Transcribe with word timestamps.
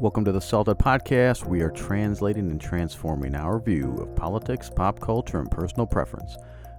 Welcome 0.00 0.24
to 0.26 0.32
the 0.32 0.40
Salted 0.40 0.78
Podcast. 0.78 1.44
We 1.44 1.60
are 1.60 1.70
translating 1.70 2.50
and 2.50 2.60
transforming 2.60 3.34
our 3.34 3.58
view 3.58 3.96
of 3.96 4.14
politics, 4.14 4.70
pop 4.70 5.00
culture, 5.00 5.40
and 5.40 5.50
personal 5.50 5.86
preference. 5.86 6.36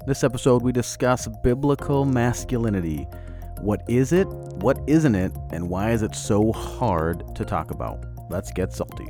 This 0.08 0.24
episode, 0.24 0.64
we 0.64 0.72
discuss 0.72 1.28
biblical 1.44 2.06
masculinity. 2.06 3.08
What 3.60 3.82
is 3.90 4.14
it? 4.14 4.28
What 4.28 4.80
isn't 4.88 5.16
it? 5.16 5.34
And 5.52 5.70
why 5.70 5.92
is 5.92 6.02
it 6.02 6.16
so 6.16 6.54
hard 6.54 7.36
to 7.36 7.44
talk 7.44 7.72
about? 7.72 8.06
Let's 8.30 8.52
get 8.52 8.72
salty. 8.72 9.08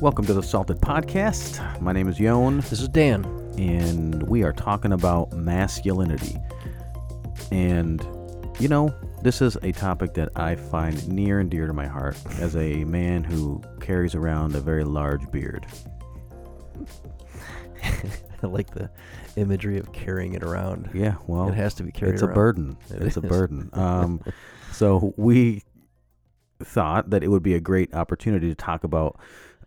Welcome 0.00 0.24
to 0.26 0.34
the 0.34 0.42
Salted 0.42 0.78
Podcast. 0.78 1.80
My 1.80 1.92
name 1.92 2.08
is 2.08 2.20
Yon, 2.20 2.58
This 2.58 2.80
is 2.80 2.88
Dan. 2.88 3.24
and 3.58 4.22
we 4.28 4.44
are 4.44 4.52
talking 4.52 4.92
about 4.92 5.32
masculinity. 5.32 6.36
And, 7.50 8.06
you 8.60 8.68
know, 8.68 8.94
this 9.22 9.42
is 9.42 9.56
a 9.62 9.72
topic 9.72 10.14
that 10.14 10.30
I 10.36 10.54
find 10.54 11.08
near 11.08 11.40
and 11.40 11.50
dear 11.50 11.66
to 11.66 11.72
my 11.72 11.86
heart 11.86 12.16
as 12.38 12.54
a 12.56 12.84
man 12.84 13.24
who 13.24 13.62
carries 13.80 14.14
around 14.14 14.54
a 14.54 14.60
very 14.60 14.84
large 14.84 15.30
beard. 15.32 15.66
I 18.42 18.46
like 18.46 18.70
the 18.70 18.90
imagery 19.36 19.78
of 19.78 19.92
carrying 19.92 20.34
it 20.34 20.42
around. 20.44 20.90
Yeah, 20.94 21.16
well, 21.26 21.48
it 21.48 21.54
has 21.54 21.74
to 21.74 21.82
be 21.82 21.90
carried 21.90 22.14
it's 22.14 22.22
a 22.22 22.28
burden. 22.28 22.76
It 22.90 23.02
it's 23.02 23.16
a 23.16 23.20
burden. 23.20 23.70
Um, 23.78 24.20
so 24.72 25.12
we 25.16 25.64
thought 26.60 27.10
that 27.10 27.24
it 27.24 27.28
would 27.28 27.42
be 27.42 27.54
a 27.54 27.60
great 27.60 27.94
opportunity 27.94 28.48
to 28.48 28.54
talk 28.54 28.84
about 28.84 29.18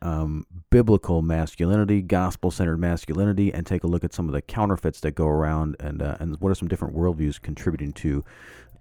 um, 0.02 0.46
biblical 0.70 1.22
masculinity, 1.22 2.02
gospel-centered 2.02 2.78
masculinity, 2.78 3.54
and 3.54 3.68
take 3.68 3.84
a 3.84 3.88
look 3.88 4.04
at 4.04 4.14
some 4.14 4.28
of 4.28 4.34
the 4.34 4.42
counterfeits 4.42 5.02
that 5.02 5.12
go 5.12 5.28
around, 5.28 5.76
and 5.80 6.02
uh, 6.02 6.18
and 6.20 6.40
what 6.40 6.50
are 6.50 6.56
some 6.56 6.68
different 6.68 6.96
worldviews 6.96 7.42
contributing 7.42 7.92
to 7.94 8.24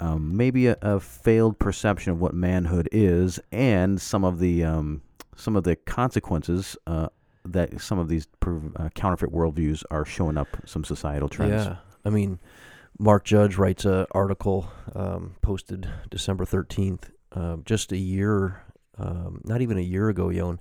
um, 0.00 0.36
maybe 0.36 0.66
a, 0.66 0.76
a 0.82 1.00
failed 1.00 1.58
perception 1.58 2.12
of 2.12 2.20
what 2.20 2.34
manhood 2.34 2.88
is, 2.90 3.38
and 3.52 4.00
some 4.00 4.24
of 4.24 4.38
the 4.38 4.64
um, 4.64 5.02
some 5.36 5.56
of 5.56 5.64
the 5.64 5.76
consequences. 5.76 6.76
Uh, 6.86 7.08
that 7.42 7.80
some 7.80 7.98
of 7.98 8.08
these 8.08 8.26
per- 8.40 8.60
uh, 8.76 8.90
counterfeit 8.90 9.32
worldviews 9.32 9.82
are 9.90 10.04
showing 10.04 10.36
up 10.36 10.48
some 10.66 10.84
societal 10.84 11.26
trends. 11.26 11.64
Yeah. 11.64 11.76
I 12.04 12.10
mean, 12.10 12.38
Mark 12.98 13.24
Judge 13.24 13.56
writes 13.56 13.86
an 13.86 14.04
article 14.12 14.70
um, 14.94 15.36
posted 15.40 15.88
December 16.10 16.44
13th, 16.44 17.04
uh, 17.32 17.56
just 17.64 17.92
a 17.92 17.96
year, 17.96 18.62
um, 18.98 19.40
not 19.44 19.62
even 19.62 19.78
a 19.78 19.82
year 19.82 20.10
ago, 20.10 20.28
Yon. 20.28 20.60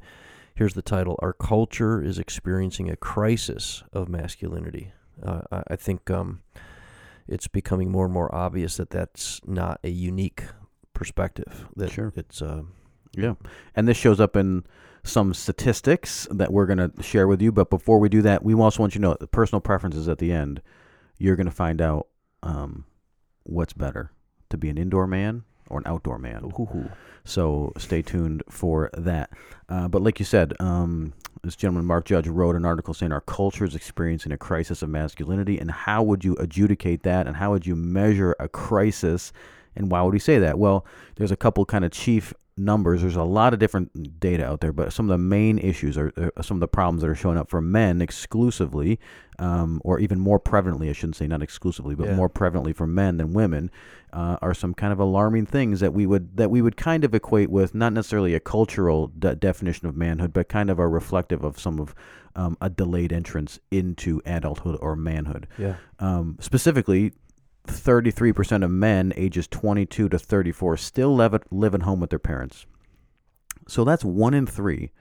Here's 0.56 0.74
the 0.74 0.82
title 0.82 1.18
Our 1.20 1.34
Culture 1.34 2.02
is 2.02 2.18
Experiencing 2.18 2.90
a 2.90 2.96
Crisis 2.96 3.84
of 3.92 4.08
Masculinity. 4.08 4.94
Uh, 5.22 5.42
I, 5.52 5.64
I 5.72 5.76
think 5.76 6.10
um, 6.10 6.42
it's 7.30 7.48
becoming 7.48 7.92
more 7.92 8.06
and 8.06 8.14
more 8.14 8.34
obvious 8.34 8.78
that 8.78 8.90
that's 8.90 9.40
not 9.46 9.80
a 9.84 9.90
unique 9.90 10.44
perspective. 10.94 11.68
That 11.76 11.92
Sure. 11.92 12.12
It's. 12.16 12.42
Uh, 12.42 12.64
Yeah. 13.16 13.36
And 13.76 13.88
this 13.88 13.98
shows 13.98 14.20
up 14.20 14.36
in 14.36 14.66
some 15.04 15.34
statistics 15.34 16.28
that 16.30 16.52
we're 16.52 16.66
going 16.66 16.78
to 16.90 16.92
share 17.02 17.28
with 17.28 17.42
you. 17.42 17.52
But 17.52 17.70
before 17.70 18.00
we 18.00 18.10
do 18.10 18.22
that, 18.22 18.44
we 18.44 18.54
also 18.54 18.84
want 18.84 18.94
you 18.94 19.00
to 19.00 19.08
know 19.08 19.18
the 19.20 19.28
personal 19.28 19.62
preferences 19.62 20.08
at 20.08 20.18
the 20.20 20.32
end. 20.32 20.62
You're 21.18 21.36
going 21.36 21.48
to 21.48 21.52
find 21.52 21.82
out 21.82 22.08
um, 22.44 22.86
what's 23.44 23.74
better 23.74 24.12
to 24.50 24.58
be 24.58 24.70
an 24.70 24.78
indoor 24.78 25.08
man 25.08 25.44
or 25.70 25.80
an 25.80 25.88
outdoor 25.88 26.18
man. 26.18 26.44
ooh, 26.46 26.90
So 27.24 27.74
stay 27.78 28.02
tuned 28.02 28.44
for 28.50 28.90
that. 28.94 29.30
Uh, 29.68 29.88
but 29.88 30.02
like 30.02 30.20
you 30.20 30.26
said, 30.26 30.54
um, 30.60 31.14
this 31.44 31.56
gentleman, 31.56 31.86
Mark 31.86 32.06
Judge, 32.06 32.28
wrote 32.28 32.56
an 32.56 32.66
article 32.66 32.94
saying 32.94 33.12
our 33.12 33.22
culture 33.22 33.66
is 33.66 33.76
experiencing 33.76 34.32
a 34.32 34.38
crisis 34.38 34.82
of 34.82 34.90
masculinity. 34.90 35.58
And 35.58 35.72
how 35.72 36.04
would 36.04 36.24
you 36.24 36.36
adjudicate 36.36 37.04
that? 37.04 37.28
And 37.28 37.36
how 37.36 37.52
would 37.52 37.66
you 37.66 37.76
measure 37.76 38.36
a 38.40 38.48
crisis? 38.48 39.32
And 39.76 39.90
why 39.90 40.02
would 40.02 40.14
he 40.14 40.20
say 40.20 40.40
that? 40.40 40.60
Well, 40.60 40.86
there's 41.16 41.32
a 41.32 41.38
couple 41.38 41.66
kind 41.66 41.86
of 41.86 41.92
chief 41.92 42.34
numbers. 42.60 43.02
There's 43.02 43.16
a 43.16 43.24
lot 43.24 43.54
of 43.54 43.60
different 43.60 44.20
data 44.20 44.46
out 44.46 44.60
there, 44.62 44.72
but 44.74 44.94
some 44.94 45.06
of 45.10 45.14
the 45.14 45.18
main 45.24 45.58
issues 45.58 45.98
are, 45.98 46.12
are 46.38 46.44
some 46.44 46.58
of 46.58 46.62
the 46.62 46.68
problems 46.68 47.02
that 47.02 47.10
are 47.10 47.16
showing 47.16 47.38
up 47.38 47.50
for 47.50 47.62
men 47.62 48.02
exclusively, 48.02 49.00
um, 49.40 49.82
or 49.84 50.00
even 50.00 50.20
more 50.20 50.40
prevalently, 50.40 50.90
I 50.90 50.94
shouldn't 50.94 51.16
say 51.16 51.28
not 51.28 51.42
exclusively, 51.42 51.96
but 51.96 52.08
Yeah. 52.08 52.16
more 52.16 52.30
prevalently 52.30 52.76
for 52.76 52.86
men 52.86 53.18
than 53.18 53.34
women, 53.34 53.72
uh, 54.12 54.38
are 54.42 54.54
some 54.54 54.74
kind 54.74 54.92
of 54.92 55.00
alarming 55.00 55.46
things 55.46 55.80
that 55.80 55.94
we 55.94 56.06
would 56.06 56.36
that 56.38 56.50
we 56.52 56.62
would 56.62 56.76
kind 56.78 57.04
of 57.04 57.14
equate 57.16 57.50
with 57.50 57.74
not 57.76 57.94
necessarily 57.94 58.34
a 58.36 58.40
cultural 58.40 59.08
de- 59.08 59.36
definition 59.36 59.88
of 59.88 59.96
manhood, 59.96 60.34
but 60.34 60.50
kind 60.50 60.70
of 60.70 60.80
are 60.80 60.90
reflective 60.90 61.44
of 61.44 61.60
some 61.60 61.80
of 61.80 61.96
um, 62.36 62.58
a 62.62 62.70
delayed 62.70 63.12
entrance 63.14 63.60
into 63.72 64.22
adulthood 64.26 64.78
or 64.82 64.96
manhood. 64.96 65.48
yeah. 65.58 65.76
Um, 66.00 66.38
specifically, 66.40 67.14
33% 67.68 68.64
of 68.64 68.72
men 68.72 69.14
ages 69.16 69.48
22 69.48 70.10
to 70.10 70.20
34 70.20 70.78
still 70.78 71.16
live 71.16 71.34
at, 71.34 71.52
live 71.52 71.76
at 71.76 71.84
home 71.84 72.00
with 72.00 72.10
their 72.10 72.20
parents. 72.20 72.66
So 73.68 73.84
that's 73.84 74.04
one 74.04 74.34
in 74.34 74.48
three, 74.48 74.92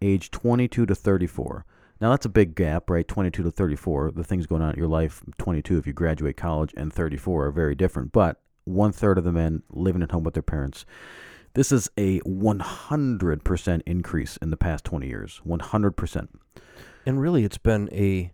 age 0.00 0.30
22 0.30 0.86
to 0.86 0.94
34. 0.94 1.64
Now 2.00 2.10
that's 2.10 2.26
a 2.26 2.30
big 2.30 2.54
gap, 2.54 2.90
right? 2.90 3.06
22 3.06 3.44
to 3.44 3.50
34. 3.50 4.10
The 4.10 4.24
things 4.24 4.46
going 4.46 4.60
on 4.60 4.72
in 4.72 4.78
your 4.78 4.88
life, 4.88 5.22
22 5.38 5.78
if 5.78 5.86
you 5.86 5.92
graduate 5.92 6.36
college, 6.36 6.74
and 6.76 6.92
34 6.92 7.46
are 7.46 7.50
very 7.52 7.74
different. 7.74 8.12
But 8.12 8.40
one 8.64 8.92
third 8.92 9.18
of 9.18 9.24
the 9.24 9.32
men 9.32 9.62
living 9.70 10.02
at 10.02 10.10
home 10.10 10.24
with 10.24 10.34
their 10.34 10.42
parents. 10.42 10.84
This 11.54 11.70
is 11.70 11.90
a 11.98 12.20
100% 12.20 13.82
increase 13.86 14.36
in 14.38 14.50
the 14.50 14.56
past 14.56 14.84
20 14.84 15.06
years. 15.06 15.40
100%. 15.46 16.28
And 17.04 17.20
really, 17.20 17.44
it's 17.44 17.58
been 17.58 17.88
a 17.92 18.32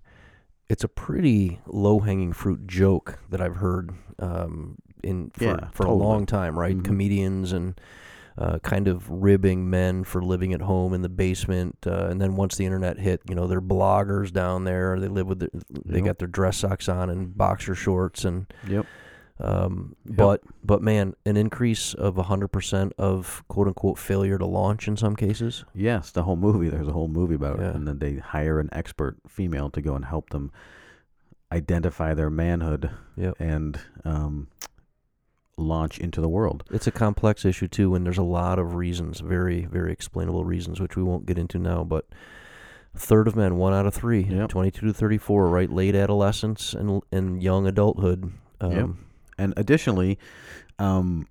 it's 0.69 0.85
a 0.85 0.89
pretty 0.89 1.61
low 1.67 2.01
hanging 2.01 2.33
fruit 2.33 2.67
joke 2.67 3.19
that 3.31 3.41
I've 3.41 3.57
heard 3.57 3.91
um, 4.19 4.77
in 5.03 5.31
for, 5.31 5.45
Yeah, 5.45 5.69
for 5.73 5.85
totally. 5.85 6.01
a 6.01 6.03
long 6.09 6.27
time, 6.27 6.59
right? 6.59 6.77
Mhm. 6.77 6.85
Comedians 6.85 7.53
and 7.53 7.81
uh, 8.37 8.59
kind 8.61 8.87
of 8.87 9.09
ribbing 9.11 9.69
men 9.69 10.05
for 10.05 10.23
living 10.23 10.53
at 10.53 10.61
home 10.61 10.95
in 10.95 11.03
the 11.03 11.09
basement, 11.09 11.77
uh, 11.89 12.07
and 12.09 12.21
then 12.21 12.37
once 12.37 12.55
the 12.57 12.65
internet 12.65 12.97
hit, 12.99 13.21
you 13.29 13.35
know, 13.35 13.49
they're 13.49 13.61
bloggers 13.61 14.33
down 14.33 14.63
there. 14.63 14.99
They 15.01 15.09
live 15.09 15.27
with 15.27 15.41
their, 15.41 15.49
they 15.85 15.97
Yep. 15.99 16.05
got 16.05 16.19
their 16.19 16.29
dress 16.29 16.59
socks 16.59 16.89
on 16.89 17.11
and 17.11 17.37
boxer 17.37 17.75
shorts, 17.75 18.25
and 18.25 18.47
Yep. 18.69 18.87
Um, 19.41 19.95
Yep. 20.07 20.17
but 20.17 20.41
but 20.65 20.83
man, 20.83 21.15
an 21.25 21.37
increase 21.37 21.95
of 21.95 22.17
hundred 22.17 22.49
percent 22.49 22.93
of 22.99 23.43
quote 23.49 23.69
unquote 23.69 23.99
failure 23.99 24.39
to 24.39 24.47
launch 24.47 24.89
in 24.89 24.97
some 24.97 25.15
cases. 25.17 25.65
Yes, 25.75 26.11
the 26.11 26.25
whole 26.25 26.37
movie. 26.37 26.69
There's 26.69 26.89
a 26.89 26.93
whole 26.93 27.09
movie 27.09 27.35
about 27.37 27.59
Yeah. 27.61 27.71
it, 27.71 27.75
and 27.77 27.87
then 27.87 27.99
they 27.99 28.17
hire 28.17 28.59
an 28.61 28.69
expert 28.73 29.17
female 29.29 29.71
to 29.71 29.81
go 29.81 29.95
and 29.95 30.05
help 30.05 30.31
them 30.31 30.51
identify 31.53 32.15
their 32.15 32.31
manhood 32.31 32.91
Yep. 33.17 33.37
and 33.41 33.81
um, 34.05 34.49
launch 35.57 35.99
into 35.99 36.21
the 36.21 36.29
world. 36.29 36.63
It's 36.71 36.87
a 36.87 36.91
complex 36.93 37.45
issue 37.45 37.69
too, 37.69 37.95
and 37.95 38.05
there's 38.05 38.19
a 38.19 38.23
lot 38.23 38.59
of 38.59 38.75
reasons, 38.75 39.21
very, 39.21 39.65
very 39.65 39.93
explainable 39.93 40.45
reasons, 40.45 40.81
which 40.81 40.97
we 40.97 41.03
won't 41.03 41.27
get 41.27 41.39
into 41.39 41.59
now. 41.59 41.85
But 41.85 42.07
third 42.95 43.27
of 43.29 43.35
men, 43.37 43.57
one 43.57 43.73
out 43.73 43.87
of 43.87 43.95
three, 43.95 44.23
Yep. 44.25 44.51
22 44.51 44.87
to 44.87 44.93
34, 44.93 45.49
right, 45.49 45.71
late 45.71 45.95
adolescence 45.95 46.75
and 46.75 47.03
and 47.13 47.43
young 47.43 47.67
adulthood. 47.67 48.31
Um, 48.61 48.73
Yep. 48.73 48.89
And 49.39 49.55
additionally, 49.57 50.19
um, 50.79 51.27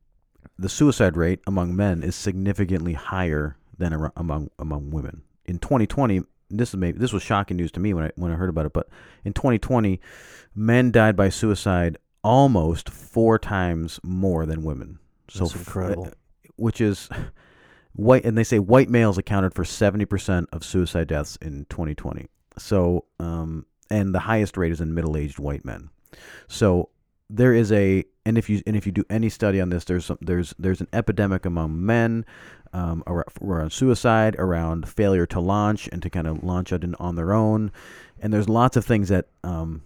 the 0.57 0.69
suicide 0.69 1.15
rate 1.17 1.39
among 1.45 1.75
men 1.75 2.03
is 2.03 2.15
significantly 2.15 2.93
higher 2.93 3.57
than 3.77 3.93
ar- 3.93 4.13
among 4.15 4.49
among 4.57 4.89
women. 4.91 5.21
In 5.45 5.59
2020, 5.59 6.23
this 6.49 6.69
is 6.69 6.75
maybe 6.75 6.97
this 6.97 7.13
was 7.13 7.21
shocking 7.23 7.57
news 7.57 7.71
to 7.73 7.79
me 7.79 7.93
when 7.93 8.05
I 8.05 8.11
when 8.15 8.31
I 8.31 8.35
heard 8.35 8.49
about 8.49 8.65
it. 8.65 8.73
But 8.73 8.87
in 9.23 9.33
2020, 9.33 9.99
men 10.55 10.91
died 10.91 11.15
by 11.15 11.29
suicide 11.29 11.97
almost 12.23 12.89
four 12.89 13.37
times 13.37 13.99
more 14.03 14.45
than 14.45 14.63
women. 14.63 14.99
So 15.29 15.39
That's 15.45 15.51
f- 15.53 15.59
incredible. 15.59 16.09
which 16.55 16.81
is 16.81 17.09
white, 17.93 18.25
and 18.25 18.37
they 18.37 18.43
say 18.43 18.59
white 18.59 18.89
males 18.89 19.17
accounted 19.17 19.53
for 19.53 19.63
70% 19.63 20.47
of 20.51 20.63
suicide 20.63 21.07
deaths 21.07 21.37
in 21.41 21.65
2020. 21.69 22.27
So, 22.57 23.05
um, 23.19 23.65
and 23.89 24.13
the 24.15 24.19
highest 24.19 24.57
rate 24.57 24.71
is 24.71 24.81
in 24.81 24.93
middle-aged 24.93 25.37
white 25.39 25.63
men. 25.63 25.89
So 26.47 26.89
there 27.29 27.53
is 27.53 27.71
a, 27.71 28.05
and 28.25 28.37
if 28.37 28.49
you 28.49 28.61
and 28.65 28.75
if 28.75 28.85
you 28.85 28.91
do 28.91 29.03
any 29.09 29.29
study 29.29 29.59
on 29.59 29.69
this, 29.69 29.85
there's 29.85 30.05
some, 30.05 30.17
there's 30.21 30.53
there's 30.57 30.81
an 30.81 30.87
epidemic 30.93 31.45
among 31.45 31.85
men 31.85 32.25
um, 32.73 33.03
around, 33.07 33.25
around 33.41 33.71
suicide, 33.71 34.35
around 34.37 34.87
failure 34.87 35.25
to 35.27 35.39
launch 35.39 35.89
and 35.91 36.01
to 36.01 36.09
kind 36.09 36.27
of 36.27 36.43
launch 36.43 36.71
out 36.71 36.83
on 36.99 37.15
their 37.15 37.33
own, 37.33 37.71
and 38.21 38.33
there's 38.33 38.49
lots 38.49 38.77
of 38.77 38.85
things 38.85 39.09
that 39.09 39.27
um, 39.43 39.81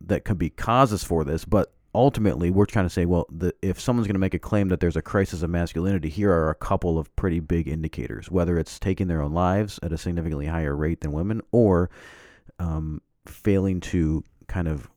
that 0.00 0.24
could 0.24 0.38
be 0.38 0.50
causes 0.50 1.04
for 1.04 1.24
this, 1.24 1.44
but 1.44 1.72
ultimately 1.94 2.50
we're 2.50 2.66
trying 2.66 2.84
to 2.84 2.90
say 2.90 3.06
well 3.06 3.26
the, 3.30 3.54
if 3.62 3.80
someone's 3.80 4.06
going 4.06 4.14
to 4.14 4.20
make 4.20 4.34
a 4.34 4.38
claim 4.38 4.68
that 4.68 4.80
there's 4.80 4.96
a 4.96 5.02
crisis 5.02 5.42
of 5.42 5.48
masculinity 5.48 6.10
here 6.10 6.30
are 6.30 6.50
a 6.50 6.54
couple 6.54 6.98
of 6.98 7.14
pretty 7.16 7.40
big 7.40 7.66
indicators 7.66 8.30
whether 8.30 8.58
it's 8.58 8.78
taking 8.78 9.08
their 9.08 9.22
own 9.22 9.32
lives 9.32 9.80
at 9.82 9.92
a 9.92 9.96
significantly 9.96 10.44
higher 10.44 10.76
rate 10.76 11.00
than 11.00 11.10
women 11.10 11.40
or 11.52 11.88
um, 12.58 13.00
failing 13.24 13.80
to 13.80 14.22
kind 14.46 14.68
of 14.68 14.90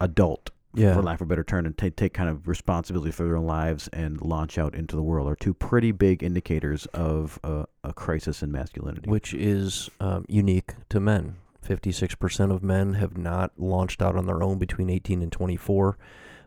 adult 0.00 0.50
Yeah. 0.74 0.94
for 0.94 1.02
lack 1.02 1.20
of 1.20 1.26
a 1.26 1.28
better 1.28 1.44
term 1.44 1.66
and 1.66 1.76
take, 1.78 1.96
take 1.96 2.12
kind 2.14 2.28
of 2.28 2.48
responsibility 2.48 3.10
for 3.12 3.24
their 3.24 3.36
own 3.36 3.46
lives 3.46 3.88
and 3.92 4.20
launch 4.20 4.58
out 4.58 4.74
into 4.74 4.96
the 4.96 5.02
world 5.02 5.28
are 5.28 5.36
two 5.36 5.54
pretty 5.54 5.92
big 5.92 6.22
indicators 6.22 6.86
of 6.86 7.38
a, 7.44 7.66
a 7.84 7.92
crisis 7.92 8.42
in 8.42 8.50
masculinity 8.50 9.08
which 9.08 9.32
is 9.34 9.88
um, 10.00 10.24
unique 10.28 10.72
to 10.88 10.98
men. 11.00 11.36
56% 11.66 12.50
of 12.52 12.62
men 12.62 12.94
have 12.94 13.16
not 13.16 13.52
launched 13.56 14.02
out 14.02 14.16
on 14.16 14.26
their 14.26 14.42
own 14.42 14.58
between 14.58 14.90
18 14.90 15.22
and 15.22 15.32
24. 15.32 15.96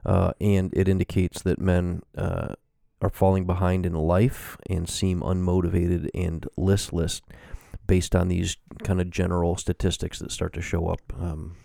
Uh, 0.05 0.31
and 0.39 0.71
it 0.75 0.87
indicates 0.87 1.41
that 1.41 1.59
men 1.59 2.03
uh, 2.17 2.53
are 3.01 3.09
falling 3.09 3.45
behind 3.45 3.85
in 3.85 3.93
life 3.93 4.57
and 4.69 4.87
seem 4.87 5.21
unmotivated 5.21 6.09
and 6.13 6.47
listless 6.55 7.21
based 7.87 8.15
on 8.15 8.27
these 8.27 8.57
kind 8.83 9.01
of 9.01 9.09
general 9.09 9.55
statistics 9.55 10.19
that 10.19 10.31
start 10.31 10.53
to 10.53 10.61
show 10.61 10.87
up 10.87 11.01
um, 11.19 11.55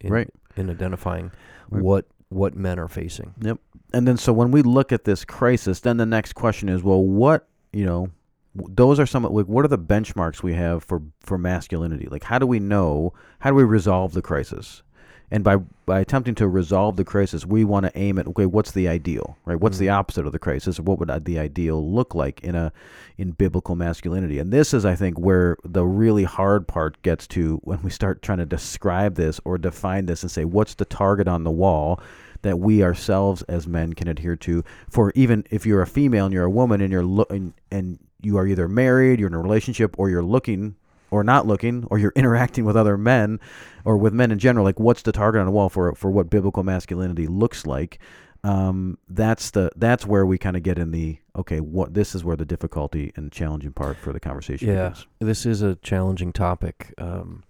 in, 0.00 0.12
Right. 0.12 0.30
in 0.56 0.70
identifying 0.70 1.30
Right. 1.72 1.82
what 1.82 2.06
what 2.28 2.54
men 2.54 2.78
are 2.78 2.88
facing. 2.88 3.34
Yep. 3.40 3.58
And 3.92 4.08
then 4.08 4.16
so 4.16 4.32
when 4.32 4.50
we 4.50 4.62
look 4.62 4.92
at 4.92 5.04
this 5.04 5.24
crisis, 5.24 5.80
then 5.80 5.98
the 5.98 6.06
next 6.06 6.34
question 6.34 6.68
is, 6.68 6.82
well, 6.82 7.02
what 7.02 7.46
you 7.72 7.84
know, 7.84 8.08
those 8.54 8.98
are 8.98 9.06
some 9.06 9.24
like 9.24 9.46
what 9.46 9.64
are 9.64 9.68
the 9.68 9.78
benchmarks 9.78 10.42
we 10.42 10.54
have 10.54 10.84
for 10.84 11.02
for 11.20 11.38
masculinity? 11.38 12.08
Like 12.10 12.24
how 12.24 12.38
do 12.38 12.46
we 12.46 12.58
know? 12.58 13.12
How 13.40 13.50
do 13.50 13.56
we 13.56 13.64
resolve 13.64 14.12
the 14.12 14.22
crisis? 14.22 14.82
And 15.32 15.42
by 15.42 15.56
by 15.86 15.98
attempting 16.00 16.34
to 16.36 16.46
resolve 16.46 16.96
the 16.96 17.04
crisis, 17.04 17.46
we 17.46 17.64
want 17.64 17.86
to 17.86 17.98
aim 17.98 18.18
at 18.18 18.26
okay, 18.28 18.44
what's 18.44 18.70
the 18.70 18.86
ideal, 18.86 19.38
right? 19.46 19.58
What's 19.58 19.78
the 19.78 19.86
Mhm. 19.86 19.94
opposite 19.94 20.26
of 20.26 20.32
the 20.32 20.38
crisis? 20.38 20.78
What 20.78 20.98
would 20.98 21.10
uh, 21.10 21.20
the 21.24 21.38
ideal 21.38 21.82
look 21.90 22.14
like 22.14 22.40
in 22.44 22.54
a 22.54 22.70
in 23.16 23.30
biblical 23.30 23.74
masculinity? 23.74 24.38
And 24.38 24.52
this 24.52 24.74
is, 24.74 24.84
I 24.84 24.94
think, 24.94 25.18
where 25.18 25.56
the 25.64 25.86
really 25.86 26.24
hard 26.24 26.68
part 26.68 27.00
gets 27.00 27.26
to 27.28 27.60
when 27.64 27.80
we 27.82 27.88
start 27.88 28.20
trying 28.20 28.38
to 28.38 28.46
describe 28.46 29.14
this 29.14 29.40
or 29.44 29.56
define 29.56 30.04
this 30.04 30.22
and 30.22 30.30
say 30.30 30.44
what's 30.44 30.74
the 30.74 30.84
target 30.84 31.26
on 31.26 31.44
the 31.44 31.50
wall 31.50 31.98
that 32.42 32.58
we 32.58 32.82
ourselves 32.82 33.40
as 33.44 33.66
men 33.66 33.94
can 33.94 34.08
adhere 34.08 34.36
to 34.36 34.62
for 34.90 35.12
even 35.14 35.44
if 35.50 35.64
you're 35.64 35.80
a 35.80 35.86
female 35.86 36.26
and 36.26 36.34
you're 36.34 36.44
a 36.44 36.50
woman 36.50 36.82
and 36.82 36.92
you're 36.92 37.04
lo- 37.04 37.26
and, 37.30 37.54
and 37.70 37.98
you 38.20 38.36
are 38.36 38.46
either 38.46 38.68
married, 38.68 39.18
you're 39.18 39.28
in 39.28 39.34
a 39.34 39.40
relationship, 39.40 39.94
or 39.98 40.10
you're 40.10 40.22
looking 40.22 40.74
or 41.12 41.22
not 41.22 41.46
looking, 41.46 41.84
or 41.90 41.98
you're 41.98 42.12
interacting 42.16 42.64
with 42.64 42.76
other 42.76 42.96
men 42.98 43.38
or 43.84 43.96
with 43.96 44.12
men 44.12 44.32
in 44.32 44.38
general. 44.38 44.64
Like, 44.64 44.80
what's 44.80 45.02
the 45.02 45.12
target 45.12 45.38
on 45.40 45.46
the 45.46 45.52
wall 45.52 45.68
for 45.68 45.94
for 45.94 46.10
what 46.10 46.28
biblical 46.30 46.62
masculinity 46.64 47.26
looks 47.26 47.66
like? 47.66 48.00
Um, 48.44 48.98
that's 49.08 49.50
the 49.52 49.70
that's 49.76 50.04
where 50.04 50.26
we 50.26 50.36
kind 50.36 50.56
of 50.56 50.64
get 50.64 50.76
in 50.78 50.90
the 50.90 51.18
okay. 51.36 51.60
What 51.60 51.94
this 51.94 52.14
is 52.16 52.24
where 52.24 52.34
the 52.36 52.44
difficulty 52.44 53.12
and 53.14 53.30
challenging 53.30 53.72
part 53.72 53.96
for 53.96 54.12
the 54.12 54.18
conversation 54.18 54.66
Yeah. 54.68 54.88
begins. 54.88 55.06
This 55.20 55.46
is 55.46 55.62
a 55.62 55.76
challenging 55.76 56.32
topic. 56.32 56.92
Um, 56.98 57.44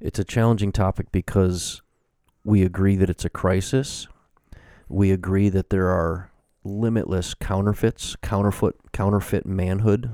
it's 0.00 0.20
a 0.20 0.24
challenging 0.24 0.70
topic 0.70 1.10
because 1.10 1.82
we 2.44 2.62
agree 2.62 2.94
that 2.94 3.10
it's 3.10 3.24
a 3.24 3.28
crisis. 3.30 4.06
We 4.88 5.10
agree 5.10 5.48
that 5.48 5.70
there 5.70 5.88
are 5.88 6.30
limitless 6.62 7.34
counterfeits, 7.34 8.14
counterfeit, 8.22 8.76
counterfeit 8.92 9.44
manhood. 9.46 10.10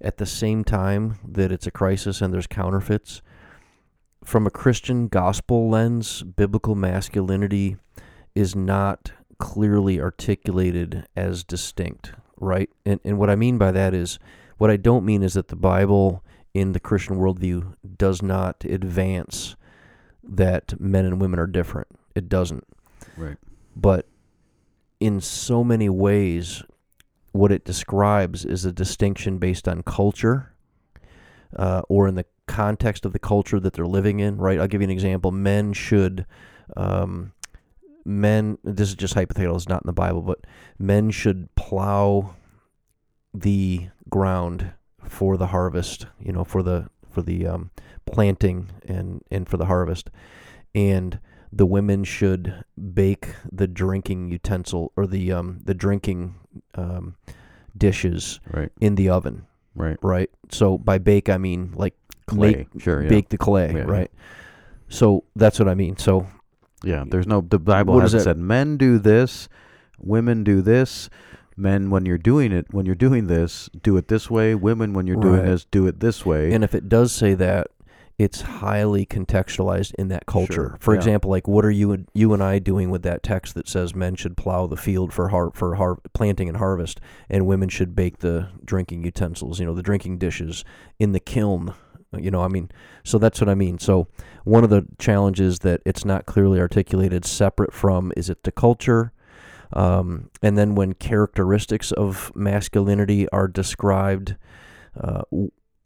At 0.00 0.18
the 0.18 0.26
same 0.26 0.62
time 0.64 1.18
that 1.26 1.50
it's 1.50 1.66
a 1.66 1.70
crisis 1.70 2.20
and 2.20 2.32
there's 2.32 2.46
counterfeits, 2.46 3.22
from 4.24 4.46
a 4.46 4.50
Christian 4.50 5.08
gospel 5.08 5.70
lens, 5.70 6.22
biblical 6.22 6.74
masculinity 6.74 7.76
is 8.34 8.54
not 8.54 9.12
clearly 9.38 10.00
articulated 10.00 11.06
as 11.16 11.44
distinct, 11.44 12.12
right? 12.38 12.68
And 12.84 13.00
and 13.04 13.18
what 13.18 13.30
I 13.30 13.36
mean 13.36 13.56
by 13.56 13.72
that 13.72 13.94
is 13.94 14.18
what 14.58 14.70
I 14.70 14.76
don't 14.76 15.04
mean 15.04 15.22
is 15.22 15.34
that 15.34 15.48
the 15.48 15.56
Bible 15.56 16.24
in 16.54 16.72
the 16.72 16.80
Christian 16.80 17.16
worldview 17.16 17.74
does 17.96 18.22
not 18.22 18.64
advance 18.64 19.56
that 20.22 20.80
men 20.80 21.04
and 21.04 21.20
women 21.20 21.38
are 21.38 21.46
different. 21.46 21.88
It 22.14 22.28
doesn't. 22.28 22.66
Right. 23.16 23.36
But 23.76 24.08
in 25.00 25.20
so 25.20 25.62
many 25.62 25.88
ways, 25.88 26.62
what 27.36 27.52
it 27.52 27.64
describes 27.64 28.44
is 28.44 28.64
a 28.64 28.72
distinction 28.72 29.38
based 29.38 29.68
on 29.68 29.82
culture 29.82 30.52
uh, 31.56 31.82
or 31.88 32.08
in 32.08 32.14
the 32.14 32.24
context 32.46 33.04
of 33.04 33.12
the 33.12 33.18
culture 33.18 33.60
that 33.60 33.72
they're 33.72 33.86
living 33.86 34.20
in, 34.20 34.36
right? 34.36 34.58
I'll 34.58 34.68
give 34.68 34.80
you 34.80 34.86
an 34.86 34.90
example. 34.90 35.30
Men 35.30 35.72
should, 35.72 36.26
um, 36.76 37.32
men, 38.04 38.58
this 38.64 38.88
is 38.88 38.94
just 38.94 39.14
hypothetical, 39.14 39.56
it's 39.56 39.68
not 39.68 39.82
in 39.82 39.86
the 39.86 39.92
Bible, 39.92 40.22
but 40.22 40.46
men 40.78 41.10
should 41.10 41.54
plow 41.54 42.34
the 43.34 43.88
ground 44.08 44.72
for 45.04 45.36
the 45.36 45.48
harvest, 45.48 46.06
you 46.18 46.32
know, 46.32 46.44
for 46.44 46.62
the, 46.62 46.88
for 47.10 47.22
the 47.22 47.46
um, 47.46 47.70
planting 48.06 48.70
and, 48.86 49.22
and 49.30 49.48
for 49.48 49.56
the 49.56 49.66
harvest. 49.66 50.10
And 50.74 51.20
the 51.52 51.66
women 51.66 52.04
should 52.04 52.64
bake 52.94 53.28
the 53.50 53.66
drinking 53.66 54.30
utensil 54.30 54.92
or 54.96 55.06
the 55.06 55.32
um, 55.32 55.60
the 55.64 55.74
drinking 55.74 56.34
um, 56.74 57.14
dishes 57.76 58.40
Right. 58.52 58.70
in 58.80 58.94
the 58.94 59.08
oven, 59.08 59.46
Right. 59.74 59.96
right? 60.02 60.30
So 60.50 60.78
by 60.78 60.98
bake 60.98 61.28
I 61.28 61.38
mean 61.38 61.72
like 61.74 61.94
Clay. 62.26 62.66
make- 62.74 62.80
sure. 62.82 63.02
Yeah. 63.02 63.08
bake 63.08 63.28
the 63.28 63.38
clay, 63.38 63.70
Yeah, 63.72 63.78
yeah. 63.78 63.84
right? 63.84 64.10
So 64.88 65.24
that's 65.34 65.58
what 65.58 65.68
I 65.68 65.74
mean. 65.74 65.96
So 65.96 66.26
Yeah, 66.84 67.04
there's 67.08 67.26
no 67.26 67.40
the 67.40 67.58
Bible 67.58 67.98
hasn't 68.00 68.22
said 68.22 68.38
men 68.38 68.76
do 68.76 68.98
this, 68.98 69.48
women 69.98 70.44
do 70.44 70.60
this. 70.62 71.08
Men, 71.58 71.88
when 71.88 72.04
you're 72.04 72.18
doing 72.18 72.52
it, 72.52 72.66
when 72.70 72.84
you're 72.84 72.94
doing 72.94 73.28
this, 73.28 73.70
do 73.82 73.96
it 73.96 74.08
this 74.08 74.30
way. 74.30 74.54
Women, 74.54 74.92
when 74.92 75.06
you're 75.06 75.16
doing 75.18 75.40
Right. 75.40 75.46
this, 75.46 75.64
do 75.64 75.86
it 75.86 76.00
this 76.00 76.26
way. 76.26 76.52
and 76.52 76.62
if 76.62 76.74
it 76.74 76.86
does 76.86 77.12
say 77.12 77.32
that, 77.32 77.68
it's 78.18 78.40
highly 78.40 79.04
contextualized 79.04 79.94
in 79.94 80.08
that 80.08 80.24
culture. 80.24 80.52
Sure, 80.52 80.76
For 80.80 80.94
yeah. 80.94 80.98
example, 80.98 81.30
like 81.30 81.46
what 81.46 81.64
are 81.66 81.70
you 81.70 81.92
and 81.92 82.08
you 82.14 82.32
and 82.32 82.42
I 82.42 82.58
doing 82.58 82.88
with 82.90 83.02
that 83.02 83.22
text 83.22 83.54
that 83.54 83.68
says 83.68 83.94
men 83.94 84.14
should 84.14 84.36
plow 84.38 84.66
the 84.66 84.76
field 84.76 85.12
for 85.12 85.28
har- 85.28 85.52
for 85.54 85.74
har- 85.74 86.00
planting 86.14 86.48
and 86.48 86.56
harvest, 86.56 86.98
and 87.28 87.46
women 87.46 87.68
should 87.68 87.94
bake 87.94 88.18
the 88.18 88.48
drinking 88.64 89.04
utensils, 89.04 89.60
you 89.60 89.66
know, 89.66 89.74
the 89.74 89.82
drinking 89.82 90.18
dishes 90.18 90.64
in 90.98 91.12
the 91.12 91.20
kiln. 91.20 91.74
You 92.16 92.30
know, 92.30 92.42
I 92.42 92.48
mean, 92.48 92.70
so 93.04 93.18
that's 93.18 93.40
what 93.40 93.50
I 93.50 93.54
mean. 93.54 93.78
So 93.78 94.08
one 94.44 94.64
of 94.64 94.70
the 94.70 94.86
challenges 94.98 95.58
that 95.58 95.82
it's 95.84 96.04
not 96.04 96.24
clearly 96.24 96.58
articulated 96.58 97.26
separate 97.26 97.74
from 97.74 98.12
is 98.16 98.30
it 98.30 98.44
the 98.44 98.52
culture, 98.52 99.12
um, 99.74 100.30
and 100.42 100.56
then 100.56 100.74
when 100.74 100.94
characteristics 100.94 101.92
of 101.92 102.32
masculinity 102.34 103.28
are 103.28 103.48
described. 103.48 104.36
Uh, 104.98 105.22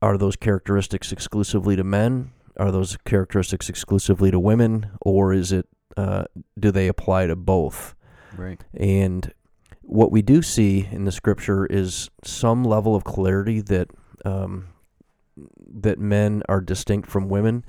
are 0.03 0.17
those 0.17 0.37
characteristics 0.37 1.13
exclusively 1.13 1.77
to 1.77 1.85
men? 1.85 2.33
Are 2.57 2.71
those 2.71 2.97
characteristics 3.05 3.69
exclusively 3.69 4.31
to 4.31 4.39
women, 4.39 4.91
or 5.01 5.33
is 5.33 5.53
it 5.53 5.67
uh, 5.97 6.25
do 6.59 6.71
they 6.71 6.89
apply 6.89 7.27
to 7.27 7.37
both? 7.37 7.95
right. 8.37 8.63
And 8.75 9.33
what 9.83 10.13
we 10.13 10.23
do 10.23 10.43
see 10.43 10.89
in 10.91 11.05
the 11.05 11.13
scripture 11.13 11.67
is 11.67 12.11
some 12.25 12.65
level 12.65 12.95
of 12.95 13.05
clarity 13.05 13.61
that 13.61 13.91
um, 14.25 14.69
that 15.67 15.99
men 15.99 16.43
are 16.49 16.61
distinct 16.61 17.09
from 17.09 17.29
women, 17.29 17.65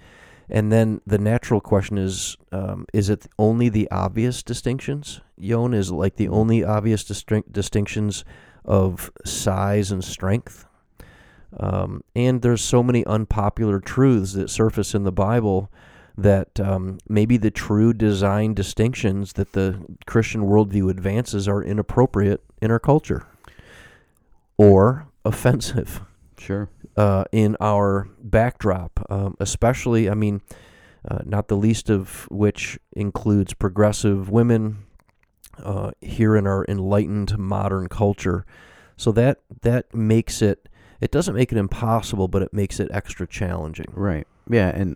and 0.50 0.72
then 0.72 1.02
the 1.06 1.18
natural 1.18 1.62
question 1.62 1.98
is: 1.98 2.38
um, 2.52 2.86
Is 2.94 3.10
it 3.10 3.28
only 3.40 3.70
the 3.70 3.90
obvious 3.92 4.44
distinctions? 4.44 5.22
Yon 5.38 5.74
is 5.74 5.92
like 5.92 6.18
the 6.18 6.28
only 6.28 6.64
obvious 6.64 7.04
distinct 7.04 7.52
distinctions 7.52 8.24
of 8.66 9.12
size 9.26 9.92
and 9.92 10.04
strength. 10.04 10.66
Um, 11.60 12.04
and 12.16 12.42
there's 12.42 12.62
so 12.62 12.82
many 12.82 13.06
unpopular 13.06 13.80
truths 13.80 14.34
that 14.34 14.50
surface 14.50 14.96
in 14.96 15.04
the 15.04 15.12
Bible 15.12 15.72
that 16.18 16.60
um, 16.60 17.00
maybe 17.08 17.38
the 17.38 17.52
true 17.52 17.94
design 17.94 18.54
distinctions 18.54 19.34
that 19.34 19.54
the 19.54 19.84
Christian 20.06 20.44
worldview 20.44 20.90
advances 20.90 21.48
are 21.48 21.64
inappropriate 21.64 22.44
in 22.62 22.72
our 22.72 22.80
culture 22.80 23.26
or 24.58 25.08
offensive 25.26 26.02
Sure. 26.38 26.70
uh, 26.98 27.24
in 27.32 27.56
our 27.60 28.08
backdrop, 28.22 29.06
um, 29.10 29.36
especially, 29.40 30.10
I 30.10 30.14
mean, 30.14 30.42
uh, 31.08 31.20
not 31.26 31.48
the 31.48 31.58
least 31.58 31.90
of 31.90 32.28
which 32.30 32.80
includes 32.94 33.54
progressive 33.54 34.30
women 34.30 34.80
uh, 35.64 35.92
here 36.02 36.36
in 36.36 36.46
our 36.46 36.66
enlightened 36.68 37.38
modern 37.38 37.88
culture. 37.88 38.46
So 38.98 39.12
that 39.14 39.40
that 39.62 39.94
makes 39.96 40.42
it. 40.42 40.68
It 41.02 41.12
doesn't 41.12 41.36
make 41.36 41.52
it 41.52 41.58
impossible, 41.58 42.28
but 42.28 42.44
it 42.44 42.54
makes 42.54 42.80
it 42.80 42.90
extra 42.92 43.28
challenging. 43.28 43.88
Right. 43.92 44.28
Yeah, 44.50 44.70
and 44.70 44.96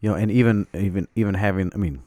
you 0.00 0.10
know, 0.10 0.16
and 0.16 0.30
even 0.30 0.66
even 0.74 1.08
even 1.14 1.34
having, 1.34 1.70
I 1.74 1.78
mean, 1.78 2.02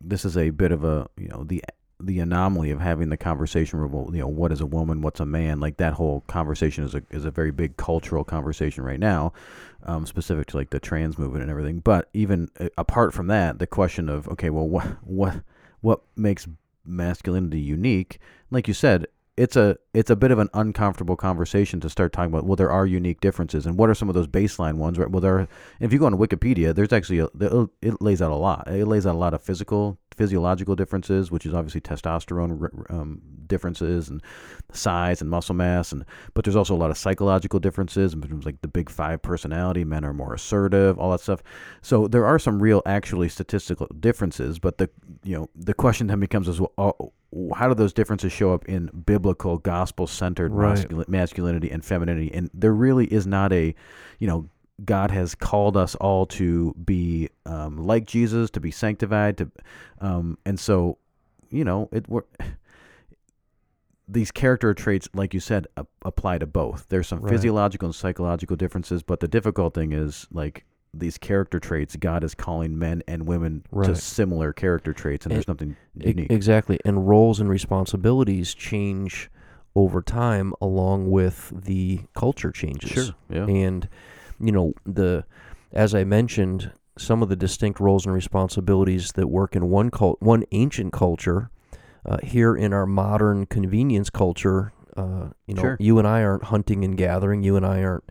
this 0.00 0.24
is 0.24 0.36
a 0.36 0.50
bit 0.50 0.72
of 0.72 0.84
a 0.84 1.08
you 1.16 1.28
know 1.28 1.44
the 1.44 1.62
the 2.00 2.18
anomaly 2.18 2.70
of 2.70 2.80
having 2.80 3.08
the 3.08 3.16
conversation 3.16 3.80
where 3.80 4.14
you 4.14 4.20
know 4.20 4.28
what 4.28 4.52
is 4.52 4.60
a 4.60 4.66
woman, 4.66 5.02
what's 5.02 5.20
a 5.20 5.26
man, 5.26 5.60
like 5.60 5.76
that 5.78 5.94
whole 5.94 6.22
conversation 6.26 6.84
is 6.84 6.94
a 6.94 7.02
is 7.10 7.24
a 7.24 7.30
very 7.30 7.50
big 7.50 7.76
cultural 7.76 8.24
conversation 8.24 8.84
right 8.84 9.00
now, 9.00 9.32
um, 9.84 10.06
specific 10.06 10.46
to 10.48 10.56
like 10.56 10.70
the 10.70 10.80
trans 10.80 11.18
movement 11.18 11.42
and 11.42 11.50
everything. 11.50 11.80
But 11.80 12.08
even 12.12 12.50
uh, 12.60 12.68
apart 12.78 13.14
from 13.14 13.26
that, 13.28 13.58
the 13.58 13.66
question 13.66 14.08
of 14.08 14.28
okay, 14.28 14.50
well, 14.50 14.68
what 14.68 14.86
what 15.02 15.42
what 15.80 16.02
makes 16.16 16.46
masculinity 16.84 17.60
unique? 17.60 18.18
Like 18.50 18.68
you 18.68 18.74
said, 18.74 19.06
it's 19.36 19.56
a 19.56 19.76
it's 19.94 20.10
a 20.10 20.16
bit 20.16 20.32
of 20.32 20.40
an 20.40 20.50
uncomfortable 20.54 21.16
conversation 21.16 21.80
to 21.80 21.88
start 21.88 22.12
talking 22.12 22.32
about. 22.32 22.44
Well, 22.44 22.56
there 22.56 22.70
are 22.70 22.84
unique 22.84 23.20
differences, 23.20 23.64
and 23.64 23.78
what 23.78 23.88
are 23.88 23.94
some 23.94 24.08
of 24.08 24.14
those 24.14 24.26
baseline 24.26 24.74
ones? 24.74 24.98
Right. 24.98 25.10
Well, 25.10 25.20
there. 25.20 25.38
Are, 25.38 25.48
if 25.80 25.92
you 25.92 26.00
go 26.00 26.06
on 26.06 26.14
Wikipedia, 26.14 26.74
there's 26.74 26.92
actually 26.92 27.20
a, 27.20 27.28
it 27.80 28.02
lays 28.02 28.20
out 28.20 28.32
a 28.32 28.36
lot. 28.36 28.66
It 28.66 28.86
lays 28.86 29.06
out 29.06 29.14
a 29.14 29.18
lot 29.18 29.34
of 29.34 29.42
physical 29.42 29.98
physiological 30.16 30.76
differences, 30.76 31.30
which 31.30 31.44
is 31.44 31.54
obviously 31.54 31.80
testosterone 31.80 32.90
um, 32.90 33.20
differences 33.46 34.08
and 34.08 34.22
size 34.72 35.20
and 35.20 35.30
muscle 35.30 35.54
mass, 35.54 35.92
and 35.92 36.04
but 36.34 36.44
there's 36.44 36.56
also 36.56 36.74
a 36.74 36.76
lot 36.76 36.90
of 36.90 36.98
psychological 36.98 37.60
differences 37.60 38.14
in 38.14 38.20
terms 38.22 38.44
like 38.44 38.60
the 38.62 38.68
big 38.68 38.90
five 38.90 39.22
personality. 39.22 39.84
Men 39.84 40.04
are 40.04 40.12
more 40.12 40.34
assertive, 40.34 40.98
all 40.98 41.12
that 41.12 41.20
stuff. 41.20 41.42
So 41.82 42.08
there 42.08 42.26
are 42.26 42.38
some 42.38 42.62
real, 42.62 42.82
actually 42.86 43.28
statistical 43.28 43.86
differences. 44.00 44.58
But 44.58 44.78
the 44.78 44.90
you 45.22 45.36
know 45.36 45.50
the 45.54 45.74
question 45.74 46.08
then 46.08 46.20
becomes 46.20 46.48
is 46.48 46.60
well, 46.60 46.72
uh, 46.78 46.92
how 47.54 47.68
do 47.68 47.74
those 47.74 47.92
differences 47.92 48.32
show 48.32 48.52
up 48.54 48.64
in 48.66 48.86
biblical, 49.06 49.58
gospel 49.58 49.83
centered 50.06 50.52
Right. 50.52 50.76
mascul- 50.78 51.08
masculinity 51.08 51.70
and 51.70 51.84
femininity? 51.84 52.32
And 52.32 52.50
there 52.54 52.72
really 52.74 53.06
is 53.06 53.26
not 53.26 53.52
a, 53.52 53.74
you 54.18 54.26
know, 54.26 54.48
God 54.84 55.10
has 55.12 55.34
called 55.34 55.76
us 55.76 55.94
all 55.96 56.26
to 56.26 56.74
be 56.84 57.28
um, 57.46 57.76
like 57.76 58.06
Jesus, 58.06 58.50
to 58.50 58.60
be 58.60 58.70
sanctified, 58.72 59.38
to, 59.38 59.50
um, 60.00 60.36
and 60.44 60.58
so, 60.58 60.98
you 61.50 61.64
know, 61.64 61.88
it 61.92 62.08
we're, 62.08 62.22
these 64.06 64.30
character 64.30 64.74
traits, 64.74 65.08
like 65.14 65.32
you 65.32 65.40
said, 65.40 65.66
apply 66.04 66.38
to 66.38 66.46
both. 66.46 66.86
There's 66.88 67.06
some 67.08 67.20
Right. 67.20 67.30
physiological 67.32 67.86
and 67.86 67.94
psychological 67.94 68.56
differences, 68.56 69.02
but 69.02 69.20
the 69.20 69.28
difficult 69.28 69.74
thing 69.74 69.92
is 69.92 70.26
like 70.32 70.64
these 70.92 71.18
character 71.18 71.58
traits. 71.58 71.96
God 71.96 72.22
is 72.22 72.34
calling 72.34 72.78
men 72.78 73.02
and 73.08 73.26
women 73.26 73.64
to 73.82 73.96
similar 73.96 74.52
character 74.52 74.92
traits, 74.92 75.24
and 75.24 75.32
And- 75.32 75.38
there's 75.38 75.48
nothing 75.48 75.76
unique. 75.96 76.30
Exactly. 76.30 76.78
And 76.84 77.08
roles 77.08 77.40
and 77.40 77.48
responsibilities 77.48 78.54
change 78.54 79.30
over 79.74 80.02
time 80.02 80.52
along 80.60 81.10
with 81.10 81.52
the 81.64 82.00
culture 82.14 82.52
changes. 82.52 82.90
Sure. 82.90 83.14
Yeah. 83.28 83.46
And 83.46 83.88
you 84.40 84.52
know, 84.52 84.74
the 84.84 85.24
as 85.72 85.94
I 85.94 86.04
mentioned, 86.04 86.72
some 86.96 87.22
of 87.22 87.28
the 87.28 87.36
distinct 87.36 87.80
roles 87.80 88.06
and 88.06 88.14
responsibilities 88.14 89.12
that 89.12 89.26
work 89.28 89.56
in 89.56 89.68
one 89.68 89.90
cult, 89.90 90.20
one 90.22 90.44
ancient 90.52 90.92
culture, 90.92 91.50
uh, 92.06 92.18
here 92.22 92.54
in 92.54 92.72
our 92.72 92.86
modern 92.86 93.46
convenience 93.46 94.10
culture, 94.10 94.72
uh, 94.96 95.28
you 95.46 95.54
know, 95.54 95.62
Sure. 95.62 95.76
you 95.80 95.98
and 95.98 96.06
I 96.06 96.22
aren't 96.22 96.44
hunting 96.44 96.84
and 96.84 96.96
gathering. 96.96 97.42
You 97.42 97.56
and 97.56 97.66
I 97.66 97.82
aren't 97.82 98.04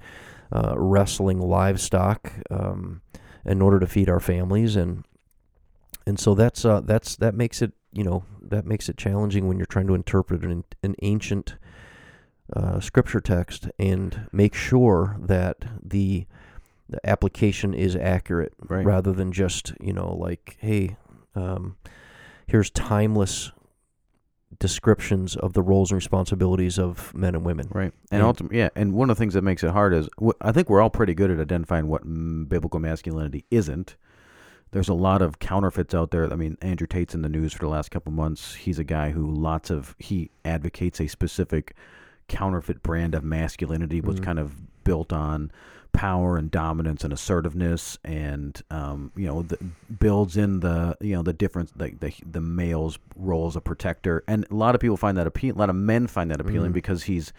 uh, 0.51 0.73
wrestling 0.77 1.39
livestock 1.39 2.33
um, 2.51 3.01
in 3.45 3.61
order 3.61 3.79
to 3.79 3.87
feed 3.87 4.09
our 4.09 4.19
families, 4.19 4.75
and 4.75 5.05
and 6.05 6.19
so 6.19 6.35
that's 6.35 6.65
uh, 6.65 6.81
that's 6.81 7.15
that 7.17 7.35
makes 7.35 7.61
it 7.61 7.71
you 7.93 8.03
know 8.03 8.23
that 8.53 8.65
makes 8.65 8.87
it 8.89 8.97
challenging 8.97 9.47
when 9.47 9.57
you're 9.57 9.65
trying 9.65 9.87
to 9.87 9.95
interpret 9.95 10.43
an, 10.45 10.63
an 10.83 10.95
ancient 11.01 11.55
uh, 12.55 12.79
scripture 12.79 13.19
text 13.21 13.67
and 13.79 14.27
make 14.31 14.53
sure 14.53 15.17
that 15.19 15.57
the 15.83 16.25
the 16.89 16.99
application 17.09 17.73
is 17.73 17.95
accurate 17.95 18.53
Right. 18.69 18.85
rather 18.85 19.11
than 19.13 19.31
just 19.31 19.73
you 19.79 19.93
know 19.93 20.13
like 20.13 20.57
hey 20.59 20.97
um, 21.35 21.77
here's 22.45 22.69
timeless 22.69 23.51
descriptions 24.59 25.35
of 25.35 25.53
the 25.53 25.61
roles 25.63 25.91
and 25.91 25.95
responsibilities 25.95 26.77
of 26.77 27.13
men 27.15 27.33
and 27.35 27.43
women 27.45 27.67
Right. 27.71 27.91
And 28.11 28.19
And- 28.19 28.23
ultimately, 28.23 28.59
yeah. 28.59 28.69
And 28.75 28.93
one 28.93 29.09
of 29.09 29.17
the 29.17 29.19
things 29.21 29.33
that 29.33 29.41
makes 29.41 29.63
it 29.63 29.71
hard 29.71 29.93
is 29.93 30.07
wh- 30.23 30.37
I 30.41 30.51
think 30.51 30.69
we're 30.69 30.81
all 30.81 30.91
pretty 30.91 31.15
good 31.15 31.31
at 31.31 31.39
identifying 31.39 31.87
what 31.87 32.05
mm, 32.05 32.47
biblical 32.47 32.79
masculinity 32.79 33.45
isn't. 33.49 33.95
There's 34.73 34.89
a 34.89 34.93
lot 34.93 35.21
of 35.21 35.39
counterfeits 35.39 35.93
out 35.93 36.11
there. 36.11 36.31
I 36.31 36.35
mean, 36.35 36.57
Andrew 36.61 36.87
Tate's 36.87 37.13
in 37.15 37.21
the 37.21 37.29
news 37.29 37.53
for 37.53 37.59
the 37.59 37.69
last 37.69 37.91
couple 37.91 38.11
months. 38.11 38.55
He's 38.55 38.79
a 38.79 38.83
guy 38.83 39.11
who 39.11 39.29
lots 39.31 39.69
of 39.69 39.95
he 39.99 40.31
advocates 40.43 40.99
a 40.99 41.07
specific 41.07 41.75
counterfeit 42.27 42.81
brand 42.83 43.13
of 43.15 43.23
masculinity, 43.23 44.01
which 44.01 44.17
Mhm. 44.17 44.23
kind 44.23 44.39
of 44.39 44.83
built 44.83 45.13
on 45.13 45.51
power 45.91 46.37
and 46.37 46.49
dominance 46.49 47.03
and 47.03 47.13
assertiveness, 47.13 47.99
and 48.03 48.59
um, 48.71 49.11
you 49.15 49.27
know, 49.27 49.43
the, 49.43 49.59
builds 49.99 50.35
in 50.37 50.59
the 50.61 50.97
you 51.01 51.13
know 51.15 51.21
the 51.21 51.33
difference, 51.33 51.71
the, 51.75 51.91
the 51.99 52.11
the 52.29 52.41
male's 52.41 52.97
role 53.15 53.45
as 53.47 53.55
a 53.55 53.61
protector, 53.61 54.23
and 54.27 54.45
a 54.49 54.55
lot 54.55 54.73
of 54.73 54.81
people 54.81 54.97
find 54.97 55.17
that 55.17 55.27
appealing. 55.27 55.55
A 55.55 55.59
lot 55.59 55.69
of 55.69 55.75
men 55.75 56.07
find 56.07 56.31
that 56.31 56.41
appealing 56.41 56.71
Mhm. 56.71 56.75
because 56.75 57.03
he's 57.03 57.31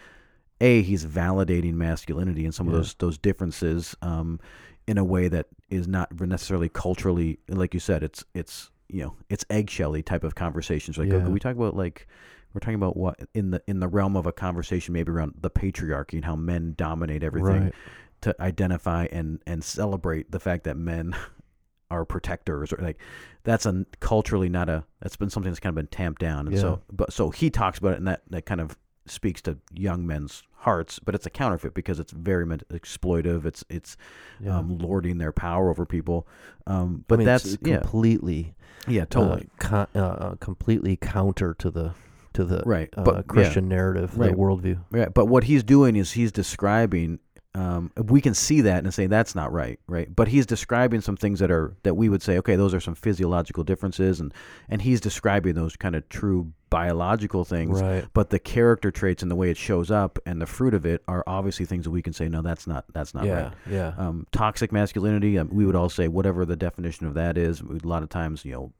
a 0.61 0.81
he's 0.83 1.05
validating 1.05 1.73
masculinity 1.73 2.45
and 2.45 2.55
some 2.55 2.67
of 2.67 2.73
those 2.73 2.93
those 2.99 3.17
differences 3.17 3.93
um, 4.01 4.39
in 4.87 4.97
a 4.97 5.03
way 5.03 5.27
that 5.27 5.47
is 5.69 5.87
not 5.87 6.19
necessarily 6.19 6.69
culturally 6.69 7.39
like 7.47 7.73
you 7.73 7.79
said 7.79 8.03
it's 8.03 8.23
it's 8.33 8.69
you 8.87 9.03
know 9.03 9.15
it's 9.29 9.43
eggshelly 9.49 10.03
type 10.03 10.23
of 10.23 10.35
conversations 10.35 10.97
like 10.97 11.09
Yeah. 11.09 11.27
we 11.27 11.39
talk 11.39 11.55
about 11.55 11.75
like 11.75 12.07
we're 12.53 12.59
talking 12.59 12.75
about 12.75 12.95
what 12.95 13.19
in 13.33 13.51
the 13.51 13.61
in 13.67 13.79
the 13.79 13.87
realm 13.87 14.15
of 14.15 14.25
a 14.25 14.31
conversation 14.31 14.93
maybe 14.93 15.11
around 15.11 15.33
the 15.41 15.49
patriarchy 15.49 16.13
and 16.13 16.25
how 16.25 16.35
men 16.35 16.73
dominate 16.77 17.23
everything 17.23 17.63
right 17.65 17.73
to 18.21 18.35
identify 18.39 19.05
and 19.11 19.41
and 19.45 19.63
celebrate 19.63 20.31
the 20.31 20.39
fact 20.39 20.63
that 20.65 20.77
men 20.77 21.15
are 21.91 22.05
protectors 22.05 22.71
or 22.73 22.77
like 22.81 22.97
that's 23.43 23.65
a 23.65 23.85
culturally 23.99 24.49
not 24.49 24.69
a 24.69 24.83
that's 25.01 25.15
been 25.15 25.29
something 25.29 25.51
that's 25.51 25.59
kind 25.59 25.71
of 25.71 25.75
been 25.75 25.87
tamped 25.87 26.19
down 26.21 26.47
and 26.47 26.55
Yeah. 26.55 26.61
so 26.61 26.81
but 26.91 27.11
so 27.13 27.29
he 27.29 27.49
talks 27.49 27.77
about 27.79 27.93
it 27.93 27.97
and 27.97 28.07
that 28.07 28.21
that 28.29 28.45
kind 28.45 28.61
of 28.61 28.77
speaks 29.07 29.41
to 29.41 29.57
young 29.73 30.05
men's 30.05 30.43
hearts 30.59 30.99
but 30.99 31.13
it's 31.13 31.25
a 31.25 31.29
counterfeit 31.29 31.73
because 31.73 31.99
it's 31.99 32.11
very 32.11 32.45
exploitive 32.45 33.45
it's 33.45 33.63
it's 33.69 33.97
yeah. 34.39 34.57
um, 34.57 34.77
lording 34.79 35.19
their 35.19 35.31
power 35.31 35.69
over 35.69 35.85
people 35.85 36.27
um 36.65 37.01
I 37.01 37.03
but 37.07 37.19
mean, 37.19 37.25
that's 37.27 37.57
yeah 37.61 37.77
completely 37.79 38.55
yeah 38.87 39.03
uh, 39.03 39.05
totally 39.05 39.49
co- 39.59 39.87
uh, 39.95 39.99
uh, 39.99 40.35
completely 40.35 40.95
counter 40.97 41.53
to 41.55 41.69
the 41.69 41.93
to 42.33 42.43
the 42.43 42.63
right 42.65 42.89
uh, 42.97 43.03
but 43.03 43.15
yeah. 43.15 43.21
Christian 43.23 43.67
narrative, 43.69 44.17
Right. 44.17 44.31
the 44.31 44.37
worldview. 44.37 44.79
Right, 44.91 45.13
but 45.13 45.27
what 45.27 45.45
he's 45.45 45.63
doing 45.63 45.95
is 45.95 46.11
he's 46.11 46.31
describing. 46.31 47.19
Um, 47.55 47.89
we 47.95 48.19
can 48.19 48.33
see 48.33 48.59
that 48.61 48.83
and 48.83 48.93
say 48.93 49.07
that's 49.07 49.33
not 49.33 49.51
right, 49.53 49.79
right? 49.87 50.13
But 50.13 50.27
he's 50.27 50.45
describing 50.45 50.99
some 50.99 51.15
things 51.15 51.39
that 51.39 51.49
are 51.49 51.73
that 51.83 51.93
we 51.93 52.09
would 52.09 52.21
say, 52.21 52.37
okay, 52.39 52.57
those 52.57 52.73
are 52.73 52.81
some 52.81 52.95
physiological 52.95 53.63
differences, 53.63 54.19
and 54.19 54.33
and 54.67 54.81
he's 54.81 54.99
describing 54.99 55.55
those 55.55 55.77
kind 55.77 55.95
of 55.95 56.07
true 56.09 56.51
biological 56.69 57.45
things. 57.45 57.81
Right. 57.81 58.05
But 58.13 58.29
the 58.29 58.39
character 58.39 58.91
traits 58.91 59.21
and 59.21 59.31
the 59.31 59.35
way 59.35 59.49
it 59.49 59.55
shows 59.55 59.89
up 59.89 60.19
and 60.25 60.41
the 60.41 60.45
fruit 60.45 60.73
of 60.73 60.85
it 60.85 61.01
are 61.07 61.23
obviously 61.25 61.65
things 61.65 61.85
that 61.85 61.91
we 61.91 62.01
can 62.01 62.11
say, 62.11 62.27
no, 62.27 62.41
that's 62.41 62.67
not 62.67 62.83
that's 62.93 63.13
not 63.13 63.23
yeah. 63.23 63.43
right. 63.43 63.53
Yeah. 63.69 63.93
Um, 63.97 64.27
toxic 64.33 64.73
masculinity, 64.73 65.37
um, 65.37 65.49
we 65.49 65.65
would 65.65 65.75
all 65.75 65.87
say 65.87 66.09
whatever 66.09 66.45
the 66.45 66.57
definition 66.57 67.07
of 67.07 67.13
that 67.13 67.37
is. 67.37 67.61
A 67.61 67.87
lot 67.87 68.03
of 68.03 68.09
times, 68.09 68.43
you 68.43 68.51
know, 68.51 68.73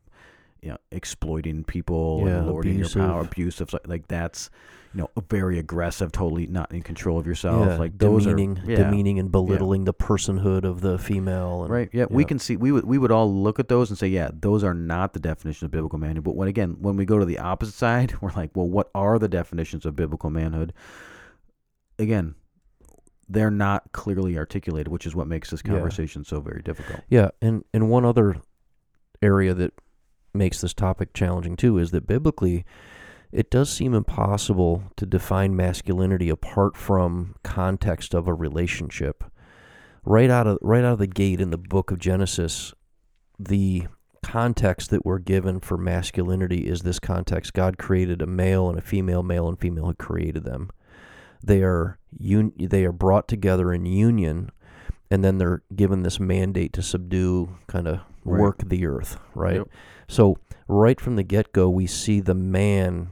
you 0.65 0.71
know, 0.71 0.77
exploiting 0.91 1.63
people 1.63 2.23
Yeah, 2.25 2.37
and 2.39 2.47
lording 2.47 2.79
your 2.79 2.89
power, 2.89 3.21
abusive. 3.21 3.31
abusive, 3.31 3.69
so- 3.69 3.79
like 3.85 4.07
that's, 4.07 4.49
you 4.95 5.01
know, 5.01 5.09
very 5.29 5.59
aggressive, 5.59 6.11
totally 6.11 6.47
not 6.47 6.71
in 6.71 6.81
control 6.81 7.19
of 7.19 7.27
yourself. 7.27 7.67
yeah. 7.67 7.77
Like 7.77 7.97
those 7.99 8.23
demeaning, 8.25 8.57
are, 8.59 8.71
yeah, 8.71 8.77
demeaning 8.77 9.19
and 9.19 9.31
belittling 9.31 9.83
the 9.85 9.93
personhood 9.93 10.63
of 10.63 10.81
the 10.81 10.97
female. 10.97 11.63
And, 11.63 11.71
right. 11.71 11.89
Yeah, 11.93 12.05
we 12.09 12.25
can 12.25 12.39
see 12.39 12.55
we 12.57 12.71
would 12.71 12.85
we 12.85 12.97
would 12.97 13.11
all 13.11 13.31
look 13.31 13.59
at 13.59 13.67
those 13.67 13.89
and 13.91 13.97
say, 13.99 14.07
yeah, 14.07 14.29
those 14.33 14.63
are 14.63 14.73
not 14.73 15.13
the 15.13 15.19
definition 15.19 15.65
of 15.65 15.71
biblical 15.71 15.99
manhood. 15.99 16.23
But 16.23 16.35
when 16.35 16.47
again, 16.47 16.77
when 16.79 16.95
we 16.95 17.05
go 17.05 17.19
to 17.19 17.25
the 17.25 17.37
opposite 17.39 17.75
side, 17.75 18.15
we're 18.21 18.31
like, 18.33 18.51
well, 18.55 18.67
what 18.67 18.89
are 18.95 19.19
the 19.19 19.27
definitions 19.29 19.85
of 19.85 19.95
biblical 19.95 20.29
manhood? 20.31 20.73
Again, 21.99 22.35
they're 23.29 23.51
not 23.51 23.91
clearly 23.91 24.37
articulated, 24.37 24.87
which 24.87 25.05
is 25.05 25.15
what 25.15 25.27
makes 25.27 25.49
this 25.51 25.61
Yeah. 25.65 25.73
conversation 25.73 26.23
so 26.23 26.39
very 26.41 26.61
difficult. 26.61 27.01
Yeah, 27.09 27.29
and 27.41 27.63
and 27.73 27.89
one 27.89 28.05
other 28.05 28.37
area 29.21 29.53
that 29.53 29.73
makes 30.35 30.61
this 30.61 30.73
topic 30.73 31.13
challenging 31.13 31.55
too 31.55 31.77
is 31.77 31.91
that 31.91 32.07
biblically 32.07 32.65
it 33.31 33.49
does 33.49 33.69
seem 33.69 33.93
impossible 33.93 34.83
to 34.95 35.05
define 35.05 35.55
masculinity 35.55 36.29
apart 36.29 36.77
from 36.77 37.35
context 37.43 38.13
of 38.13 38.27
a 38.27 38.33
relationship. 38.33 39.23
Right 40.05 40.29
out 40.29 40.47
of 40.47 40.57
right 40.61 40.83
out 40.83 40.93
of 40.93 40.99
the 40.99 41.07
gate 41.07 41.41
in 41.41 41.49
the 41.49 41.57
book 41.57 41.91
of 41.91 41.99
Genesis, 41.99 42.73
the 43.39 43.87
context 44.23 44.89
that 44.91 45.05
we're 45.05 45.19
given 45.19 45.59
for 45.59 45.77
masculinity 45.77 46.67
is 46.67 46.81
this 46.81 46.99
context. 46.99 47.53
God 47.53 47.77
created 47.77 48.21
a 48.21 48.27
male 48.27 48.69
and 48.69 48.77
a 48.77 48.81
female, 48.81 49.23
male 49.23 49.49
and 49.49 49.59
female 49.59 49.87
had 49.87 49.97
created 49.97 50.43
them. 50.43 50.69
They 51.43 51.61
are 51.61 51.99
un- 52.19 52.53
they 52.57 52.85
are 52.85 52.91
brought 52.91 53.27
together 53.27 53.73
in 53.73 53.85
union 53.85 54.51
and 55.11 55.23
then 55.23 55.37
they're 55.37 55.61
given 55.75 56.03
this 56.03 56.19
mandate 56.19 56.73
to 56.73 56.81
subdue 56.81 57.57
kind 57.67 57.87
of 57.87 57.99
Right. 58.25 58.41
work 58.41 58.63
the 58.65 58.85
earth, 58.85 59.17
right? 59.35 59.57
Yep. 59.57 59.67
So 60.07 60.37
right 60.67 60.99
from 60.99 61.15
the 61.15 61.23
get-go 61.23 61.69
we 61.69 61.85
see 61.87 62.19
the 62.19 62.33
man 62.35 63.09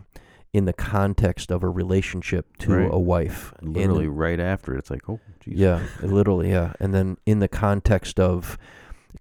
in 0.51 0.65
the 0.65 0.74
context 0.74 1.51
of 1.51 1.63
a 1.63 1.70
relationship 1.70 2.58
to 2.58 2.74
Right. 2.74 2.89
a 2.91 3.00
wife. 3.00 3.53
And- 3.60 3.74
Literally 3.75 4.08
right 4.08 4.39
after 4.39 4.75
it's 4.75 4.89
like, 4.91 5.08
oh, 5.10 5.20
geez. 5.39 5.55
yeah, 5.58 5.82
literally, 6.01 6.50
yeah. 6.51 6.74
And 6.79 6.93
then 6.93 7.17
in 7.25 7.39
the 7.39 7.48
context 7.48 8.20
of 8.20 8.58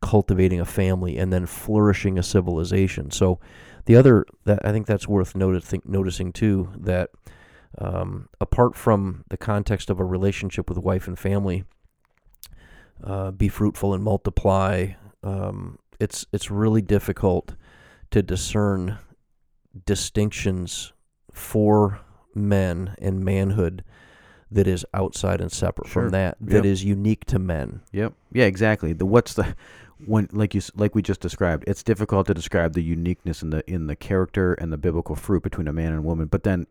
cultivating 0.01 0.61
a 0.61 0.65
family 0.65 1.17
and 1.19 1.33
then 1.33 1.47
flourishing 1.47 2.19
a 2.19 2.23
civilization. 2.23 3.11
So 3.11 3.39
the 3.85 3.97
other 3.97 4.25
that 4.45 4.65
I 4.65 4.73
think 4.73 4.87
that's 4.87 5.07
worth 5.09 5.35
noticing 5.37 5.83
noticing 5.85 6.33
too 6.33 6.71
that 6.79 7.11
um, 7.79 8.29
apart 8.41 8.75
from 8.77 9.25
the 9.29 9.37
context 9.37 9.89
of 9.91 9.99
a 10.01 10.05
relationship 10.05 10.69
with 10.69 10.79
wife 10.79 11.07
and 11.09 11.19
family, 11.19 11.65
uh, 13.03 13.31
be 13.31 13.49
fruitful 13.49 13.95
and 13.95 14.03
multiply. 14.05 14.89
Um, 15.23 15.79
it's 16.02 16.26
it's 16.32 16.50
really 16.50 16.82
difficult 16.82 17.54
to 18.11 18.23
discern 18.23 18.99
distinctions 19.87 20.92
for 21.32 22.00
men 22.35 22.94
and 23.00 23.25
manhood 23.25 23.85
that 24.50 24.66
is 24.66 24.85
outside 24.92 25.40
and 25.40 25.50
separate 25.50 25.88
Sure. 25.88 26.02
from 26.04 26.11
that 26.12 26.37
Yep. 26.40 26.50
that 26.50 26.64
is 26.66 26.85
unique 26.85 27.25
to 27.26 27.38
men. 27.38 27.80
Yep. 27.92 28.12
Yeah, 28.32 28.44
exactly. 28.44 28.92
The 28.92 29.06
what's 29.06 29.35
the 29.35 29.54
when 30.04 30.28
like 30.32 30.54
you 30.54 30.61
like 30.75 30.94
we 30.94 31.00
just 31.02 31.21
described, 31.21 31.64
it's 31.66 31.82
difficult 31.82 32.26
to 32.26 32.35
describe 32.35 32.75
the 32.75 32.82
uniqueness 32.82 33.42
in 33.42 33.50
the 33.50 33.62
in 33.71 33.87
the 33.87 33.97
character 33.97 34.54
and 34.54 34.73
the 34.73 34.76
biblical 34.78 35.14
fruit 35.14 35.42
between 35.42 35.68
a 35.68 35.73
man 35.73 35.88
and 35.92 35.99
a 36.00 36.02
woman. 36.02 36.26
But 36.26 36.42
then 36.42 36.66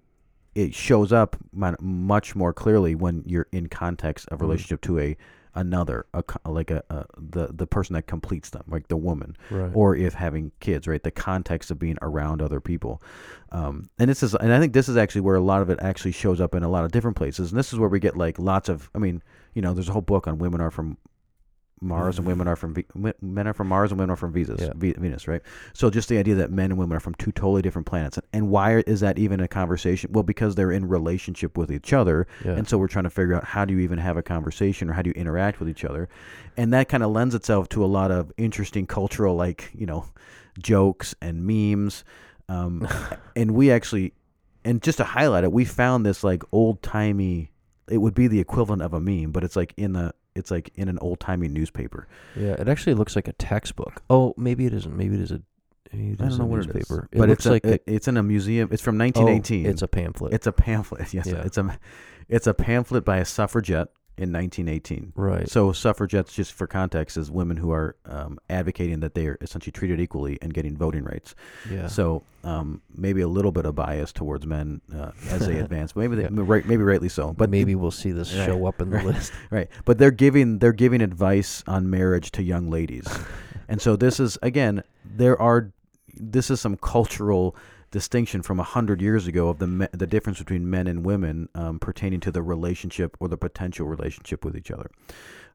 it 0.53 0.75
shows 0.75 1.11
up 1.13 1.38
much 1.53 2.35
more 2.35 2.53
clearly 2.53 2.93
when 2.93 3.23
you're 3.25 3.47
in 3.53 3.67
context 3.67 4.27
of 4.29 4.39
Mhm. 4.39 4.41
relationship 4.41 4.81
to 4.81 5.00
a 5.00 5.17
another, 5.55 6.05
a, 6.13 6.24
like 6.46 6.72
a, 6.72 6.84
a 6.89 7.05
the 7.17 7.48
the 7.53 7.67
person 7.67 7.93
that 7.93 8.08
completes 8.08 8.50
them, 8.51 8.63
like 8.67 8.88
the 8.88 8.98
woman 8.98 9.36
Right. 9.50 9.72
or 9.74 9.96
if 9.96 10.13
having 10.13 10.51
kids, 10.60 10.88
right? 10.88 11.01
The 11.01 11.12
context 11.12 11.72
of 11.72 11.79
being 11.79 11.98
around 12.01 12.41
other 12.41 12.60
people, 12.60 13.01
um, 13.51 13.89
and 14.00 14.10
this 14.10 14.24
is, 14.24 14.34
and 14.36 14.53
I 14.53 14.60
think 14.60 14.74
this 14.74 14.88
is 14.89 14.98
actually 14.98 15.22
where 15.22 15.36
a 15.36 15.41
lot 15.41 15.62
of 15.62 15.70
it 15.70 15.79
actually 15.81 16.13
shows 16.13 16.39
up 16.39 16.55
in 16.55 16.63
a 16.63 16.70
lot 16.70 16.86
of 16.86 16.91
different 16.91 17.17
places, 17.17 17.51
and 17.51 17.60
this 17.60 17.74
is 17.74 17.79
where 17.79 17.89
we 17.89 18.00
get 18.00 18.15
like 18.15 18.39
lots 18.39 18.70
of, 18.70 18.89
I 18.96 19.00
mean, 19.00 19.22
you 19.53 19.62
know, 19.62 19.74
there's 19.74 19.89
a 19.89 19.93
whole 19.93 20.01
book 20.01 20.27
on 20.27 20.38
women 20.38 20.62
are 20.62 20.72
from 20.72 20.98
Mars 21.81 22.19
and 22.19 22.27
women 22.27 22.47
are 22.47 22.55
from 22.55 22.75
men- 22.95 23.47
are 23.47 23.53
from 23.53 23.67
Mars 23.67 23.91
and 23.91 24.00
women 24.00 24.11
are 24.11 24.15
from 24.15 24.31
Venus, 24.31 24.61
Yeah. 24.61 24.73
Ve- 24.75 24.93
Venus, 24.93 25.27
right? 25.27 25.41
So 25.73 25.89
just 25.89 26.09
the 26.09 26.17
idea 26.19 26.35
that 26.35 26.51
men 26.51 26.71
and 26.71 26.77
women 26.79 26.95
are 26.95 27.00
from 27.00 27.15
two 27.15 27.31
totally 27.31 27.63
different 27.63 27.88
planets, 27.88 28.19
and 28.31 28.50
why 28.50 28.83
is 28.85 29.00
that 29.00 29.17
even 29.17 29.39
a 29.39 29.47
conversation? 29.47 30.11
Well, 30.13 30.23
because 30.23 30.53
they're 30.55 30.71
in 30.71 30.88
relationship 30.88 31.57
with 31.57 31.71
each 31.71 31.91
other, 31.91 32.27
yeah. 32.45 32.51
and 32.51 32.67
so 32.69 32.77
we're 32.77 32.88
trying 32.88 33.05
to 33.05 33.09
figure 33.09 33.33
out 33.33 33.43
how 33.45 33.65
do 33.65 33.73
you 33.73 33.79
even 33.79 33.97
have 33.97 34.15
a 34.15 34.21
conversation 34.23 34.89
or 34.89 34.93
how 34.93 35.01
do 35.01 35.09
you 35.09 35.15
interact 35.15 35.59
with 35.59 35.67
each 35.67 35.83
other. 35.83 36.07
And 36.55 36.71
that 36.73 36.88
kind 36.88 37.01
of 37.01 37.11
lends 37.11 37.33
itself 37.33 37.67
to 37.69 37.83
a 37.83 37.88
lot 37.88 38.11
of 38.11 38.31
interesting 38.38 38.85
cultural, 38.85 39.35
like, 39.35 39.71
you 39.73 39.85
know, 39.88 40.05
jokes 40.59 41.15
and 41.21 41.45
memes. 41.45 42.03
Um, 42.47 42.88
and 43.35 43.51
we 43.51 43.71
actually, 43.71 44.13
and 44.63 44.81
just 44.81 44.97
to 45.00 45.03
highlight 45.03 45.43
it, 45.43 45.51
we 45.51 45.65
found 45.65 46.05
this 46.05 46.23
like 46.23 46.43
old 46.51 46.81
timey, 46.83 47.51
it 47.89 47.97
would 47.97 48.13
be 48.13 48.27
the 48.27 48.39
equivalent 48.39 48.81
of 48.81 48.93
a 48.93 49.00
meme, 49.00 49.31
but 49.31 49.43
it's 49.43 49.55
like 49.55 49.73
in 49.77 49.93
the, 49.93 50.13
it's 50.35 50.51
like 50.51 50.71
in 50.75 50.88
an 50.89 50.97
old 51.00 51.19
timey 51.19 51.47
newspaper. 51.47 52.07
yeah. 52.35 52.53
It 52.53 52.67
actually 52.67 52.93
looks 52.93 53.15
like 53.15 53.27
a 53.27 53.33
textbook. 53.33 54.01
Oh, 54.09 54.33
maybe 54.38 54.65
it 54.65 54.73
isn't. 54.73 54.95
Maybe 54.95 55.15
it 55.15 55.21
is 55.21 55.31
a. 55.31 55.41
Maybe 55.93 56.11
it 56.11 56.21
I 56.21 56.29
don't 56.29 56.38
know 56.38 56.43
a 56.45 56.47
what 56.47 56.59
it 56.59 56.69
is, 56.69 56.73
newspaper. 56.75 57.09
but 57.11 57.27
looks 57.29 57.39
it's 57.39 57.45
a, 57.47 57.51
like 57.51 57.65
it- 57.65 57.83
it's 57.85 58.07
in 58.07 58.15
a 58.17 58.23
museum. 58.23 58.69
It's 58.71 58.81
from 58.81 58.95
oh, 58.95 59.03
1918. 59.03 59.65
it's 59.65 59.81
a 59.81 59.88
pamphlet. 59.89 60.33
it's 60.33 60.47
a 60.47 60.51
pamphlet. 60.53 61.13
Yes, 61.13 61.25
Yeah. 61.27 61.41
it's 61.43 61.57
a, 61.57 61.77
it's 62.29 62.47
a 62.47 62.53
pamphlet 62.53 63.03
by 63.03 63.17
a 63.17 63.25
suffragette 63.25 63.89
in 64.22 64.32
1918. 64.32 65.13
right. 65.16 65.50
So 65.50 65.72
suffragettes, 65.72 66.34
just 66.34 66.54
for 66.54 66.68
context, 66.68 67.18
is 67.18 67.32
women 67.32 67.58
who 67.58 67.72
are 67.72 67.96
um, 68.06 68.38
advocating 68.50 69.00
that 69.01 69.16
they 69.16 69.28
are 69.28 69.38
essentially 69.42 69.72
treated 69.72 70.00
equally 70.00 70.38
and 70.42 70.54
getting 70.54 70.78
voting 70.78 71.04
rights. 71.04 71.34
yeah. 71.70 71.88
So 71.88 72.24
um, 72.44 72.82
maybe 72.96 73.22
a 73.22 73.28
little 73.28 73.51
bit 73.51 73.66
of 73.66 73.75
bias 73.75 74.12
towards 74.12 74.46
men 74.46 74.82
uh, 74.96 75.12
as 75.30 75.48
they 75.48 75.58
advance, 75.66 75.96
maybe 75.96 76.16
they, 76.16 76.24
Yeah. 76.24 76.30
right, 76.32 76.66
maybe 76.66 76.84
rightly 76.84 77.10
so. 77.10 77.34
But 77.34 77.50
maybe 77.50 77.74
we'll 77.75 77.92
see 77.92 78.12
this 78.12 78.34
Right, 78.36 78.46
show 78.46 78.66
up 78.68 78.80
in 78.82 78.90
the 78.92 78.98
right. 78.98 79.06
list. 79.06 79.34
right, 79.50 79.70
but 79.86 79.98
they're 79.98 80.12
giving 80.12 80.60
they're 80.60 80.72
giving 80.74 81.01
advice 81.01 81.63
on 81.68 81.90
marriage 81.90 82.32
to 82.34 82.44
young 82.44 82.70
ladies, 82.70 83.08
and 83.68 83.82
so 83.82 83.96
this 83.96 84.20
is 84.20 84.38
again 84.42 84.84
there 85.04 85.40
are 85.42 85.72
this 86.16 86.50
is 86.51 86.60
some 86.62 86.78
cultural 86.78 87.56
distinction 87.91 88.41
from 88.41 88.60
a 88.60 88.63
hundred 88.63 89.01
years 89.01 89.27
ago 89.27 89.50
of 89.50 89.60
the 89.60 89.67
me- 89.67 89.88
the 89.91 90.07
difference 90.07 90.39
between 90.39 90.69
men 90.69 90.88
and 90.88 91.05
women 91.05 91.50
um, 91.55 91.79
pertaining 91.79 92.19
to 92.21 92.31
the 92.31 92.41
relationship 92.41 93.15
or 93.19 93.27
the 93.27 93.38
potential 93.38 93.86
relationship 93.88 94.43
with 94.45 94.55
each 94.55 94.71
other. 94.71 94.89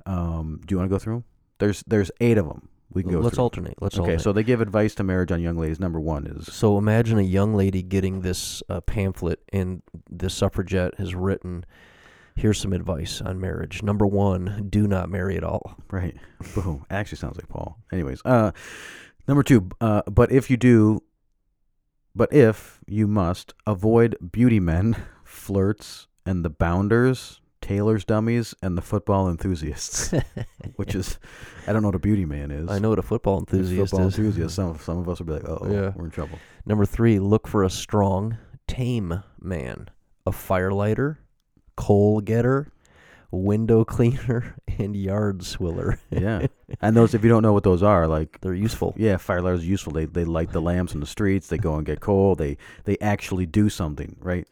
Um, 0.04 0.60
do 0.66 0.74
you 0.74 0.78
want 0.78 0.88
to 0.90 0.94
go 0.94 0.98
through 0.98 1.16
'em? 1.16 1.24
There's 1.58 1.82
there's 1.86 2.10
eight 2.20 2.38
of 2.38 2.46
them. 2.46 2.68
We 2.92 3.02
can 3.02 3.10
go. 3.10 3.18
Let's 3.18 3.34
through. 3.34 3.42
alternate. 3.44 3.74
Let's 3.80 3.96
Okay, 3.96 4.02
alternate. 4.02 4.20
so 4.22 4.32
they 4.32 4.44
give 4.44 4.60
advice 4.60 4.94
to 4.96 5.02
marriage 5.04 5.32
on 5.32 5.40
young 5.40 5.56
ladies. 5.56 5.80
Number 5.80 5.98
one 6.00 6.26
is 6.26 6.46
So 6.54 6.78
imagine 6.78 7.18
a 7.18 7.22
young 7.22 7.54
lady 7.54 7.82
getting 7.82 8.20
this 8.20 8.62
uh, 8.68 8.80
pamphlet, 8.82 9.40
and 9.52 9.82
the 10.08 10.30
suffragette 10.30 10.94
has 10.96 11.14
written, 11.14 11.64
"Here's 12.36 12.60
some 12.60 12.72
advice 12.72 13.20
on 13.20 13.40
marriage. 13.40 13.82
Number 13.82 14.06
one, 14.06 14.68
do 14.70 14.86
not 14.86 15.10
marry 15.10 15.36
at 15.36 15.42
all. 15.42 15.76
Right. 15.90 16.16
Boom. 16.54 16.86
Actually, 16.90 17.18
sounds 17.18 17.36
like 17.38 17.48
Paul. 17.48 17.76
Anyways, 17.92 18.22
uh, 18.24 18.52
number 19.26 19.42
two. 19.42 19.68
Uh, 19.80 20.02
but 20.08 20.30
if 20.30 20.48
you 20.48 20.56
do, 20.56 21.02
but 22.16 22.32
if 22.32 22.80
you 22.86 23.06
must 23.06 23.54
avoid 23.66 24.16
beauty 24.32 24.58
men, 24.60 24.96
flirts, 25.24 26.06
and 26.24 26.44
the 26.44 26.50
bounders, 26.50 27.40
tailors, 27.60 28.04
dummies, 28.04 28.54
and 28.62 28.76
the 28.76 28.82
football 28.82 29.28
enthusiasts, 29.28 30.12
which 30.76 30.94
is, 30.94 31.18
I 31.66 31.72
don't 31.72 31.82
know 31.82 31.88
what 31.88 31.94
a 31.94 32.00
beauty 32.00 32.24
man 32.24 32.50
is. 32.50 32.68
I 32.70 32.78
know 32.78 32.90
what 32.90 32.98
a 32.98 33.02
football 33.02 33.38
enthusiast 33.38 33.90
football 33.92 34.08
is. 34.08 34.18
enthusiast. 34.18 34.54
Some 34.56 34.78
some 34.78 34.98
of 34.98 35.08
us 35.08 35.18
will 35.20 35.26
be 35.26 35.32
like, 35.34 35.48
oh, 35.48 35.66
Yeah. 35.70 35.92
we're 35.94 36.06
in 36.06 36.10
trouble. 36.10 36.38
Number 36.64 36.84
three, 36.86 37.18
look 37.18 37.46
for 37.46 37.62
a 37.64 37.70
strong, 37.70 38.38
tame 38.66 39.22
man, 39.40 39.88
a 40.26 40.30
firelighter, 40.32 41.18
coal 41.76 42.20
getter, 42.20 42.72
window 43.36 43.84
cleaner, 43.84 44.56
and 44.78 44.96
yard 44.96 45.44
swiller. 45.44 45.98
Yeah, 46.10 46.46
and 46.80 46.96
those 46.96 47.14
if 47.14 47.22
you 47.22 47.28
don't 47.28 47.42
know 47.42 47.52
what 47.52 47.62
those 47.64 47.82
are, 47.82 48.06
like 48.06 48.40
They're 48.40 48.54
useful. 48.54 48.94
Yeah, 48.96 49.16
firelighters 49.16 49.60
are 49.60 49.64
useful. 49.64 49.92
They 49.92 50.06
they 50.06 50.24
light 50.24 50.52
the 50.52 50.60
lamps 50.60 50.94
in 50.94 51.00
the 51.00 51.06
streets. 51.06 51.48
They 51.48 51.58
go 51.58 51.76
and 51.76 51.84
get 51.86 52.00
coal. 52.00 52.34
They 52.34 52.56
they 52.84 52.96
actually 53.00 53.46
do 53.46 53.68
something, 53.68 54.16
right? 54.20 54.46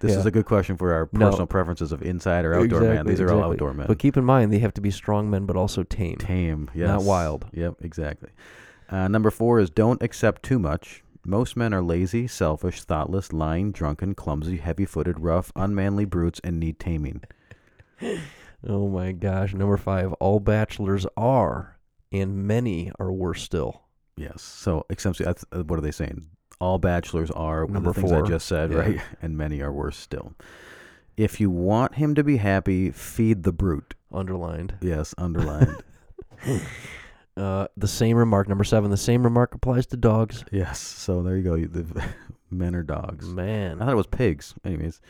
This 0.00 0.16
is 0.16 0.26
a 0.26 0.30
good 0.30 0.44
question 0.44 0.76
for 0.76 0.92
our 0.92 1.08
No. 1.12 1.26
personal 1.30 1.46
preferences 1.46 1.90
of 1.90 2.02
inside 2.02 2.44
or 2.44 2.54
outdoor 2.54 2.80
man. 2.80 2.90
Exactly, 2.90 3.12
These 3.12 3.20
are 3.22 3.32
all 3.32 3.44
outdoor 3.52 3.72
men. 3.72 3.86
But 3.86 3.98
keep 3.98 4.18
in 4.18 4.24
mind, 4.24 4.52
they 4.52 4.58
have 4.58 4.74
to 4.74 4.82
be 4.82 4.90
strong 4.90 5.30
men, 5.30 5.46
but 5.46 5.56
also 5.56 5.82
tame. 5.82 6.16
Tame, 6.16 6.70
yes. 6.74 6.88
Not 6.88 7.04
wild. 7.04 7.46
Yep, 7.52 7.76
exactly. 7.80 8.28
Uh, 8.90 9.08
number 9.08 9.30
four 9.30 9.60
is 9.60 9.70
don't 9.70 10.02
accept 10.02 10.42
too 10.42 10.58
much. 10.58 11.02
Most 11.24 11.56
men 11.56 11.72
are 11.72 11.80
lazy, 11.80 12.26
selfish, 12.26 12.82
thoughtless, 12.82 13.32
lying, 13.32 13.72
drunken, 13.72 14.14
clumsy, 14.14 14.58
heavy-footed, 14.58 15.20
rough, 15.20 15.50
unmanly 15.56 16.04
brutes, 16.04 16.38
and 16.44 16.60
need 16.60 16.78
taming. 16.78 17.22
Oh 18.66 18.88
my 18.88 19.12
gosh. 19.12 19.52
Number 19.54 19.76
five, 19.76 20.12
all 20.14 20.40
bachelors 20.40 21.06
are, 21.16 21.78
and 22.12 22.46
many 22.46 22.90
are 22.98 23.12
worse 23.12 23.42
still. 23.42 23.82
Yes. 24.16 24.42
So, 24.42 24.86
except, 24.90 25.18
that's, 25.18 25.44
uh, 25.52 25.62
what 25.64 25.78
are 25.78 25.82
they 25.82 25.90
saying? 25.90 26.26
All 26.60 26.78
bachelors 26.78 27.30
are 27.32 27.66
Number 27.66 27.92
the 27.92 28.00
things 28.00 28.10
four. 28.12 28.24
I 28.24 28.28
just 28.28 28.46
said, 28.46 28.70
Yeah. 28.72 28.78
right? 28.78 29.00
And 29.22 29.36
many 29.36 29.60
are 29.60 29.72
worse 29.72 29.96
still. 29.96 30.34
If 31.16 31.40
you 31.40 31.50
want 31.50 31.96
him 31.96 32.14
to 32.14 32.24
be 32.24 32.38
happy, 32.38 32.90
feed 32.90 33.42
the 33.42 33.52
brute. 33.52 33.94
Underlined. 34.12 34.74
Yes, 34.80 35.14
underlined. 35.18 35.82
Uh, 37.36 37.66
the 37.76 37.88
same 37.88 38.16
remark. 38.16 38.48
Number 38.48 38.64
seven, 38.64 38.90
the 38.90 38.96
same 38.96 39.24
remark 39.24 39.54
applies 39.54 39.86
to 39.86 39.96
dogs. 39.96 40.44
yes. 40.52 40.78
So 40.80 41.22
there 41.22 41.36
you 41.36 41.42
go. 41.42 41.54
You- 41.54 41.66
The 41.68 42.04
men 42.50 42.74
are 42.76 42.82
dogs. 42.84 43.26
Man. 43.26 43.80
I 43.82 43.84
thought 43.86 43.92
it 43.92 43.96
was 43.96 44.06
pigs. 44.06 44.54
Anyways, 44.64 45.00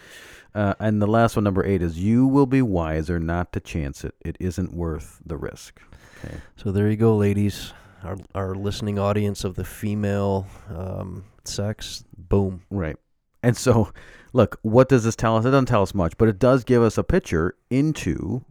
uh, 0.54 0.74
and 0.80 1.02
the 1.02 1.06
last 1.06 1.36
one, 1.36 1.44
number 1.44 1.64
eight, 1.64 1.82
is 1.82 1.98
you 1.98 2.26
will 2.26 2.46
be 2.46 2.62
wiser 2.62 3.18
not 3.20 3.52
to 3.52 3.60
chance 3.60 4.04
it. 4.04 4.14
It 4.24 4.36
isn't 4.40 4.72
worth 4.72 5.20
the 5.26 5.36
risk. 5.36 5.80
Okay. 6.24 6.36
So 6.56 6.72
there 6.72 6.88
you 6.88 6.96
go, 6.96 7.16
ladies. 7.16 7.72
Our 8.02 8.16
our 8.34 8.54
listening 8.54 8.98
audience 8.98 9.44
of 9.44 9.54
the 9.56 9.64
female 9.64 10.46
um, 10.70 11.24
sex. 11.44 12.04
Boom. 12.16 12.62
Right. 12.70 12.96
And 13.42 13.54
so, 13.56 13.92
look, 14.32 14.58
what 14.62 14.88
does 14.88 15.04
this 15.04 15.16
tell 15.16 15.36
us? 15.36 15.44
It 15.44 15.50
doesn't 15.50 15.66
tell 15.66 15.82
us 15.82 15.94
much, 15.94 16.16
but 16.16 16.28
it 16.28 16.38
does 16.38 16.64
give 16.64 16.82
us 16.82 16.96
a 16.96 17.04
picture 17.04 17.56
into, 17.68 18.42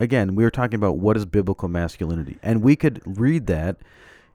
again, 0.00 0.34
we 0.34 0.44
were 0.44 0.50
talking 0.50 0.76
about 0.76 0.98
what 0.98 1.16
is 1.16 1.24
biblical 1.24 1.68
masculinity. 1.68 2.38
And 2.42 2.62
we 2.62 2.76
could 2.76 3.02
read 3.04 3.46
that 3.46 3.78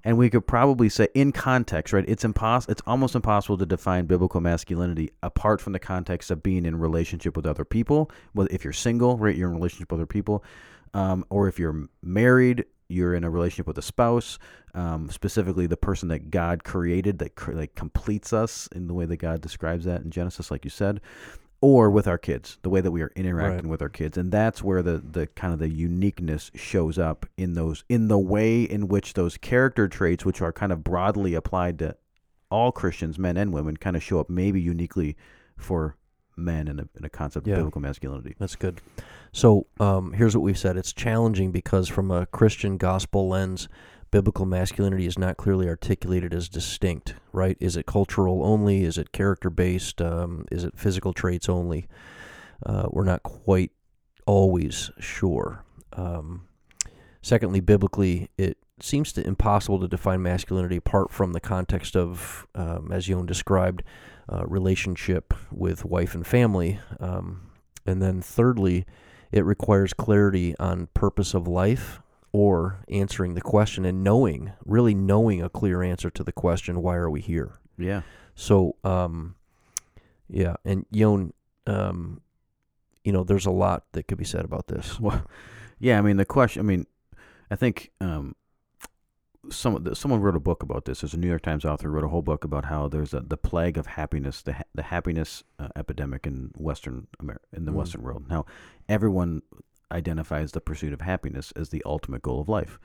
and 0.04 0.18
we 0.18 0.30
could 0.30 0.48
probably 0.48 0.90
say, 0.90 1.08
in 1.14 1.32
context, 1.32 1.94
right? 1.94 2.06
It's 2.08 2.24
impossible. 2.24 2.72
It's 2.72 2.82
almost 2.88 3.16
impossible 3.16 3.58
to 3.60 3.66
define 3.66 4.06
biblical 4.06 4.42
masculinity 4.42 5.12
apart 5.22 5.62
from 5.62 5.74
the 5.74 5.80
context 5.80 6.32
of 6.32 6.42
being 6.42 6.66
in 6.66 6.80
relationship 6.80 7.36
with 7.36 7.46
other 7.46 7.66
people. 7.66 8.10
Well, 8.34 8.48
if 8.50 8.64
you're 8.64 8.74
single, 8.74 9.18
right, 9.18 9.36
you're 9.36 9.50
in 9.50 9.56
relationship 9.56 9.92
with 9.92 10.00
other 10.00 10.08
people. 10.08 10.44
Um, 10.94 11.24
or 11.30 11.48
if 11.48 11.60
you're 11.60 11.88
married, 12.02 12.66
you're 12.90 13.14
in 13.14 13.24
a 13.24 13.30
relationship 13.30 13.68
with 13.68 13.78
a 13.78 13.82
spouse, 13.84 14.40
um, 14.74 15.10
specifically 15.10 15.68
the 15.68 15.78
person 15.78 16.10
that 16.10 16.32
God 16.32 16.64
created 16.64 17.20
that 17.20 17.36
cr- 17.36 17.54
like 17.54 17.76
completes 17.76 18.34
us 18.34 18.68
in 18.76 18.88
the 18.88 18.94
way 18.94 19.06
that 19.06 19.18
God 19.18 19.42
describes 19.42 19.86
that 19.86 20.02
in 20.02 20.12
Genesis, 20.12 20.52
like 20.52 20.66
you 20.66 20.72
said, 20.72 21.00
or 21.62 21.90
with 21.92 22.08
our 22.08 22.18
kids, 22.18 22.58
the 22.64 22.70
way 22.70 22.82
that 22.82 22.92
we 22.92 23.02
are 23.04 23.12
interacting 23.16 23.66
Right. 23.66 23.72
with 23.72 23.82
our 23.82 23.90
kids, 23.90 24.18
and 24.18 24.32
that's 24.32 24.64
where 24.64 24.82
the 24.82 24.98
the 24.98 25.28
kind 25.28 25.54
of 25.54 25.60
the 25.60 25.70
uniqueness 25.70 26.50
shows 26.56 26.98
up 26.98 27.26
in 27.38 27.54
those 27.54 27.84
in 27.88 28.08
the 28.08 28.18
way 28.20 28.64
in 28.64 28.88
which 28.88 29.14
those 29.14 29.38
character 29.38 29.88
traits, 29.88 30.26
which 30.26 30.42
are 30.42 30.52
kind 30.52 30.72
of 30.72 30.84
broadly 30.84 31.34
applied 31.36 31.78
to 31.80 31.96
all 32.50 32.72
Christians, 32.72 33.18
men 33.20 33.38
and 33.38 33.54
women, 33.54 33.78
kind 33.78 33.96
of 33.96 34.04
show 34.04 34.20
up 34.20 34.30
maybe 34.30 34.60
uniquely 34.60 35.16
for 35.56 35.96
men 36.36 36.68
in 36.68 36.80
a, 36.80 36.88
in 36.98 37.06
a 37.06 37.10
concept 37.10 37.46
Yeah. 37.48 37.54
of 37.54 37.60
biblical 37.60 37.82
masculinity. 37.82 38.36
That's 38.40 38.56
good. 38.56 38.82
So 39.32 39.68
um, 39.80 40.14
here's 40.14 40.36
what 40.36 40.42
we've 40.42 40.58
said. 40.58 40.76
It's 40.76 40.92
challenging 40.92 41.52
because 41.52 41.88
from 41.88 42.10
a 42.12 42.26
Christian 42.26 42.78
gospel 42.78 43.30
lens, 43.30 43.70
biblical 44.12 44.46
masculinity 44.46 45.06
is 45.06 45.18
not 45.18 45.38
clearly 45.38 45.68
articulated 45.68 46.34
as 46.34 46.50
distinct. 46.50 47.16
Right? 47.34 47.58
Is 47.60 47.76
it 47.76 47.86
cultural 47.86 48.46
only? 48.46 48.84
Is 48.84 48.98
it 48.98 49.12
character 49.12 49.50
based? 49.50 50.02
Um, 50.02 50.46
is 50.52 50.64
it 50.64 50.78
physical 50.78 51.14
traits 51.14 51.50
only? 51.50 51.88
Uh, 52.66 52.88
we're 52.90 53.06
not 53.06 53.24
quite 53.24 53.72
always 54.26 54.92
sure. 55.00 55.64
Um, 55.94 56.48
secondly, 57.22 57.60
biblically, 57.60 58.30
it 58.38 58.58
seems 58.80 59.12
to 59.14 59.26
impossible 59.26 59.80
to 59.80 59.88
define 59.88 60.22
masculinity 60.22 60.78
apart 60.78 61.12
from 61.12 61.34
the 61.34 61.40
context 61.40 61.96
of, 61.96 62.48
um, 62.56 62.92
as 62.92 63.08
Yon 63.08 63.26
described, 63.26 63.84
uh, 64.32 64.44
relationship 64.46 65.34
with 65.52 65.86
wife 65.86 66.16
and 66.16 66.26
family. 66.26 66.80
Um, 67.00 67.52
and 67.86 68.02
then 68.02 68.22
thirdly, 68.22 68.86
it 69.32 69.46
requires 69.46 69.94
clarity 69.94 70.56
on 70.60 70.88
purpose 70.94 71.34
of 71.34 71.48
life, 71.48 72.01
or 72.34 72.84
answering 72.90 73.34
the 73.34 73.42
question 73.42 73.86
and 73.86 74.04
knowing, 74.04 74.54
really 74.66 74.96
knowing 74.96 75.42
a 75.42 75.50
clear 75.50 75.84
answer 75.84 76.10
to 76.10 76.24
the 76.24 76.32
question, 76.32 76.82
why 76.82 76.96
are 76.96 77.10
we 77.10 77.22
here? 77.22 77.60
Yeah. 77.78 78.02
So, 78.36 78.76
um, 78.84 79.36
yeah, 80.30 80.56
and 80.64 80.86
Yon, 80.92 81.34
um, 81.68 82.22
you 83.04 83.12
know, 83.12 83.24
there's 83.24 83.46
a 83.46 83.52
lot 83.52 83.84
that 83.92 84.08
could 84.08 84.18
be 84.18 84.24
said 84.26 84.46
about 84.46 84.68
this. 84.68 85.00
Well, 85.02 85.26
yeah. 85.80 85.98
I 85.98 86.02
mean, 86.02 86.18
the 86.18 86.26
question. 86.26 86.60
I 86.62 86.64
mean, 86.64 86.86
I 87.50 87.56
think 87.56 87.92
um, 88.00 88.36
someone 89.50 89.94
someone 89.96 90.22
wrote 90.22 90.36
a 90.36 90.40
book 90.40 90.62
about 90.64 90.86
this. 90.86 91.02
There's 91.02 91.16
a 91.16 91.18
New 91.18 91.28
York 91.28 91.42
Times 91.42 91.66
author 91.66 91.90
wrote 91.90 92.04
a 92.04 92.10
whole 92.10 92.22
book 92.22 92.44
about 92.44 92.66
how 92.66 92.88
there's 92.88 93.14
a, 93.14 93.22
the 93.22 93.36
plague 93.38 93.78
of 93.78 93.88
happiness, 93.88 94.42
the 94.44 94.54
ha- 94.54 94.64
the 94.76 94.84
happiness 94.84 95.44
uh, 95.60 95.70
epidemic 95.76 96.28
in 96.28 96.52
Western 96.56 97.08
America, 97.20 97.46
in 97.54 97.66
the 97.66 97.72
Mm. 97.72 97.76
Western 97.76 98.04
world. 98.04 98.26
Now, 98.30 98.46
everyone 98.88 99.42
identifies 99.92 100.52
the 100.52 100.62
pursuit 100.62 100.94
of 100.94 101.02
happiness 101.02 101.52
as 101.56 101.70
the 101.70 101.82
ultimate 101.86 102.22
goal 102.22 102.42
of 102.42 102.50
life. 102.50 102.80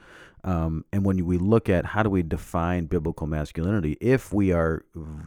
Um, 0.44 0.84
and 0.92 1.04
when 1.04 1.24
we 1.26 1.38
look 1.38 1.68
at 1.68 1.84
how 1.86 2.02
do 2.02 2.10
we 2.10 2.22
define 2.22 2.86
biblical 2.86 3.26
masculinity, 3.26 3.96
if 4.00 4.32
we 4.32 4.52
are, 4.52 4.84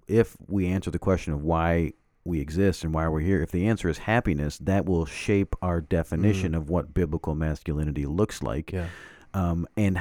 if 0.07 0.37
we 0.47 0.67
answer 0.67 0.91
the 0.91 0.99
question 0.99 1.33
of 1.33 1.43
why 1.43 1.93
we 2.25 2.39
exist 2.41 2.83
and 2.83 2.93
why 2.93 3.07
we're 3.07 3.19
here, 3.21 3.41
if 3.41 3.51
the 3.51 3.67
answer 3.67 3.89
is 3.89 3.97
happiness, 3.99 4.57
that 4.59 4.85
will 4.85 5.05
shape 5.05 5.55
our 5.61 5.81
definition 5.81 6.53
of 6.53 6.69
what 6.69 6.93
biblical 6.93 7.33
masculinity 7.35 8.05
looks 8.05 8.41
like 8.43 8.71
Yeah. 8.71 8.87
um, 9.33 9.67
and 9.75 9.99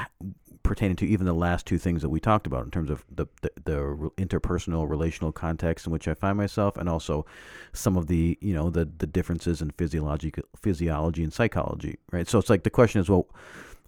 pertaining 0.68 0.96
to 0.96 1.07
even 1.07 1.26
the 1.26 1.33
last 1.33 1.66
two 1.66 1.78
things 1.78 2.02
that 2.02 2.11
we 2.11 2.20
talked 2.20 2.46
about 2.46 2.64
in 2.64 2.70
terms 2.70 2.90
of 2.90 3.04
the, 3.11 3.26
the 3.42 3.50
the 3.64 4.11
interpersonal 4.18 4.88
relational 4.88 5.33
context 5.33 5.87
in 5.87 5.92
which 5.92 6.07
I 6.07 6.14
find 6.14 6.37
myself, 6.37 6.76
and 6.76 6.88
also 6.88 7.26
some 7.72 7.96
of 7.96 8.07
the 8.07 8.38
you 8.40 8.54
know 8.54 8.70
the 8.70 8.85
the 8.85 9.07
differences 9.07 9.61
in 9.61 9.70
physiology 9.70 10.33
physiology 10.57 11.24
and 11.24 11.33
psychology, 11.33 11.98
right? 12.12 12.28
So 12.28 12.38
it's 12.38 12.50
like 12.50 12.62
the 12.62 12.70
question 12.70 13.00
is, 13.00 13.09
well, 13.09 13.28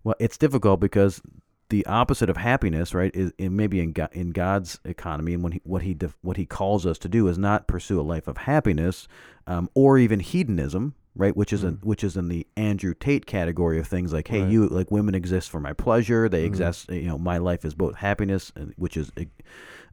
well, 0.03 0.17
it's 0.19 0.39
difficult 0.39 0.81
because 0.81 1.21
the 1.69 1.87
opposite 1.87 2.29
of 2.29 2.37
happiness, 2.37 2.95
right, 2.95 3.15
is 3.15 3.33
maybe 3.39 3.81
in 3.81 3.93
God, 3.93 4.11
in 4.13 4.31
God's 4.31 4.81
economy 4.85 5.35
and 5.35 5.43
when 5.43 5.53
he, 5.53 5.61
what 5.65 5.83
he 5.83 5.95
def, 5.95 6.17
what 6.21 6.37
he 6.37 6.45
calls 6.45 6.85
us 6.85 6.99
to 6.99 7.09
do 7.09 7.29
is 7.29 7.39
not 7.39 7.69
pursue 7.69 8.01
a 8.01 8.03
life 8.03 8.27
of 8.27 8.39
happiness, 8.39 9.07
um, 9.47 9.71
or 9.75 9.97
even 9.97 10.21
hedonism, 10.21 10.95
right, 11.21 11.37
which 11.37 11.53
is 11.53 11.63
in, 11.63 11.77
Mm. 11.77 11.85
which 11.85 12.03
is 12.03 12.17
in 12.17 12.29
the 12.29 12.47
Andrew 12.57 12.95
Tate 12.95 13.27
category 13.27 13.79
of 13.79 13.87
things 13.87 14.13
like, 14.13 14.29
hey, 14.29 14.43
Right. 14.43 14.51
you 14.51 14.67
like 14.69 14.91
women 14.91 15.15
exist 15.15 15.51
for 15.51 15.61
my 15.61 15.73
pleasure, 15.73 16.29
they 16.29 16.43
Mhm. 16.45 16.47
exist, 16.47 16.91
you 16.91 17.07
know, 17.07 17.19
my 17.19 17.39
life 17.39 17.65
is 17.65 17.75
both 17.75 17.97
happiness, 17.97 18.51
and 18.57 18.73
which 18.77 18.97
is 18.97 19.13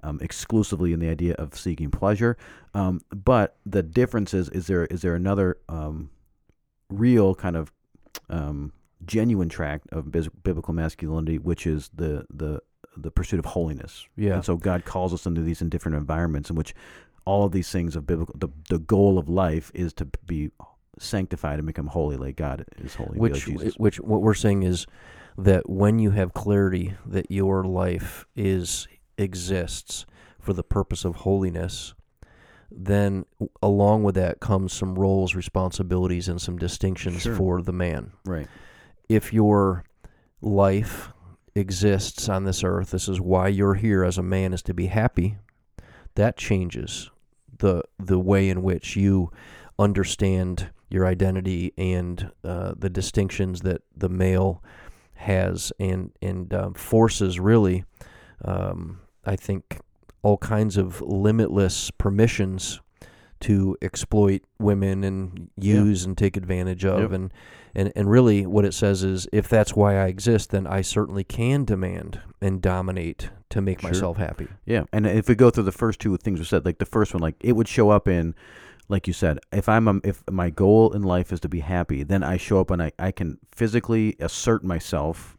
um, 0.04 0.20
exclusively 0.22 0.94
in 0.94 1.00
the 1.00 1.10
idea 1.10 1.34
of 1.34 1.56
seeking 1.58 1.90
pleasure, 1.92 2.38
um, 2.74 3.02
but 3.10 3.58
the 3.66 3.82
difference 3.84 4.34
is, 4.34 4.48
is 4.50 4.68
there 4.68 4.86
is 4.86 5.02
there 5.02 5.16
another 5.16 5.58
um, 5.68 6.10
real 6.90 7.36
kind 7.36 7.56
of 7.58 7.72
um, 8.30 8.72
genuine 9.06 9.50
tract 9.50 9.88
of 9.92 10.12
bis- 10.12 10.30
biblical 10.44 10.74
masculinity, 10.74 11.38
which 11.40 11.66
is 11.68 11.90
the 11.94 12.26
the 12.34 12.62
the 12.96 13.12
pursuit 13.12 13.40
of 13.40 13.46
holiness. 13.46 14.06
Yeah. 14.16 14.36
And 14.36 14.46
so 14.46 14.56
God 14.56 14.86
calls 14.86 15.14
us 15.14 15.26
into 15.26 15.42
these 15.42 15.62
in 15.62 15.70
different 15.70 15.98
environments 15.98 16.50
in 16.50 16.56
which 16.56 16.74
all 17.26 17.44
of 17.46 17.52
these 17.52 17.70
things 17.72 17.96
of 17.96 18.06
biblical 18.08 18.36
the, 18.38 18.50
the 18.70 18.80
goal 18.80 19.18
of 19.20 19.28
life 19.28 19.72
is 19.76 19.94
to 19.94 20.06
be 20.26 20.52
sanctified 21.00 21.60
and 21.60 21.68
become 21.68 21.88
holy 21.88 22.18
like 22.18 22.36
God 22.36 22.66
is 22.78 22.96
holy. 22.96 23.12
like 23.12 23.20
which 23.20 23.46
Jesus. 23.46 23.76
which 23.78 24.00
what 24.00 24.22
we're 24.22 24.34
saying 24.34 24.64
is 24.64 24.86
that 25.38 25.70
when 25.70 26.00
you 26.00 26.12
have 26.12 26.34
clarity 26.34 26.96
that 27.06 27.30
your 27.32 27.64
life 27.64 28.26
is 28.36 28.88
exists 29.18 30.06
for 30.40 30.54
the 30.54 30.64
purpose 30.64 31.06
of 31.06 31.18
holiness 31.18 31.94
then 32.72 33.26
along 33.62 34.04
with 34.04 34.16
that 34.16 34.40
comes 34.40 34.74
some 34.74 34.96
roles 34.96 35.36
responsibilities 35.36 36.28
and 36.28 36.42
some 36.42 36.58
distinctions 36.58 37.22
Sure. 37.22 37.36
for 37.36 37.62
the 37.62 37.72
man 37.74 38.12
right. 38.26 38.48
if 39.10 39.32
your 39.34 39.84
life 40.42 41.12
exists 41.56 42.28
on 42.30 42.44
this 42.44 42.64
earth 42.64 42.92
this 42.92 43.08
is 43.08 43.20
why 43.22 43.48
you're 43.48 43.76
here 43.76 44.04
as 44.04 44.18
a 44.18 44.24
man 44.24 44.54
is 44.54 44.62
to 44.64 44.74
be 44.74 44.88
happy 44.88 45.38
that 46.16 46.38
changes 46.38 47.10
the 47.60 47.82
the 47.98 48.20
way 48.20 48.50
in 48.50 48.62
which 48.62 48.96
you 48.96 49.32
understand 49.80 50.70
your 50.90 51.06
identity 51.06 51.74
and 51.78 52.32
uh, 52.44 52.74
the 52.78 52.90
distinctions 52.90 53.62
that 53.62 53.82
the 53.96 54.10
male 54.10 54.64
has 55.16 55.74
and 55.80 56.12
and 56.22 56.54
um, 56.54 56.74
forces 56.76 57.40
really 57.40 57.84
um, 58.46 59.00
I 59.26 59.36
think 59.36 59.80
all 60.22 60.38
kinds 60.38 60.78
of 60.78 61.02
limitless 61.02 61.92
permissions 61.92 62.80
to 63.40 63.78
exploit 63.82 64.42
women 64.60 65.04
and 65.04 65.50
use 65.58 66.06
and 66.06 66.18
take 66.18 66.38
advantage 66.38 66.84
of 66.86 67.00
Yep. 67.02 67.12
and 67.12 67.34
and 67.76 67.92
and 67.96 68.10
really 68.10 68.46
what 68.46 68.66
it 68.66 68.74
says 68.74 69.04
is 69.04 69.28
if 69.32 69.48
that's 69.48 69.76
why 69.76 69.98
I 69.98 70.08
exist 70.08 70.50
then 70.52 70.66
I 70.66 70.82
certainly 70.82 71.24
can 71.24 71.66
demand 71.66 72.20
and 72.42 72.62
dominate 72.62 73.30
to 73.50 73.62
make 73.62 73.82
Sure. 73.82 73.92
myself 73.92 74.18
happy. 74.18 74.48
Yeah, 74.66 74.84
and 74.92 75.06
if 75.08 75.28
we 75.30 75.36
go 75.36 75.50
through 75.50 75.64
the 75.64 75.72
first 75.72 76.00
two 76.00 76.16
things 76.18 76.40
we 76.40 76.46
said, 76.46 76.66
like 76.66 76.80
the 76.80 76.86
first 76.86 77.14
one, 77.14 77.22
like 77.22 77.36
it 77.40 77.54
would 77.54 77.68
show 77.68 77.90
up 77.92 78.08
in, 78.08 78.36
like 78.90 79.08
you 79.08 79.14
said, 79.14 79.40
if 79.52 79.68
I'm 79.68 79.88
a, 79.88 80.00
if 80.04 80.24
my 80.30 80.50
goal 80.50 80.94
in 80.94 81.04
life 81.04 81.34
is 81.34 81.40
to 81.42 81.50
be 81.50 81.60
happy, 81.60 82.04
then 82.04 82.24
I 82.24 82.38
show 82.38 82.60
up 82.62 82.72
and 82.72 82.82
I, 82.82 82.92
I 82.98 83.12
can 83.12 83.38
physically 83.52 84.16
assert 84.20 84.64
myself 84.64 85.38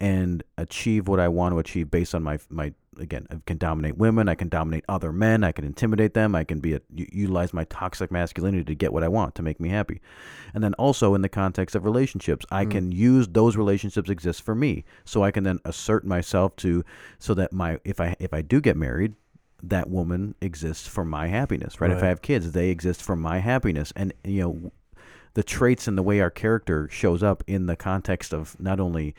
and 0.00 0.42
achieve 0.56 1.08
what 1.08 1.20
I 1.20 1.28
want 1.28 1.52
to 1.54 1.58
achieve 1.58 1.90
based 1.90 2.14
on 2.14 2.22
my 2.22 2.38
my 2.48 2.72
again 3.00 3.26
I 3.30 3.36
can 3.46 3.58
dominate 3.58 3.96
women, 3.96 4.28
I 4.28 4.34
can 4.34 4.48
dominate 4.48 4.84
other 4.88 5.12
men, 5.12 5.44
I 5.44 5.52
can 5.52 5.64
intimidate 5.64 6.14
them, 6.14 6.34
I 6.34 6.44
can 6.44 6.60
be 6.60 6.74
a, 6.74 6.80
utilize 6.94 7.52
my 7.54 7.64
toxic 7.64 8.10
masculinity 8.10 8.64
to 8.64 8.74
get 8.74 8.92
what 8.92 9.04
I 9.04 9.08
want 9.08 9.34
to 9.36 9.42
make 9.42 9.60
me 9.60 9.68
happy, 9.68 10.00
and 10.54 10.62
then 10.64 10.74
also 10.74 11.14
in 11.14 11.22
the 11.22 11.28
context 11.28 11.76
of 11.76 11.84
relationships, 11.84 12.44
I 12.50 12.64
Mm. 12.64 12.70
can 12.70 12.92
use 12.92 13.28
those 13.28 13.56
relationships 13.56 14.10
exist 14.10 14.42
for 14.42 14.54
me, 14.54 14.84
so 15.04 15.22
I 15.22 15.30
can 15.30 15.44
then 15.44 15.58
assert 15.64 16.04
myself 16.04 16.56
to 16.56 16.84
so 17.18 17.34
that 17.34 17.52
my 17.52 17.78
if 17.84 18.00
I 18.00 18.16
if 18.18 18.32
I 18.34 18.42
do 18.42 18.60
get 18.60 18.76
married, 18.76 19.14
that 19.62 19.90
woman 19.90 20.34
exists 20.40 20.86
for 20.86 21.04
my 21.04 21.26
happiness, 21.28 21.80
right? 21.80 21.90
If 21.90 22.02
I 22.02 22.08
have 22.08 22.22
kids, 22.22 22.52
they 22.52 22.70
exist 22.70 23.02
for 23.02 23.16
my 23.16 23.38
happiness, 23.38 23.92
and 23.96 24.12
you 24.24 24.42
know, 24.42 24.72
the 25.34 25.42
traits 25.42 25.86
and 25.86 25.96
the 25.96 26.02
way 26.02 26.20
our 26.20 26.30
character 26.30 26.88
shows 26.90 27.22
up 27.22 27.42
in 27.46 27.66
the 27.66 27.76
context 27.76 28.32
of 28.32 28.58
not 28.60 28.80
only 28.80 29.14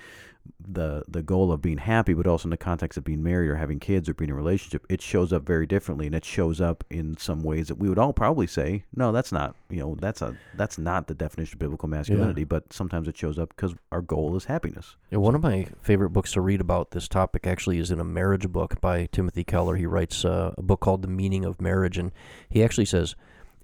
the 0.59 1.03
the 1.07 1.21
goal 1.21 1.51
of 1.51 1.61
being 1.61 1.79
happy, 1.79 2.13
but 2.13 2.27
also 2.27 2.45
in 2.45 2.51
the 2.51 2.57
context 2.57 2.97
of 2.97 3.03
being 3.03 3.23
married 3.23 3.49
or 3.49 3.55
having 3.55 3.79
kids 3.79 4.07
or 4.07 4.13
being 4.13 4.29
in 4.29 4.33
a 4.33 4.37
relationship, 4.37 4.85
it 4.89 5.01
shows 5.01 5.33
up 5.33 5.43
very 5.43 5.65
differently, 5.65 6.05
and 6.05 6.15
it 6.15 6.25
shows 6.25 6.61
up 6.61 6.83
in 6.89 7.17
some 7.17 7.43
ways 7.43 7.67
that 7.67 7.75
we 7.75 7.89
would 7.89 7.99
all 7.99 8.13
probably 8.13 8.47
say, 8.47 8.83
no, 8.95 9.11
that's 9.11 9.31
not, 9.31 9.55
you 9.69 9.79
know, 9.79 9.95
that's 9.99 10.21
a 10.21 10.35
that's 10.55 10.77
not 10.77 11.07
the 11.07 11.13
definition 11.13 11.55
of 11.55 11.59
biblical 11.59 11.89
masculinity. 11.89 12.43
But 12.43 12.71
sometimes 12.71 13.07
it 13.07 13.17
shows 13.17 13.39
up 13.39 13.49
because 13.49 13.75
our 13.91 14.01
goal 14.01 14.35
is 14.35 14.45
happiness. 14.45 14.95
Yeah, 15.11 15.19
one 15.19 15.35
of 15.35 15.41
my 15.41 15.67
favorite 15.81 16.11
books 16.11 16.33
to 16.33 16.41
read 16.41 16.61
about 16.61 16.91
this 16.91 17.07
topic 17.07 17.47
actually 17.47 17.79
is 17.79 17.91
in 17.91 17.99
a 17.99 18.03
marriage 18.03 18.47
book 18.49 18.79
by 18.81 19.07
Timothy 19.11 19.43
Keller. 19.43 19.75
He 19.75 19.85
writes 19.85 20.23
uh, 20.23 20.53
a 20.57 20.61
book 20.61 20.79
called 20.81 21.01
The 21.01 21.07
Meaning 21.07 21.45
of 21.45 21.61
Marriage, 21.61 21.97
and 21.97 22.11
he 22.49 22.63
actually 22.63 22.85
says, 22.85 23.15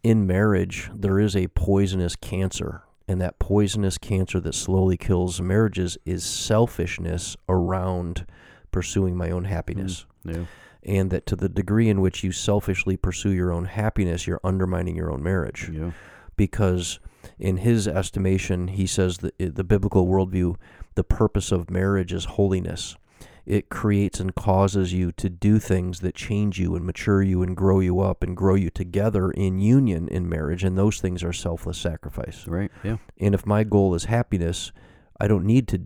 in 0.04 0.28
marriage, 0.28 0.89
there 0.93 1.19
is 1.19 1.36
a 1.36 1.48
poisonous 1.48 2.15
cancer, 2.15 2.84
and 3.08 3.22
that 3.22 3.39
poisonous 3.39 3.98
cancer 3.98 4.39
that 4.39 4.56
slowly 4.56 4.98
kills 4.98 5.41
marriages 5.41 5.98
is 6.06 6.24
selfishness 6.24 7.38
around 7.48 8.26
pursuing 8.72 9.15
my 9.15 9.30
own 9.30 9.46
happiness. 9.46 10.06
Mm, 10.26 10.36
yeah, 10.36 10.46
And 10.84 11.12
that 11.12 11.26
to 11.28 11.36
the 11.36 11.50
degree 11.50 11.89
in 11.89 12.02
which 12.02 12.24
you 12.24 12.32
selfishly 12.32 12.98
pursue 12.98 13.32
your 13.32 13.52
own 13.52 13.65
happiness, 13.65 14.26
you're 14.28 14.41
undermining 14.44 14.96
your 14.96 15.12
own 15.12 15.22
marriage 15.22 15.70
yeah, 15.72 15.91
because 16.36 17.00
in 17.39 17.58
his 17.58 17.88
estimation, 17.88 18.70
he 18.70 18.88
says 18.88 19.20
that 19.20 19.34
eh, 19.39 19.50
the 19.54 19.63
biblical 19.63 20.08
worldview, 20.08 20.56
the 20.96 21.04
purpose 21.04 21.52
of 21.52 21.70
marriage 21.70 22.13
is 22.13 22.26
holiness. 22.26 22.96
It 23.45 23.69
creates 23.69 24.19
and 24.19 24.34
causes 24.34 24.91
you 24.93 25.12
to 25.13 25.29
do 25.29 25.60
things 25.60 25.99
that 25.99 26.15
change 26.15 26.60
you 26.60 26.75
and 26.75 26.86
mature 26.86 27.21
you 27.21 27.43
and 27.43 27.55
grow 27.55 27.79
you 27.79 27.99
up 27.99 28.23
and 28.23 28.36
grow 28.36 28.55
you 28.55 28.69
together 28.71 29.29
in 29.31 29.60
union 29.60 30.08
in 30.08 30.27
marriage. 30.27 30.63
And 30.63 30.77
those 30.77 30.99
things 30.99 31.23
are 31.23 31.34
selfless 31.34 31.77
sacrifice. 31.77 32.47
right, 32.47 32.71
yeah, 32.84 32.97
And 33.19 33.36
if 33.36 33.45
my 33.45 33.63
goal 33.63 33.93
is 33.93 34.05
happiness, 34.05 34.71
I 35.19 35.27
don't 35.27 35.45
need 35.45 35.67
to. 35.69 35.81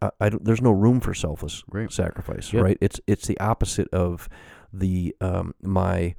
I, 0.00 0.10
I- 0.20 0.28
don't, 0.30 0.44
there's 0.44 0.62
no 0.62 0.70
room 0.72 0.98
for 1.00 1.12
selfless 1.14 1.62
Right. 1.70 1.92
sacrifice, 1.92 2.52
Yep. 2.52 2.62
right? 2.64 2.78
It's 2.80 3.00
it's 3.06 3.26
the 3.26 3.38
opposite 3.38 3.88
of 3.92 4.28
the 4.72 5.14
um, 5.20 5.54
my 5.62 6.14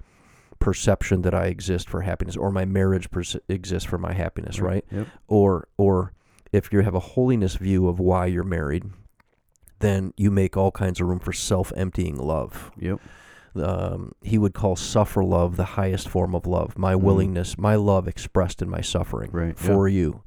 perception 0.59 1.21
that 1.23 1.33
I 1.33 1.45
exist 1.47 1.89
for 1.89 2.01
happiness, 2.01 2.35
or 2.37 2.51
my 2.51 2.65
marriage 2.65 3.09
perce- 3.11 3.37
exists 3.47 3.87
for 3.89 3.97
my 3.97 4.13
happiness, 4.13 4.59
right? 4.59 4.85
Yep. 4.91 5.07
Or 5.27 5.67
or 5.77 6.13
if 6.51 6.71
you 6.71 6.81
have 6.81 6.95
a 6.95 6.99
holiness 6.99 7.55
view 7.55 7.87
of 7.87 7.99
why 7.99 8.25
you're 8.27 8.43
married, 8.43 8.83
then 9.79 10.13
you 10.17 10.31
make 10.31 10.55
all 10.57 10.71
kinds 10.71 10.99
of 11.01 11.07
room 11.07 11.19
for 11.19 11.33
self-emptying 11.33 12.17
love. 12.17 12.71
Yep. 12.79 12.99
Um, 13.55 14.13
he 14.21 14.37
would 14.37 14.53
call 14.53 14.75
suffer 14.75 15.23
love 15.23 15.55
the 15.55 15.65
highest 15.65 16.07
form 16.07 16.35
of 16.35 16.45
love. 16.45 16.77
My 16.77 16.93
Mhm. 16.93 17.01
willingness, 17.01 17.57
my 17.57 17.75
love 17.75 18.07
expressed 18.07 18.61
in 18.61 18.69
my 18.69 18.81
suffering 18.81 19.31
Right, 19.31 19.57
for 19.57 19.87
you, 19.87 20.21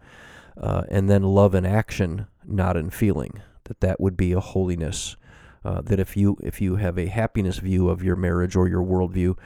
uh, 0.61 0.83
and 0.91 1.09
then 1.09 1.23
love 1.23 1.55
in 1.55 1.65
action, 1.65 2.27
not 2.45 2.77
in 2.77 2.91
feeling. 2.91 3.41
That 3.65 3.81
that 3.81 4.01
would 4.01 4.17
be 4.17 4.33
a 4.33 4.41
holiness. 4.41 5.17
Uh, 5.65 5.81
that 5.83 6.01
if 6.01 6.17
you 6.17 6.37
if 6.43 6.61
you 6.61 6.77
have 6.77 6.99
a 6.99 7.07
happiness 7.07 7.59
view 7.59 7.89
of 7.89 8.03
your 8.03 8.17
marriage 8.17 8.57
or 8.57 8.67
your 8.69 8.83
worldview, 8.83 9.39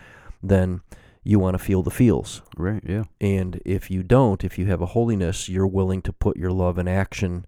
then 0.42 0.80
you 1.22 1.38
want 1.38 1.54
to 1.54 1.58
feel 1.62 1.82
the 1.82 1.90
feels. 1.90 2.40
Right. 2.56 2.82
Yeah. 2.86 3.04
And 3.20 3.60
if 3.66 3.90
you 3.90 4.02
don't, 4.02 4.42
if 4.42 4.58
you 4.58 4.66
have 4.66 4.80
a 4.80 4.86
holiness, 4.86 5.48
you're 5.48 5.66
willing 5.66 6.00
to 6.02 6.12
put 6.12 6.36
your 6.38 6.52
love 6.52 6.78
in 6.78 6.88
action 6.88 7.44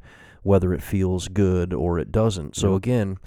whether 0.49 0.73
it 0.73 0.83
feels 0.83 1.29
good 1.29 1.75
or 1.75 1.99
it 1.99 2.11
doesn't. 2.11 2.57
So 2.57 2.75
again, 2.75 3.19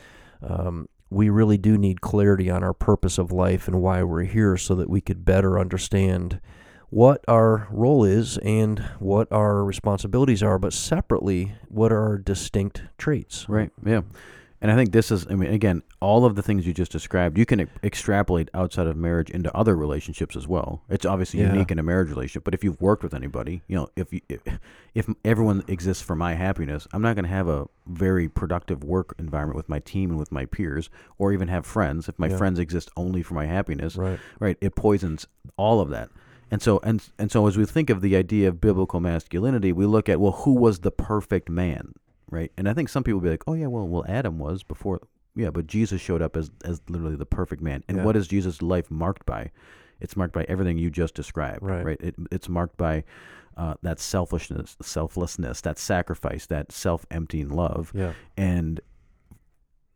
um, 0.42 0.90
we 1.10 1.30
really 1.30 1.58
do 1.58 1.78
need 1.78 2.02
clarity 2.02 2.50
on 2.50 2.64
our 2.64 2.74
purpose 2.74 3.18
of 3.20 3.32
life 3.32 3.68
and 3.68 3.80
why 3.80 4.02
we're 4.02 4.24
here, 4.24 4.58
so 4.58 4.74
that 4.76 4.90
we 4.90 5.02
could 5.02 5.24
better 5.24 5.60
understand 5.60 6.42
what 6.90 7.24
our 7.28 7.68
role 7.70 8.04
is 8.04 8.38
and 8.40 8.80
what 9.00 9.32
our 9.32 9.64
responsibilities 9.64 10.42
are, 10.42 10.58
but 10.58 10.74
separately, 10.74 11.54
what 11.70 11.92
are 11.92 12.02
our 12.02 12.18
distinct 12.18 12.82
traits. 12.98 13.48
Right. 13.48 13.72
Yeah. 13.86 14.02
And 14.62 14.70
I 14.72 14.76
think 14.76 14.92
this 14.92 15.10
is, 15.10 15.26
I 15.28 15.34
mean, 15.34 15.52
again, 15.52 15.82
all 16.02 16.24
of 16.24 16.36
the 16.36 16.44
things 16.44 16.68
you 16.68 16.74
just 16.74 16.92
described, 16.92 17.36
you 17.36 17.48
can 17.48 17.62
e- 17.62 17.66
extrapolate 17.84 18.50
outside 18.54 18.86
of 18.86 18.96
marriage 18.96 19.32
into 19.32 19.52
other 19.58 19.76
relationships 19.76 20.36
as 20.36 20.48
well. 20.48 20.84
It's 20.88 21.04
obviously 21.06 21.40
Yeah. 21.42 21.52
unique 21.52 21.72
in 21.72 21.80
a 21.80 21.84
marriage 21.84 22.10
relationship, 22.10 22.44
but 22.44 22.54
if 22.54 22.64
you've 22.64 22.80
worked 22.80 23.02
with 23.02 23.16
anybody, 23.16 23.64
you 23.68 23.76
know, 23.76 23.88
if 23.96 24.14
you, 24.14 24.22
if, 24.30 24.42
if 24.94 25.10
everyone 25.26 25.64
exists 25.68 26.04
for 26.04 26.16
my 26.16 26.36
happiness, 26.36 26.88
I'm 26.94 27.02
not 27.02 27.16
going 27.16 27.26
to 27.26 27.32
have 27.32 27.48
a 27.48 27.68
very 27.88 28.30
productive 28.30 28.84
work 28.84 29.16
environment 29.18 29.58
with 29.58 29.68
my 29.68 29.80
team 29.80 30.12
and 30.12 30.20
with 30.20 30.32
my 30.32 30.46
peers, 30.46 30.92
or 31.18 31.34
even 31.34 31.48
have 31.48 31.66
friends. 31.66 32.08
If 32.08 32.20
my 32.20 32.28
Yeah. 32.28 32.38
friends 32.38 32.60
exist 32.60 32.92
only 32.96 33.24
for 33.24 33.34
my 33.34 33.48
happiness, 33.48 33.96
Right. 33.96 34.20
right 34.40 34.58
it 34.62 34.76
poisons 34.76 35.26
all 35.58 35.80
of 35.82 35.90
that 35.90 36.10
and 36.52 36.62
so 36.62 36.80
and 36.84 37.02
and 37.18 37.32
so 37.32 37.48
as 37.48 37.58
we 37.58 37.66
think 37.66 37.90
of 37.90 38.02
the 38.02 38.16
idea 38.16 38.48
of 38.48 38.60
biblical 38.60 39.00
masculinity 39.00 39.72
we 39.72 39.86
look 39.86 40.10
at 40.10 40.20
well 40.20 40.32
who 40.32 40.54
was 40.54 40.80
the 40.80 40.92
perfect 40.92 41.50
man 41.50 41.94
right 42.32 42.52
and 42.58 42.68
i 42.68 42.74
think 42.74 42.90
some 42.90 43.04
people 43.04 43.20
be 43.22 43.30
like 43.30 43.44
oh 43.48 43.54
yeah 43.54 43.68
well 43.68 43.88
well 43.88 44.04
adam 44.08 44.40
was 44.40 44.64
before 44.64 45.00
yeah 45.36 45.50
but 45.52 45.68
jesus 45.68 46.02
showed 46.02 46.22
up 46.22 46.36
as 46.36 46.50
as 46.66 46.82
literally 46.90 47.16
the 47.16 47.26
perfect 47.26 47.62
man 47.62 47.84
and 47.88 47.98
Yeah. 47.98 48.04
what 48.06 48.16
is 48.16 48.28
jesus 48.28 48.62
life 48.62 48.90
marked 48.90 49.26
by 49.26 49.52
it's 50.00 50.18
marked 50.18 50.34
by 50.34 50.46
everything 50.50 50.78
you 50.80 50.90
just 50.90 51.14
described 51.14 51.62
Right. 51.62 51.86
it, 52.02 52.16
it's 52.32 52.50
marked 52.50 52.78
by 52.78 53.04
uh, 53.58 53.76
that 53.84 54.00
selfishness 54.00 54.78
selflessness 54.82 55.62
that 55.62 55.78
sacrifice 55.78 56.46
that 56.48 56.72
self-emptying 56.72 57.50
love 57.50 57.92
Yeah. 57.94 58.14
and 58.36 58.82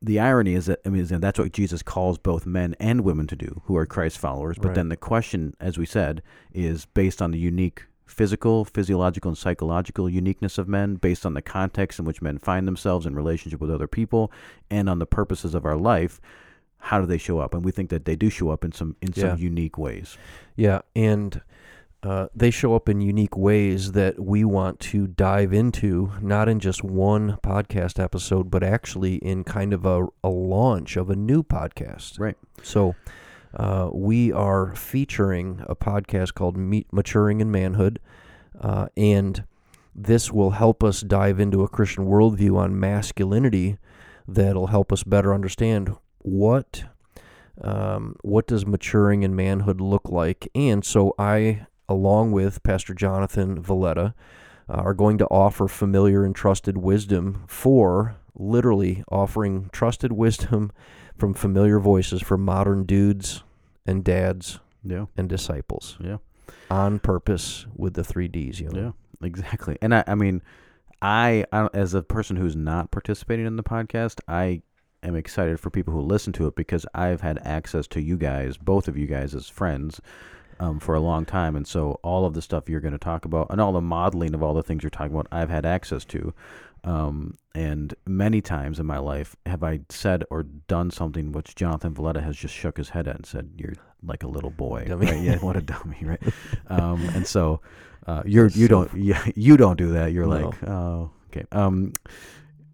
the 0.01 0.19
irony 0.19 0.53
is 0.53 0.67
that 0.67 0.79
I 0.85 0.89
mean 0.89 1.05
that's 1.05 1.39
what 1.39 1.51
Jesus 1.51 1.81
calls 1.81 2.17
both 2.19 2.45
men 2.45 2.75
and 2.79 3.01
women 3.01 3.25
to 3.27 3.35
do 3.35 3.61
who 3.65 3.75
are 3.77 3.85
Christ 3.87 4.19
followers. 4.19 4.57
But 4.59 4.67
Right. 4.67 4.75
then 4.75 4.89
the 4.89 4.97
question, 4.97 5.55
as 5.59 5.77
we 5.79 5.85
said, 5.87 6.21
is 6.53 6.85
based 6.85 7.21
on 7.23 7.31
the 7.31 7.39
unique 7.39 7.85
physical, 8.05 8.65
physiological, 8.65 9.29
and 9.29 9.37
psychological 9.37 10.09
uniqueness 10.09 10.57
of 10.57 10.67
men, 10.67 10.95
based 10.95 11.25
on 11.25 11.33
the 11.33 11.41
context 11.41 11.99
in 11.99 12.05
which 12.05 12.21
men 12.21 12.37
find 12.37 12.67
themselves 12.67 13.05
in 13.05 13.15
relationship 13.15 13.59
with 13.59 13.71
other 13.71 13.87
people, 13.87 14.31
and 14.69 14.89
on 14.89 14.99
the 14.99 15.05
purposes 15.05 15.53
of 15.55 15.65
our 15.65 15.77
life. 15.77 16.19
How 16.79 16.99
do 16.99 17.07
they 17.07 17.17
show 17.17 17.39
up? 17.39 17.55
And 17.55 17.65
we 17.65 17.71
think 17.71 17.89
that 17.89 18.05
they 18.05 18.15
do 18.15 18.29
show 18.29 18.49
up 18.49 18.63
in 18.63 18.71
some 18.71 18.95
in 19.01 19.09
Yeah. 19.15 19.31
some 19.31 19.39
unique 19.39 19.77
ways. 19.77 20.17
Yeah, 20.55 20.81
and 20.95 21.41
uh, 22.03 22.27
they 22.35 22.51
show 22.51 22.75
up 22.75 22.87
in 22.87 23.01
unique 23.01 23.35
ways 23.35 23.93
that 23.93 24.19
we 24.19 24.45
want 24.45 24.79
to 24.79 25.07
dive 25.07 25.51
into, 25.51 26.11
not 26.21 26.47
in 26.47 26.59
just 26.59 26.83
one 26.83 27.39
podcast 27.43 27.99
episode, 27.99 28.51
but 28.51 28.61
actually 28.61 29.15
in 29.15 29.43
kind 29.43 29.73
of 29.73 29.83
a, 29.87 30.05
a 30.23 30.29
launch 30.29 30.95
of 30.97 31.09
a 31.09 31.15
new 31.15 31.41
podcast. 31.41 32.19
Right. 32.19 32.37
So 32.61 32.93
uh, 33.55 33.89
we 33.93 34.31
are 34.31 34.75
featuring 34.75 35.63
a 35.67 35.75
podcast 35.75 36.33
called 36.33 36.57
Meet 36.57 36.91
Maturing 36.91 37.41
in 37.41 37.51
Manhood, 37.51 37.99
uh, 38.59 38.87
and 38.97 39.43
this 39.95 40.31
will 40.31 40.51
help 40.51 40.83
us 40.83 41.01
dive 41.01 41.39
into 41.39 41.63
a 41.63 41.69
Christian 41.69 42.05
worldview 42.05 42.57
on 42.57 42.79
masculinity 42.79 43.77
that'll 44.27 44.67
help 44.67 44.91
us 44.91 45.03
better 45.03 45.33
understand 45.33 45.95
what 46.19 46.83
um, 47.61 48.17
what 48.21 48.47
does 48.47 48.65
maturing 48.65 49.23
in 49.23 49.33
manhood 49.35 49.79
look 49.79 50.09
like. 50.09 50.49
And 50.53 50.83
so 50.83 51.13
I, 51.17 51.67
along 51.87 52.33
with 52.33 52.63
Pastor 52.63 52.93
Jonathan 52.93 53.61
Valletta, 53.61 54.13
uh, 54.67 54.73
are 54.73 54.93
going 54.93 55.17
to 55.19 55.27
offer 55.27 55.69
familiar 55.69 56.25
and 56.25 56.35
trusted 56.35 56.77
wisdom 56.77 57.45
for 57.47 58.17
literally 58.33 59.03
offering 59.09 59.69
trusted 59.71 60.11
wisdom 60.13 60.71
from 61.17 61.33
familiar 61.33 61.79
voices 61.79 62.21
for 62.21 62.37
modern 62.37 62.83
dudes 62.83 63.43
and 63.85 64.03
dads 64.03 64.59
Yeah. 64.83 65.05
and 65.17 65.29
disciples 65.29 65.97
Yeah. 65.99 66.17
on 66.69 66.99
purpose 66.99 67.65
with 67.75 67.93
the 67.93 68.03
three 68.03 68.27
Ds. 68.27 68.59
You 68.59 68.69
know? 68.69 68.93
Yeah, 69.21 69.27
exactly. 69.27 69.77
And 69.81 69.93
I, 69.95 70.03
I 70.07 70.15
mean, 70.15 70.41
I, 71.01 71.45
I, 71.51 71.69
as 71.73 71.93
a 71.93 72.01
person 72.03 72.35
who's 72.37 72.55
not 72.55 72.91
participating 72.91 73.45
in 73.45 73.55
the 73.57 73.63
podcast, 73.63 74.19
I 74.27 74.61
am 75.03 75.15
excited 75.15 75.59
for 75.59 75.69
people 75.69 75.93
who 75.93 76.01
listen 76.01 76.33
to 76.33 76.47
it 76.47 76.55
because 76.55 76.85
I've 76.95 77.21
had 77.21 77.37
access 77.43 77.87
to 77.89 78.01
you 78.01 78.17
guys, 78.17 78.57
both 78.57 78.87
of 78.87 78.97
you 78.97 79.05
guys, 79.07 79.35
as 79.35 79.47
friends. 79.47 80.01
Um, 80.57 80.79
for 80.79 80.95
a 80.95 81.01
long 81.01 81.25
time, 81.25 81.57
and 81.57 81.67
so 81.67 81.99
all 82.01 82.25
of 82.25 82.33
the 82.33 82.41
stuff 82.41 82.69
you're 82.69 82.79
going 82.79 82.93
to 82.93 82.97
talk 82.97 83.25
about, 83.25 83.47
and 83.49 83.59
all 83.59 83.73
the 83.73 83.81
modeling 83.81 84.33
of 84.33 84.41
all 84.41 84.53
the 84.53 84.63
things 84.63 84.83
you're 84.83 84.89
talking 84.89 85.11
about, 85.13 85.27
I've 85.29 85.49
had 85.49 85.65
access 85.65 86.05
to, 86.05 86.33
um, 86.85 87.37
and 87.53 87.93
many 88.07 88.39
times 88.39 88.79
in 88.79 88.85
my 88.85 88.97
life 88.99 89.35
have 89.45 89.63
I 89.63 89.81
said 89.89 90.23
or 90.29 90.43
done 90.43 90.91
something 90.91 91.33
which 91.33 91.55
Jonathan 91.55 91.93
Valletta 91.93 92.21
has 92.21 92.37
just 92.37 92.53
shook 92.53 92.77
his 92.77 92.87
head 92.89 93.05
at 93.05 93.17
and 93.17 93.25
said, 93.25 93.49
"You're 93.57 93.73
like 94.01 94.23
a 94.23 94.27
little 94.29 94.49
boy, 94.49 94.85
Dummy. 94.87 95.07
right? 95.07 95.21
Yeah, 95.21 95.37
what 95.39 95.57
a 95.57 95.61
dummy, 95.73 95.97
right?" 96.03 96.21
um, 96.67 97.01
and 97.13 97.27
so 97.27 97.59
uh, 98.07 98.23
you're 98.25 98.47
you 98.47 98.69
don't 98.69 98.93
yeah, 98.95 99.25
you 99.35 99.57
don't 99.57 99.77
do 99.77 99.89
that. 99.89 100.13
You're 100.13 100.25
No. 100.25 100.47
like, 100.47 100.63
oh, 100.69 101.11
okay. 101.31 101.43
Um, 101.51 101.91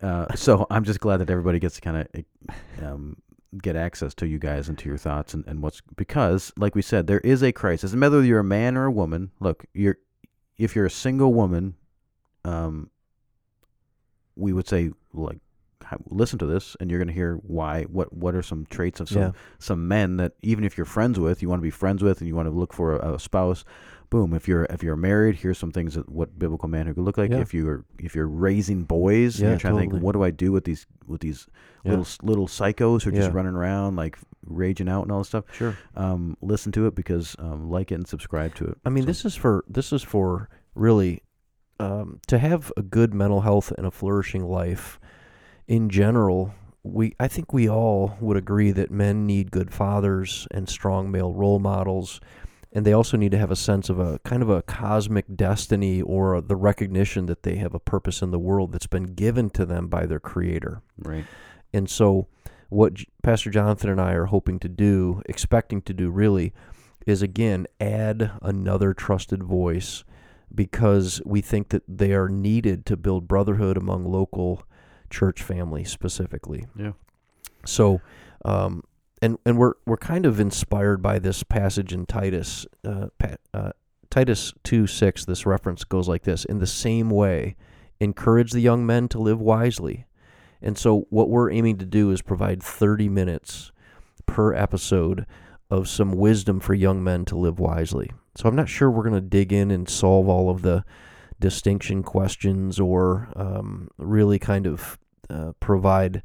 uh, 0.04 0.36
so 0.36 0.68
I'm 0.70 0.84
just 0.84 1.00
glad 1.00 1.18
that 1.18 1.32
everybody 1.32 1.58
gets 1.58 1.76
to 1.76 1.82
kind 1.82 1.98
of 1.98 2.86
um, 2.86 3.18
get 3.62 3.76
access 3.76 4.14
to 4.16 4.28
you 4.28 4.40
guys 4.40 4.70
and 4.70 4.78
to 4.78 4.88
your 4.88 4.98
thoughts 4.98 5.34
and, 5.34 5.46
and 5.48 5.62
what's 5.62 5.82
because, 5.96 6.54
like 6.58 6.74
we 6.76 6.82
said, 6.82 7.08
there 7.08 7.20
is 7.20 7.44
a 7.44 7.52
crisis. 7.52 7.92
And 7.92 8.02
whether 8.02 8.24
you're 8.24 8.40
a 8.40 8.44
man 8.44 8.78
or 8.78 8.86
a 8.86 8.92
woman, 8.92 9.32
look, 9.40 9.66
you're 9.74 9.98
if 10.58 10.76
you're 10.76 10.86
a 10.86 10.92
single 10.92 11.34
woman, 11.34 11.76
um, 12.46 12.90
we 14.36 14.54
would 14.54 14.68
say 14.68 14.92
like 15.14 15.40
listen 16.10 16.40
to 16.40 16.46
this 16.46 16.78
and 16.80 16.90
you're 16.90 17.00
going 17.00 17.08
to 17.10 17.14
hear 17.14 17.36
why 17.44 17.84
what 17.84 18.14
what 18.14 18.34
are 18.34 18.42
some 18.42 18.66
traits 18.70 19.02
of 19.02 19.10
some 19.10 19.22
Yeah. 19.22 19.32
some 19.60 19.88
men 19.90 20.18
that 20.18 20.34
even 20.42 20.64
if 20.64 20.78
you're 20.78 20.86
friends 20.86 21.20
with 21.20 21.42
you 21.42 21.50
want 21.50 21.60
to 21.60 21.64
be 21.64 21.70
friends 21.72 22.02
with 22.02 22.20
and 22.20 22.30
you 22.30 22.36
want 22.36 22.48
to 22.48 22.52
look 22.56 22.72
for 22.74 22.96
a, 22.96 23.16
a 23.16 23.20
spouse 23.20 23.66
boom 24.12 24.34
if 24.36 24.48
you're 24.48 24.66
if 24.70 24.84
you're 24.84 24.96
married 24.96 25.36
here's 25.38 25.58
some 25.58 25.72
things 25.72 25.96
that 25.96 26.08
what 26.08 26.38
biblical 26.38 26.68
manhood 26.70 26.96
could 26.96 27.04
look 27.04 27.18
like 27.18 27.32
Yeah. 27.32 27.40
if 27.40 27.54
you're 27.54 27.86
if 27.98 28.14
you're 28.14 28.28
raising 28.28 28.84
boys 28.84 29.40
and 29.40 29.50
you're 29.50 29.58
trying 29.58 29.74
to 29.76 29.80
think 29.80 29.94
what 30.04 30.12
do 30.12 30.22
i 30.24 30.30
do 30.30 30.52
with 30.52 30.66
these 30.66 30.86
with 31.08 31.22
these 31.22 31.48
Yeah. 31.84 31.92
little 31.92 32.06
little 32.22 32.48
psychos 32.48 33.02
who 33.04 33.10
are 33.10 33.14
just 33.14 33.30
Yeah. 33.30 33.36
running 33.36 33.56
around 33.56 33.96
like 33.96 34.20
raging 34.46 34.88
out 34.90 35.04
and 35.04 35.12
all 35.12 35.20
this 35.22 35.30
stuff 35.30 35.46
Sure. 35.54 35.76
um 35.96 36.36
listen 36.42 36.72
to 36.74 36.86
it 36.88 36.94
because 36.94 37.36
um 37.40 37.70
like 37.72 37.92
it 37.92 37.96
and 37.96 38.08
subscribe 38.08 38.54
to 38.56 38.66
it 38.66 38.78
I 38.86 38.90
mean, 38.90 39.04
So- 39.04 39.08
this 39.08 39.26
is 39.26 39.36
for 39.36 39.64
this 39.68 39.92
is 39.94 40.04
for 40.04 40.50
really 40.76 41.24
um, 41.80 42.20
to 42.28 42.38
have 42.38 42.72
a 42.78 42.84
good 42.84 43.12
mental 43.12 43.42
health 43.42 43.72
and 43.76 43.88
a 43.88 43.92
flourishing 43.92 44.44
life. 44.46 45.00
In 45.68 45.90
general, 45.90 46.54
we 46.84 47.16
I 47.20 47.28
think 47.28 47.54
we 47.54 47.68
all 47.68 48.18
would 48.22 48.38
agree 48.38 48.70
that 48.72 48.92
men 48.92 49.26
need 49.26 49.50
good 49.50 49.74
fathers 49.74 50.48
and 50.52 50.70
strong 50.70 51.10
male 51.10 51.34
role 51.34 51.58
models, 51.58 52.20
and 52.74 52.86
they 52.86 52.94
also 52.94 53.18
need 53.18 53.32
to 53.32 53.38
have 53.38 53.52
a 53.52 53.56
sense 53.56 53.90
of 53.90 54.00
a 54.00 54.20
kind 54.20 54.42
of 54.42 54.50
a 54.50 54.62
cosmic 54.62 55.26
destiny 55.36 56.02
or 56.02 56.40
the 56.40 56.56
recognition 56.56 57.26
that 57.26 57.44
they 57.44 57.56
have 57.58 57.74
a 57.74 57.80
purpose 57.80 58.22
in 58.22 58.32
the 58.32 58.40
world 58.40 58.72
that's 58.72 58.88
been 58.88 59.14
given 59.14 59.50
to 59.52 59.66
them 59.66 59.88
by 59.88 60.06
their 60.06 60.20
Creator. 60.20 60.82
right 60.98 61.26
And 61.74 61.90
so, 61.90 62.28
what 62.70 62.94
Pastor 63.22 63.50
Jonathan 63.50 63.90
and 63.90 64.00
I 64.00 64.14
are 64.14 64.28
hoping 64.28 64.58
to 64.60 64.70
do, 64.70 65.22
expecting 65.26 65.82
to 65.82 65.94
do 65.94 66.10
really, 66.10 66.54
is 67.06 67.22
again 67.22 67.68
add 67.82 68.32
another 68.42 68.94
trusted 68.94 69.44
voice 69.44 70.04
because 70.54 71.22
we 71.26 71.42
think 71.42 71.70
that 71.70 71.84
they 71.88 72.14
are 72.14 72.30
needed 72.30 72.86
to 72.86 72.98
build 72.98 73.28
brotherhood 73.28 73.78
among 73.78 74.06
local 74.06 74.64
church 75.10 75.42
families 75.42 75.92
specifically. 75.92 76.68
Yeah. 76.78 76.94
So, 77.66 78.02
um, 78.46 78.84
and 79.22 79.38
and 79.46 79.58
we're 79.58 79.74
we're 79.86 79.98
kind 79.98 80.26
of 80.26 80.40
inspired 80.40 81.02
by 81.02 81.20
this 81.20 81.44
passage 81.44 81.94
in 81.94 82.06
Titus, 82.06 82.66
uh, 82.84 83.08
uh, 83.54 83.72
Titus 84.10 84.54
two 84.64 84.88
six. 84.88 85.26
This 85.26 85.46
reference 85.46 85.84
goes 85.84 86.08
like 86.08 86.24
this: 86.24 86.46
In 86.46 86.60
the 86.60 86.68
same 86.68 87.10
way, 87.10 87.56
encourage 88.00 88.52
the 88.52 88.60
young 88.60 88.86
men 88.86 89.08
to 89.10 89.20
live 89.20 89.40
wisely. 89.40 90.06
And 90.62 90.78
so, 90.78 91.08
what 91.10 91.30
we're 91.30 91.52
aiming 91.52 91.78
to 91.78 91.86
do 91.86 92.12
is 92.12 92.22
provide 92.22 92.62
30 92.62 93.10
minutes 93.10 93.72
per 94.26 94.54
episode 94.54 95.26
of 95.70 95.88
some 95.88 96.12
wisdom 96.12 96.60
for 96.60 96.74
young 96.74 97.04
men 97.04 97.26
to 97.26 97.36
live 97.36 97.60
wisely. 97.60 98.12
So, 98.36 98.48
I'm 98.48 98.56
not 98.56 98.70
sure 98.70 98.90
we're 98.90 99.04
going 99.04 99.16
to 99.16 99.22
dig 99.22 99.52
in 99.52 99.72
and 99.72 99.90
solve 99.90 100.28
all 100.28 100.50
of 100.50 100.62
the 100.62 100.84
distinction 101.40 102.04
questions 102.04 102.80
or 102.80 103.30
um, 103.36 103.90
really 103.98 104.38
kind 104.38 104.68
of 104.68 105.00
uh, 105.30 105.54
provide 105.60 106.22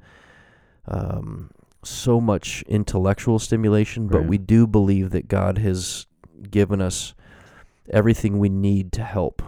um, 0.86 1.50
so 1.88 2.20
much 2.20 2.62
intellectual 2.68 3.38
stimulation, 3.38 4.08
but 4.08 4.20
Right. 4.20 4.28
we 4.28 4.38
do 4.38 4.66
believe 4.66 5.10
that 5.10 5.28
God 5.28 5.58
has 5.58 6.06
given 6.50 6.80
us 6.80 7.14
everything 7.90 8.38
we 8.38 8.48
need 8.48 8.92
to 8.92 9.02
help 9.02 9.42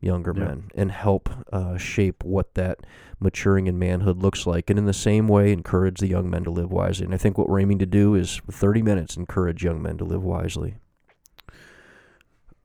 younger 0.00 0.32
Yeah. 0.36 0.44
men 0.44 0.64
and 0.76 0.92
help 0.92 1.28
uh, 1.52 1.76
shape 1.76 2.22
what 2.22 2.54
that 2.54 2.86
maturing 3.18 3.66
in 3.66 3.78
manhood 3.78 4.18
looks 4.22 4.46
like. 4.46 4.70
And 4.70 4.78
in 4.78 4.84
the 4.86 4.92
same 4.92 5.26
way, 5.26 5.52
encourage 5.52 5.98
the 5.98 6.06
young 6.06 6.30
men 6.30 6.44
to 6.44 6.50
live 6.50 6.70
wisely. 6.70 7.04
And 7.06 7.14
I 7.14 7.18
think 7.18 7.36
what 7.36 7.48
we're 7.48 7.58
aiming 7.60 7.78
to 7.80 7.86
do 7.86 8.14
is 8.14 8.40
30 8.50 8.82
minutes, 8.82 9.16
encourage 9.16 9.64
young 9.64 9.82
men 9.82 9.98
to 9.98 10.04
live 10.04 10.22
wisely. 10.22 10.76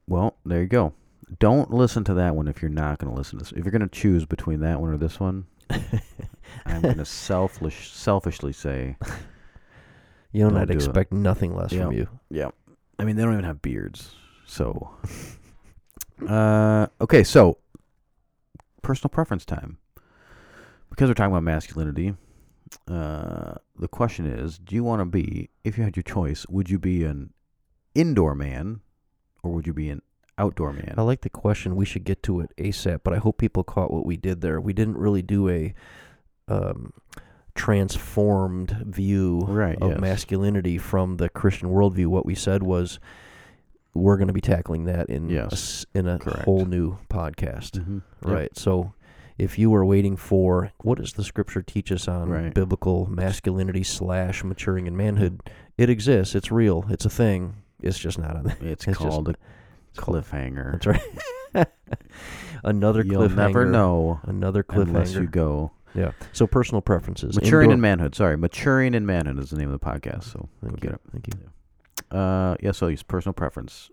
Well, 0.07 0.35
there 0.45 0.61
you 0.61 0.67
go. 0.67 0.93
Don't 1.39 1.71
listen 1.71 2.03
to 2.03 2.13
that 2.15 2.35
one 2.35 2.47
if 2.47 2.61
you're 2.61 2.69
not 2.69 2.99
going 2.99 3.11
to 3.11 3.17
listen 3.17 3.39
to 3.39 3.45
this. 3.45 3.51
If 3.53 3.63
you're 3.65 3.71
going 3.71 3.81
to 3.81 3.87
choose 3.87 4.25
between 4.25 4.59
that 4.59 4.79
one 4.79 4.91
or 4.93 4.97
this 4.97 5.19
one, 5.19 5.45
I'm 6.65 6.81
going 6.81 6.97
to 6.97 7.05
selfish, 7.05 7.91
selfishly 7.91 8.53
say, 8.53 8.95
You 10.31 10.43
know, 10.43 10.49
Don't 10.49 10.59
I'd 10.61 10.67
do 10.69 10.73
it. 10.73 10.75
expect 10.77 11.11
nothing 11.11 11.55
less 11.55 11.71
from 11.73 11.91
you. 11.91 12.07
yeah. 12.29 12.49
I 12.97 13.03
mean, 13.03 13.15
they 13.15 13.23
don't 13.23 13.33
even 13.33 13.45
have 13.45 13.61
beards. 13.61 14.15
So, 14.47 14.89
uh, 16.27 16.87
okay, 17.01 17.23
so 17.23 17.57
personal 18.81 19.09
preference 19.09 19.45
time. 19.45 19.77
Because 20.89 21.09
we're 21.09 21.13
talking 21.15 21.31
about 21.31 21.43
masculinity, 21.43 22.15
uh, 22.87 23.55
the 23.79 23.87
question 23.87 24.25
is 24.27 24.57
do 24.59 24.75
you 24.75 24.83
want 24.83 25.01
to 25.01 25.05
be, 25.05 25.49
if 25.63 25.77
you 25.77 25.83
had 25.83 25.95
your 25.95 26.03
choice, 26.03 26.45
would 26.49 26.69
you 26.69 26.77
be 26.79 27.03
an 27.03 27.33
indoor 27.95 28.35
man 28.35 28.81
or 29.43 29.51
would 29.53 29.67
you 29.67 29.73
be 29.73 29.89
an 29.89 30.01
outdoor 30.37 30.73
man? 30.73 30.95
I 30.97 31.01
like 31.03 31.21
the 31.21 31.29
question. 31.29 31.75
We 31.75 31.85
should 31.85 32.03
get 32.03 32.23
to 32.23 32.39
it 32.41 32.51
ASAP, 32.57 33.01
but 33.03 33.13
I 33.13 33.17
hope 33.17 33.37
people 33.37 33.63
caught 33.63 33.91
what 33.91 34.05
we 34.05 34.17
did 34.17 34.41
there. 34.41 34.59
We 34.61 34.73
didn't 34.73 34.97
really 34.97 35.21
do 35.21 35.49
a 35.49 35.73
um, 36.47 36.93
transformed 37.55 38.71
view 38.85 39.41
Right, 39.47 39.77
of 39.81 39.91
yes. 39.91 39.99
masculinity 40.01 40.77
from 40.77 41.17
the 41.17 41.29
Christian 41.29 41.69
worldview. 41.69 42.07
What 42.07 42.25
we 42.25 42.35
said 42.35 42.63
was 42.63 42.99
we're 43.93 44.17
going 44.17 44.27
to 44.27 44.33
be 44.33 44.41
tackling 44.41 44.85
that 44.85 45.09
in 45.09 45.29
a 45.29 45.33
Yes, 45.33 45.53
s- 45.53 45.85
in 45.93 46.07
a 46.07 46.19
correct. 46.19 46.45
whole 46.45 46.65
new 46.65 46.97
podcast, 47.09 47.71
Mhm. 47.79 48.01
Yep. 48.25 48.31
right? 48.33 48.57
So. 48.57 48.93
If 49.35 49.57
you 49.57 49.71
were 49.71 49.83
waiting 49.83 50.15
for 50.15 50.71
what 50.83 50.99
does 50.99 51.13
the 51.13 51.23
scripture 51.23 51.63
teach 51.63 51.91
us 51.91 52.07
on 52.07 52.29
Right. 52.29 52.53
biblical 52.53 53.07
masculinity 53.09 53.81
slash 53.81 54.43
maturing 54.43 54.85
in 54.85 54.95
manhood, 54.95 55.41
it 55.75 55.89
exists. 55.89 56.35
It's 56.35 56.51
real. 56.51 56.85
It's 56.89 57.03
a 57.03 57.09
thing. 57.09 57.55
It's 57.81 57.97
just 57.97 58.19
not 58.19 58.35
on. 58.35 58.45
It's, 58.61 58.87
It's 58.87 58.95
called 58.95 59.29
a 59.29 59.33
called- 59.33 59.37
cliffhanger. 59.97 60.71
That's 60.73 60.87
right. 60.87 61.67
Another 62.63 63.03
cliffhanger. 63.03 63.11
You'll 63.11 63.21
cliffhanger. 63.29 63.35
never 63.35 63.65
know 63.65 64.19
Another 64.23 64.63
cliffhanger. 64.63 64.81
unless 64.87 65.13
you 65.13 65.27
go. 65.27 65.71
yeah. 65.93 66.11
So 66.31 66.47
personal 66.47 66.81
preferences. 66.81 67.35
Maturing 67.35 67.65
Indoor- 67.65 67.73
in 67.75 67.81
manhood. 67.81 68.15
Sorry, 68.15 68.37
maturing 68.37 68.93
in 68.93 69.05
manhood 69.05 69.39
is 69.39 69.49
the 69.49 69.57
name 69.57 69.71
of 69.71 69.79
the 69.79 69.85
podcast. 69.85 70.23
So 70.23 70.39
go 70.39 70.67
Thank 70.67 70.79
get 70.81 70.89
you. 70.91 70.95
it. 70.95 71.01
Thank 71.11 71.27
you. 71.27 72.17
Uh, 72.17 72.55
yeah. 72.61 72.71
So 72.71 72.87
use 72.87 73.03
personal 73.03 73.33
preference. 73.33 73.89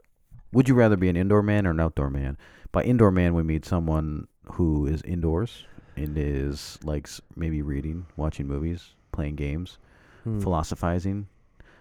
Would 0.52 0.68
you 0.68 0.74
rather 0.74 0.96
be 0.96 1.08
an 1.08 1.16
indoor 1.16 1.42
man 1.42 1.66
or 1.66 1.70
an 1.70 1.80
outdoor 1.80 2.10
man? 2.10 2.36
By 2.72 2.82
indoor 2.84 3.10
man, 3.10 3.34
we 3.34 3.42
mean 3.42 3.62
someone 3.62 4.26
who 4.52 4.86
is 4.86 5.02
indoors 5.02 5.64
and 5.96 6.16
is 6.16 6.78
likes 6.82 7.20
maybe 7.36 7.62
reading, 7.62 8.06
watching 8.16 8.46
movies, 8.46 8.94
playing 9.12 9.36
games, 9.36 9.78
Hmm. 10.24 10.40
philosophizing, 10.40 11.28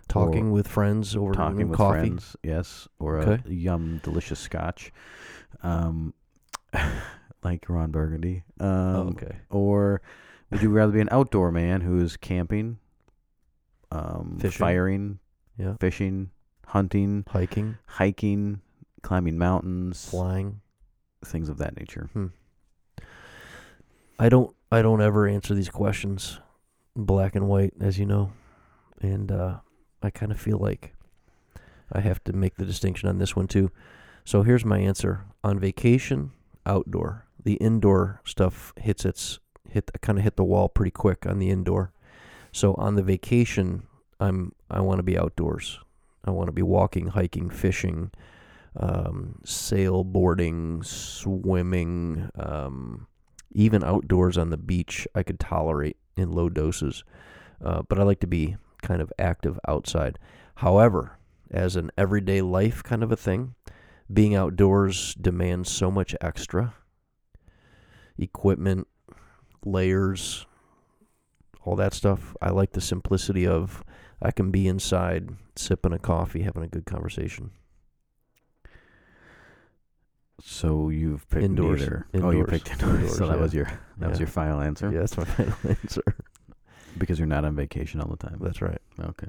Talking 0.10 0.52
with 0.52 0.68
friends 0.68 1.16
over 1.16 1.34
talking 1.34 1.70
with 1.70 1.78
coffee. 1.78 2.00
friends. 2.00 2.36
Yes, 2.44 2.88
or 3.00 3.20
Okay. 3.20 3.44
a 3.48 3.54
yum 3.54 4.02
delicious 4.04 4.40
scotch, 4.40 4.92
um, 5.64 6.14
like 7.44 7.70
Ron 7.70 7.92
Burgundy. 7.92 8.44
Um, 8.60 8.68
Oh, 8.68 9.08
okay. 9.12 9.38
Or 9.50 10.02
would 10.52 10.62
you 10.62 10.70
rather 10.70 10.92
be 10.92 11.00
an 11.00 11.10
outdoor 11.12 11.52
man 11.52 11.82
who 11.82 12.00
is 12.00 12.18
camping, 12.18 12.80
um, 13.92 14.38
Fishing. 14.42 14.60
firing, 14.60 15.20
Yeah. 15.58 15.76
fishing, 15.80 16.32
hunting, 16.66 17.24
Hiking, 17.28 17.78
hiking, 17.86 18.62
climbing 19.04 19.38
mountains, 19.38 20.10
flying. 20.10 20.62
things 21.24 21.50
of 21.50 21.58
that 21.60 21.78
nature? 21.78 22.10
I 24.20 24.30
don't. 24.30 24.56
I 24.72 24.82
don't 24.82 25.02
ever 25.02 25.28
answer 25.28 25.54
these 25.56 25.70
questions 25.70 26.40
black 26.96 27.36
and 27.36 27.48
white, 27.48 27.74
as 27.80 27.98
you 27.98 28.06
know, 28.06 28.32
and 29.02 29.32
uh, 29.32 29.60
I 30.02 30.10
kind 30.10 30.32
of 30.32 30.40
feel 30.40 30.58
like 30.58 30.94
I 31.92 32.02
have 32.02 32.24
to 32.26 32.34
make 32.34 32.56
the 32.56 32.66
distinction 32.66 33.10
on 33.10 33.18
this 33.18 33.36
one 33.36 33.48
too. 33.48 33.72
So 34.24 34.44
here's 34.44 34.66
my 34.66 34.80
answer: 34.80 35.26
on 35.44 35.60
vacation, 35.60 36.32
outdoor. 36.66 37.26
The 37.44 37.56
indoor 37.56 38.22
stuff 38.26 38.74
hits 38.78 39.06
its 39.06 39.40
hit 39.70 39.90
kind 40.02 40.18
of 40.18 40.24
hit 40.24 40.36
the 40.36 40.44
wall 40.44 40.70
pretty 40.70 40.92
quick 40.92 41.26
on 41.26 41.40
the 41.40 41.50
indoor. 41.50 41.92
So 42.52 42.74
on 42.76 42.96
the 42.96 43.04
vacation, 43.04 43.84
I'm 44.20 44.54
I 44.70 44.82
want 44.82 45.00
to 45.00 45.04
be 45.04 45.18
outdoors. 45.18 45.80
I 46.26 46.32
want 46.32 46.48
to 46.48 46.54
be 46.54 46.62
walking, 46.62 47.08
hiking, 47.08 47.50
fishing, 47.50 48.12
um, 48.76 49.40
sailboarding, 49.46 50.86
swimming, 50.86 52.30
um, 52.36 53.08
even 53.54 53.84
outdoors 53.84 54.38
on 54.38 54.50
the 54.50 54.58
beach. 54.58 55.08
I 55.16 55.24
could 55.24 55.40
tolerate 55.40 55.98
in 56.18 56.32
low 56.32 56.50
doses, 56.50 57.04
uh, 57.64 57.84
but 57.88 58.00
I 58.00 58.04
like 58.04 58.20
to 58.20 58.28
be 58.28 58.58
kind 58.82 59.02
of 59.02 59.12
active 59.20 59.60
outside. 59.68 60.20
However, 60.56 61.18
as 61.52 61.76
an 61.76 61.92
everyday 61.98 62.42
life 62.42 62.84
kind 62.84 63.04
of 63.04 63.12
a 63.12 63.18
thing, 63.18 63.56
being 64.12 64.36
outdoors 64.36 65.14
demands 65.16 65.70
so 65.70 65.92
much 65.92 66.16
extra 66.22 66.74
equipment, 68.18 68.88
layers, 69.66 70.46
all 71.64 71.76
that 71.76 71.94
stuff. 71.94 72.36
I 72.42 72.50
like 72.50 72.72
the 72.74 72.82
simplicity 72.82 73.48
of 73.48 73.84
I 74.22 74.32
can 74.32 74.52
be 74.52 74.68
inside 74.68 75.30
sipping 75.56 75.94
a 75.94 76.00
coffee, 76.00 76.42
having 76.42 76.64
a 76.64 76.68
good 76.68 76.86
conversation. 76.86 77.52
So 80.42 80.90
you've 80.90 81.30
picked 81.30 81.44
Indoors. 81.44 81.82
neither. 81.82 82.08
Oh, 82.16 82.32
you 82.32 82.46
picked 82.46 82.72
indoors. 82.72 82.94
Indoors, 82.94 83.18
so 83.18 83.28
that 83.28 83.36
yeah. 83.38 83.42
was 83.42 83.54
your 83.54 83.72
that 83.98 84.10
was 84.10 84.20
your 84.20 84.28
final 84.28 84.62
answer. 84.62 84.90
Yeah, 84.92 85.00
that's 85.00 85.18
my 85.18 85.26
final 85.26 85.56
answer. 85.68 86.04
Because 87.00 87.18
you're 87.20 87.28
not 87.28 87.46
on 87.46 87.56
vacation 87.56 88.02
all 88.02 88.10
the 88.10 88.18
time. 88.18 88.38
That's 88.42 88.62
right. 88.62 88.82
Okay. 89.00 89.28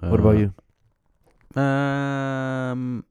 What 0.00 0.20
about 0.20 0.36
Uh, 0.36 0.50
you? 1.56 1.60
Um, 1.60 3.04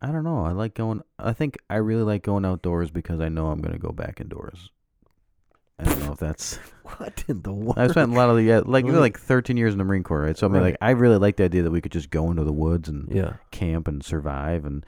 I 0.00 0.12
don't 0.12 0.24
know. 0.24 0.44
I 0.44 0.52
like 0.52 0.74
going. 0.74 1.02
I 1.18 1.32
think 1.32 1.58
I 1.70 1.76
really 1.76 2.02
like 2.02 2.22
going 2.22 2.44
outdoors 2.44 2.90
because 2.90 3.20
I 3.20 3.28
know 3.28 3.48
I'm 3.48 3.60
going 3.60 3.72
to 3.74 3.78
go 3.80 3.90
back 3.92 4.20
indoors. 4.20 4.70
I 5.78 5.84
don't 5.84 6.00
know 6.04 6.12
if 6.12 6.18
that's. 6.18 6.58
What 6.96 7.22
in 7.28 7.42
the 7.42 7.52
world? 7.52 7.78
I 7.78 7.86
spent 7.88 8.10
a 8.12 8.14
lot 8.14 8.30
of 8.30 8.36
the 8.36 8.42
yeah, 8.44 8.62
like 8.64 8.86
you 8.86 8.92
know, 8.92 8.98
like 9.00 9.18
13 9.18 9.58
years 9.58 9.72
in 9.74 9.78
the 9.78 9.84
Marine 9.84 10.02
Corps, 10.02 10.22
right? 10.22 10.38
So 10.38 10.46
I 10.46 10.50
mean, 10.50 10.62
Right. 10.62 10.68
like 10.70 10.78
I 10.80 10.92
really 10.92 11.18
like 11.18 11.36
the 11.36 11.44
idea 11.44 11.62
that 11.64 11.70
we 11.70 11.82
could 11.82 11.92
just 11.92 12.08
go 12.08 12.30
into 12.30 12.44
the 12.44 12.52
woods 12.52 12.88
and 12.88 13.06
Yeah, 13.14 13.34
camp 13.50 13.86
and 13.86 14.02
survive, 14.02 14.64
and 14.64 14.86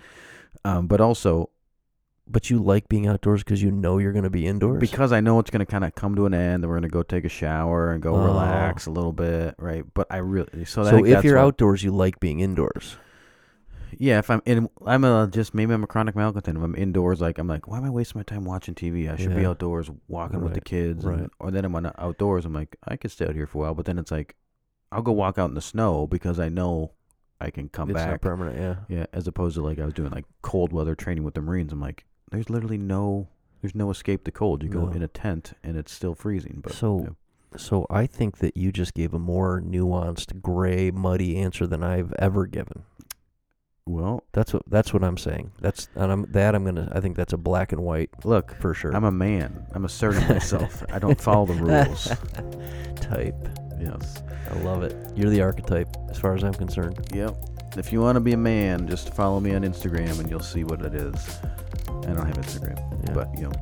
um, 0.65 0.87
but 0.87 0.99
also 1.03 1.51
but 2.31 2.49
you 2.49 2.59
like 2.63 2.89
being 2.89 3.07
outdoors 3.07 3.43
because 3.43 3.63
you 3.63 3.71
know 3.71 3.99
you're 3.99 4.13
going 4.13 4.23
to 4.25 4.31
be 4.31 4.47
indoors. 4.47 4.81
because 4.81 5.13
I 5.13 5.21
know 5.21 5.39
it's 5.41 5.51
going 5.51 5.61
to 5.65 5.67
kind 5.71 5.85
of 5.85 5.95
come 5.95 6.15
to 6.15 6.27
an 6.27 6.35
end, 6.35 6.63
and 6.63 6.67
we're 6.71 6.77
going 6.79 6.83
to 6.83 6.89
go 6.89 7.03
take 7.03 7.25
a 7.25 7.29
shower 7.29 7.93
and 7.93 8.01
go 8.03 8.15
Oh. 8.15 8.25
relax 8.25 8.87
a 8.87 8.91
little 8.91 9.13
bit, 9.13 9.55
right? 9.59 9.85
But 9.95 10.07
I 10.11 10.19
really 10.19 10.65
so, 10.65 10.85
so 10.85 11.05
if 11.05 11.25
you're 11.25 11.37
what- 11.37 11.45
outdoors, 11.45 11.83
you 11.83 11.91
like 11.91 12.21
being 12.21 12.41
indoors. 12.41 12.97
Yeah, 13.99 14.21
if 14.21 14.31
I'm 14.31 14.41
in, 14.47 14.69
I'm 14.87 15.03
a 15.05 15.29
just 15.31 15.53
maybe 15.53 15.75
I'm 15.75 15.83
a 15.83 15.87
chronic 15.89 16.15
malcontent. 16.15 16.57
If 16.57 16.63
I'm 16.63 16.77
indoors, 16.77 17.21
like 17.21 17.39
I'm 17.39 17.49
like, 17.49 17.67
why 17.67 17.77
am 17.79 17.85
I 17.85 17.91
wasting 17.91 18.21
my 18.21 18.23
time 18.23 18.45
watching 18.45 18.75
TV? 18.75 19.11
I 19.13 19.17
should 19.17 19.35
be 19.35 19.45
outdoors 19.45 19.91
walking 20.07 20.41
with 20.43 20.53
the 20.55 20.59
Right, 20.61 20.65
kids. 20.65 21.05
and- 21.05 21.21
right. 21.23 21.31
or 21.41 21.51
then 21.51 21.65
I'm 21.65 21.75
on 21.75 21.87
uh, 21.87 21.93
outdoors. 21.99 22.45
I'm 22.47 22.53
like, 22.55 22.77
I 22.87 22.97
could 22.97 23.11
stay 23.11 23.27
out 23.27 23.35
here 23.35 23.49
for 23.49 23.59
a 23.59 23.61
while, 23.63 23.75
but 23.75 23.87
then 23.87 23.99
it's 23.99 24.13
like, 24.13 24.37
I'll 24.93 25.03
go 25.03 25.11
walk 25.13 25.39
out 25.39 25.49
in 25.49 25.55
the 25.55 25.61
snow 25.61 26.07
because 26.07 26.39
I 26.39 26.49
know 26.49 26.93
I 27.41 27.51
can 27.51 27.69
come 27.69 27.91
it's 27.91 27.99
not 27.99 28.09
back. 28.09 28.21
permanent. 28.21 28.59
Yeah. 28.89 28.97
Yeah, 28.99 29.07
as 29.13 29.27
opposed 29.27 29.57
to 29.57 29.63
like 29.63 29.81
I 29.81 29.85
was 29.85 29.95
doing 29.95 30.11
like 30.13 30.25
cold 30.43 30.73
weather 30.73 30.95
training 30.95 31.25
with 31.25 31.35
the 31.35 31.41
Marines. 31.43 31.73
I'm 31.73 31.81
like, 31.81 32.05
there's 32.31 32.49
literally 32.51 32.79
no, 32.79 33.29
there's 33.61 33.75
no 33.75 33.91
escape 33.91 34.25
the 34.25 34.31
cold. 34.33 34.63
You 34.63 34.69
go 34.69 34.87
No. 34.87 34.93
in 34.93 35.03
a 35.03 35.09
tent 35.09 35.53
and 35.63 35.77
it's 35.77 35.93
still 35.93 36.15
freezing. 36.15 36.61
But 36.63 36.73
So- 36.73 37.01
yeah. 37.05 37.09
So 37.57 37.85
I 37.91 38.07
think 38.07 38.39
that 38.39 38.57
you 38.57 38.71
just 38.71 38.95
gave 38.95 39.13
a 39.13 39.19
more 39.19 39.61
nuanced, 39.61 40.41
gray, 40.41 40.93
muddy 40.93 41.37
answer 41.37 41.67
than 41.67 41.83
I've 41.83 42.13
ever 42.17 42.47
given. 42.47 42.85
well, 43.87 44.23
That's 44.33 44.53
what 44.55 44.63
that's 44.69 44.93
what 44.95 45.03
I'm 45.03 45.17
saying. 45.19 45.51
That's 45.61 45.89
and 45.97 46.13
I'm 46.13 46.31
that 46.31 46.55
I'm 46.55 46.65
gonna. 46.65 46.89
I 46.95 47.01
think 47.01 47.17
that's 47.17 47.33
a 47.33 47.37
black 47.37 47.73
and 47.73 47.83
white 47.83 48.11
look, 48.25 48.55
for 48.61 48.73
sure. 48.73 48.95
I'm 48.95 49.03
a 49.03 49.11
man. 49.11 49.67
I'm 49.75 49.85
asserting 49.85 50.29
myself. 50.29 50.85
I 50.93 51.01
don't 51.01 51.21
follow 51.21 51.47
the 51.47 51.55
rules. 51.55 52.05
Type. 53.01 53.49
yes. 53.81 54.23
I 54.49 54.55
love 54.61 54.85
it. 54.85 54.95
You're 55.17 55.31
the 55.31 55.43
archetype, 55.43 55.89
as 56.09 56.19
far 56.21 56.35
as 56.37 56.45
I'm 56.45 56.55
concerned. 56.55 57.01
Yep. 57.13 57.35
If 57.77 57.93
you 57.93 58.01
want 58.01 58.15
to 58.15 58.21
be 58.21 58.33
a 58.33 58.37
man, 58.37 58.87
just 58.87 59.13
follow 59.15 59.41
me 59.41 59.55
on 59.57 59.63
Instagram 59.63 60.21
and 60.21 60.31
you'll 60.31 60.39
see 60.41 60.63
what 60.63 60.83
it 60.83 60.95
is. 60.95 61.41
I 62.09 62.13
don't 62.15 62.27
have 62.27 62.37
Instagram, 62.39 62.79
Yeah. 63.07 63.15
but 63.15 63.29
you 63.39 63.45
know, 63.45 63.53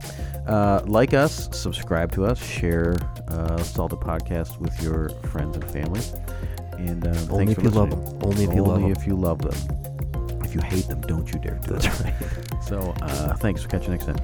uh, 0.52 0.82
like 0.86 1.14
us, 1.14 1.48
subscribe 1.56 2.12
to 2.12 2.24
us, 2.24 2.38
share 2.42 2.96
uh, 3.28 3.58
Salted 3.62 3.98
Podcast 4.00 4.58
with 4.58 4.80
your 4.82 5.08
friends 5.30 5.56
and 5.56 5.70
family, 5.70 6.00
and 6.78 7.06
um, 7.06 7.30
Only 7.30 7.52
if 7.52 7.62
you 7.62 7.70
love 7.70 7.90
them. 7.90 8.00
Only 8.22 8.44
if 8.44 8.54
you 8.54 8.62
love 8.64 8.80
them. 8.82 8.92
if 8.92 9.06
you 9.06 9.14
love 9.16 9.38
them. 9.42 10.40
If 10.44 10.54
you 10.54 10.60
hate 10.62 10.88
them, 10.88 11.00
don't 11.02 11.30
you 11.32 11.38
dare 11.40 11.56
do 11.66 11.74
That's 11.74 12.00
it. 12.00 12.04
right. 12.04 12.14
So, 12.62 12.92
uh, 13.02 13.34
thanks. 13.36 13.62
We'll 13.62 13.70
catch 13.70 13.84
you 13.84 13.90
next 13.92 14.04
time. 14.06 14.16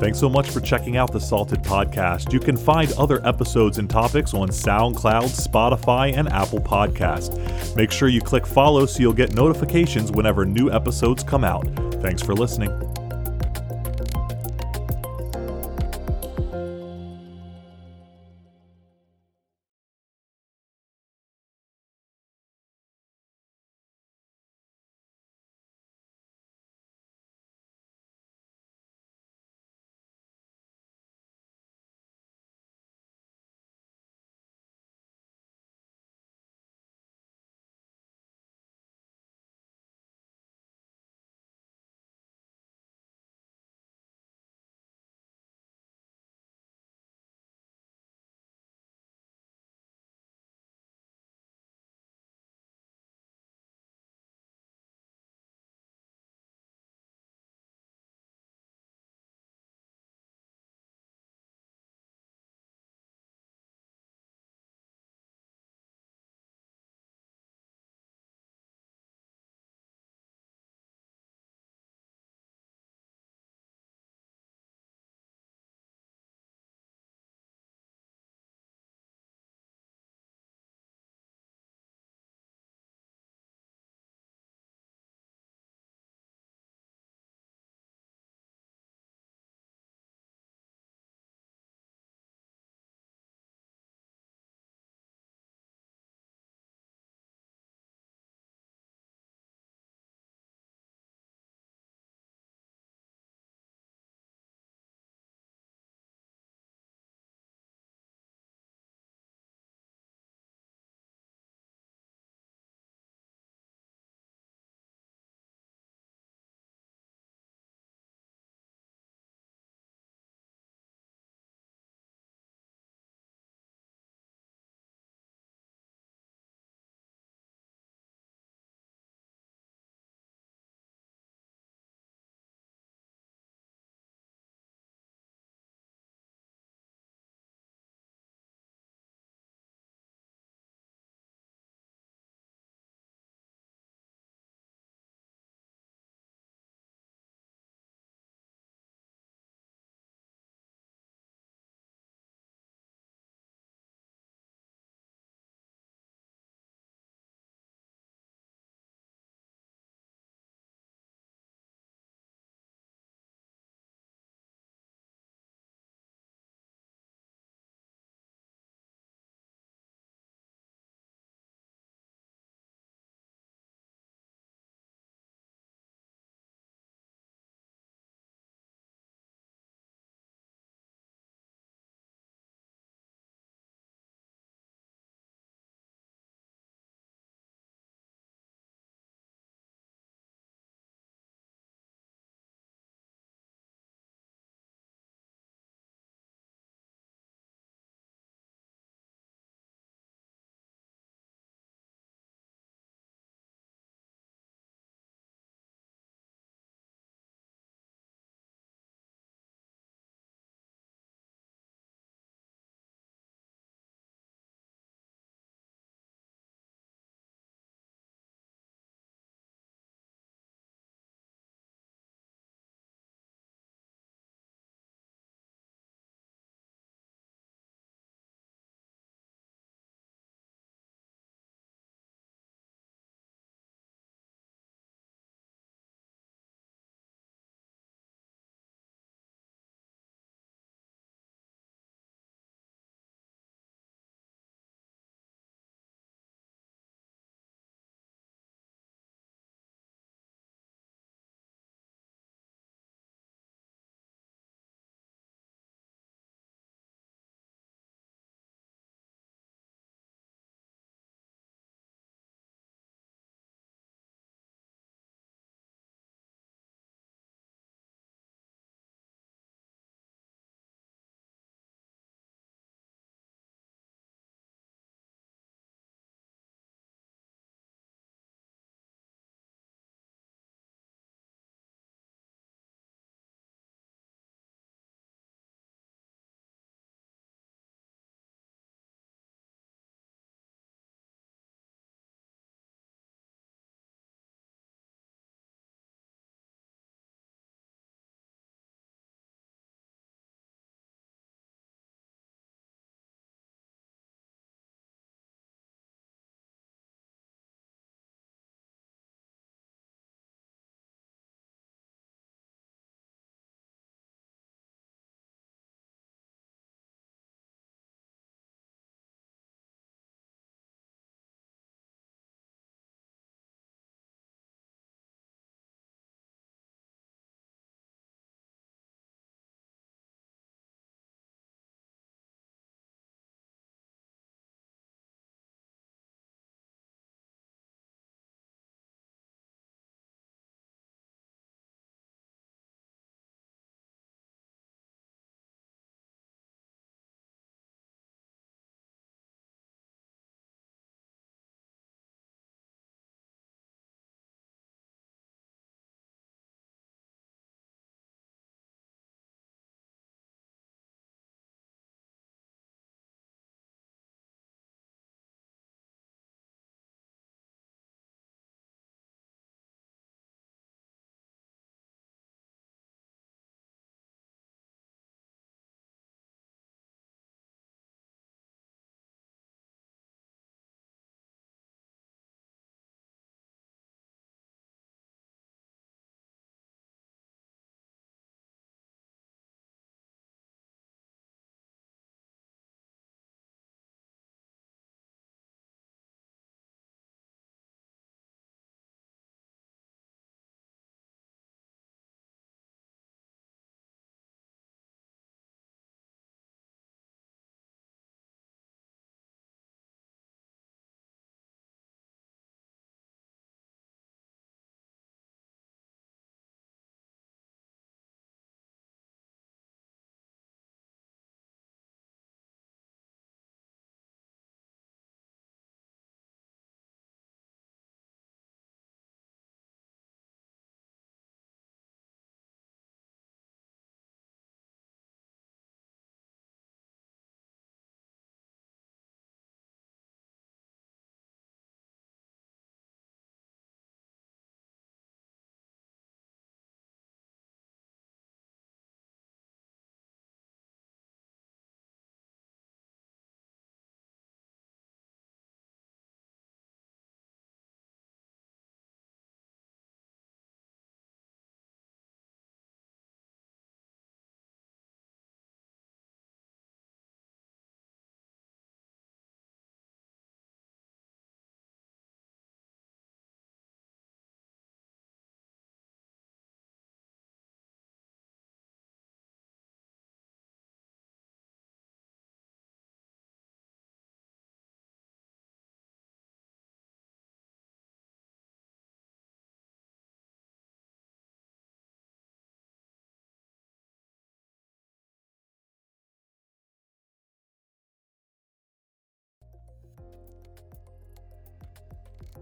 Thanks 0.00 0.18
so 0.18 0.30
much 0.30 0.48
for 0.48 0.60
checking 0.60 0.96
out 0.96 1.12
the 1.12 1.20
Salted 1.20 1.62
Podcast. 1.62 2.32
You 2.32 2.40
can 2.40 2.56
find 2.56 2.90
other 2.92 3.24
episodes 3.26 3.76
and 3.76 3.88
topics 3.88 4.32
on 4.32 4.48
SoundCloud, 4.48 5.24
Spotify, 5.24 6.16
and 6.16 6.26
Apple 6.30 6.58
Podcast. 6.58 7.76
Make 7.76 7.92
sure 7.92 8.08
you 8.08 8.22
click 8.22 8.46
follow 8.46 8.86
so 8.86 9.00
you'll 9.00 9.12
get 9.12 9.34
notifications 9.34 10.10
whenever 10.10 10.46
new 10.46 10.70
episodes 10.70 11.22
come 11.22 11.44
out. 11.44 11.68
Thanks 12.00 12.22
for 12.22 12.34
listening. 12.34 12.89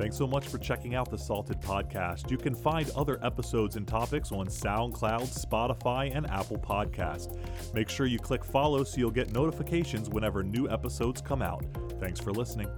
Thanks 0.00 0.16
so 0.16 0.26
much 0.26 0.48
for 0.48 0.56
checking 0.56 0.94
out 0.94 1.10
the 1.10 1.18
Salted 1.18 1.60
Podcast. 1.60 2.30
You 2.30 2.38
can 2.38 2.54
find 2.54 2.90
other 2.96 3.22
episodes 3.22 3.76
and 3.76 3.86
topics 3.86 4.32
on 4.32 4.46
SoundCloud, 4.46 5.28
Spotify, 5.28 6.16
and 6.16 6.26
Apple 6.30 6.56
Podcast. 6.56 7.36
Make 7.74 7.90
sure 7.90 8.06
you 8.06 8.18
click 8.18 8.42
follow 8.42 8.82
so 8.82 8.96
you'll 8.96 9.10
get 9.10 9.34
notifications 9.34 10.08
whenever 10.08 10.42
new 10.42 10.70
episodes 10.70 11.20
come 11.20 11.42
out. 11.42 11.66
Thanks 12.00 12.18
for 12.18 12.32
listening. 12.32 12.70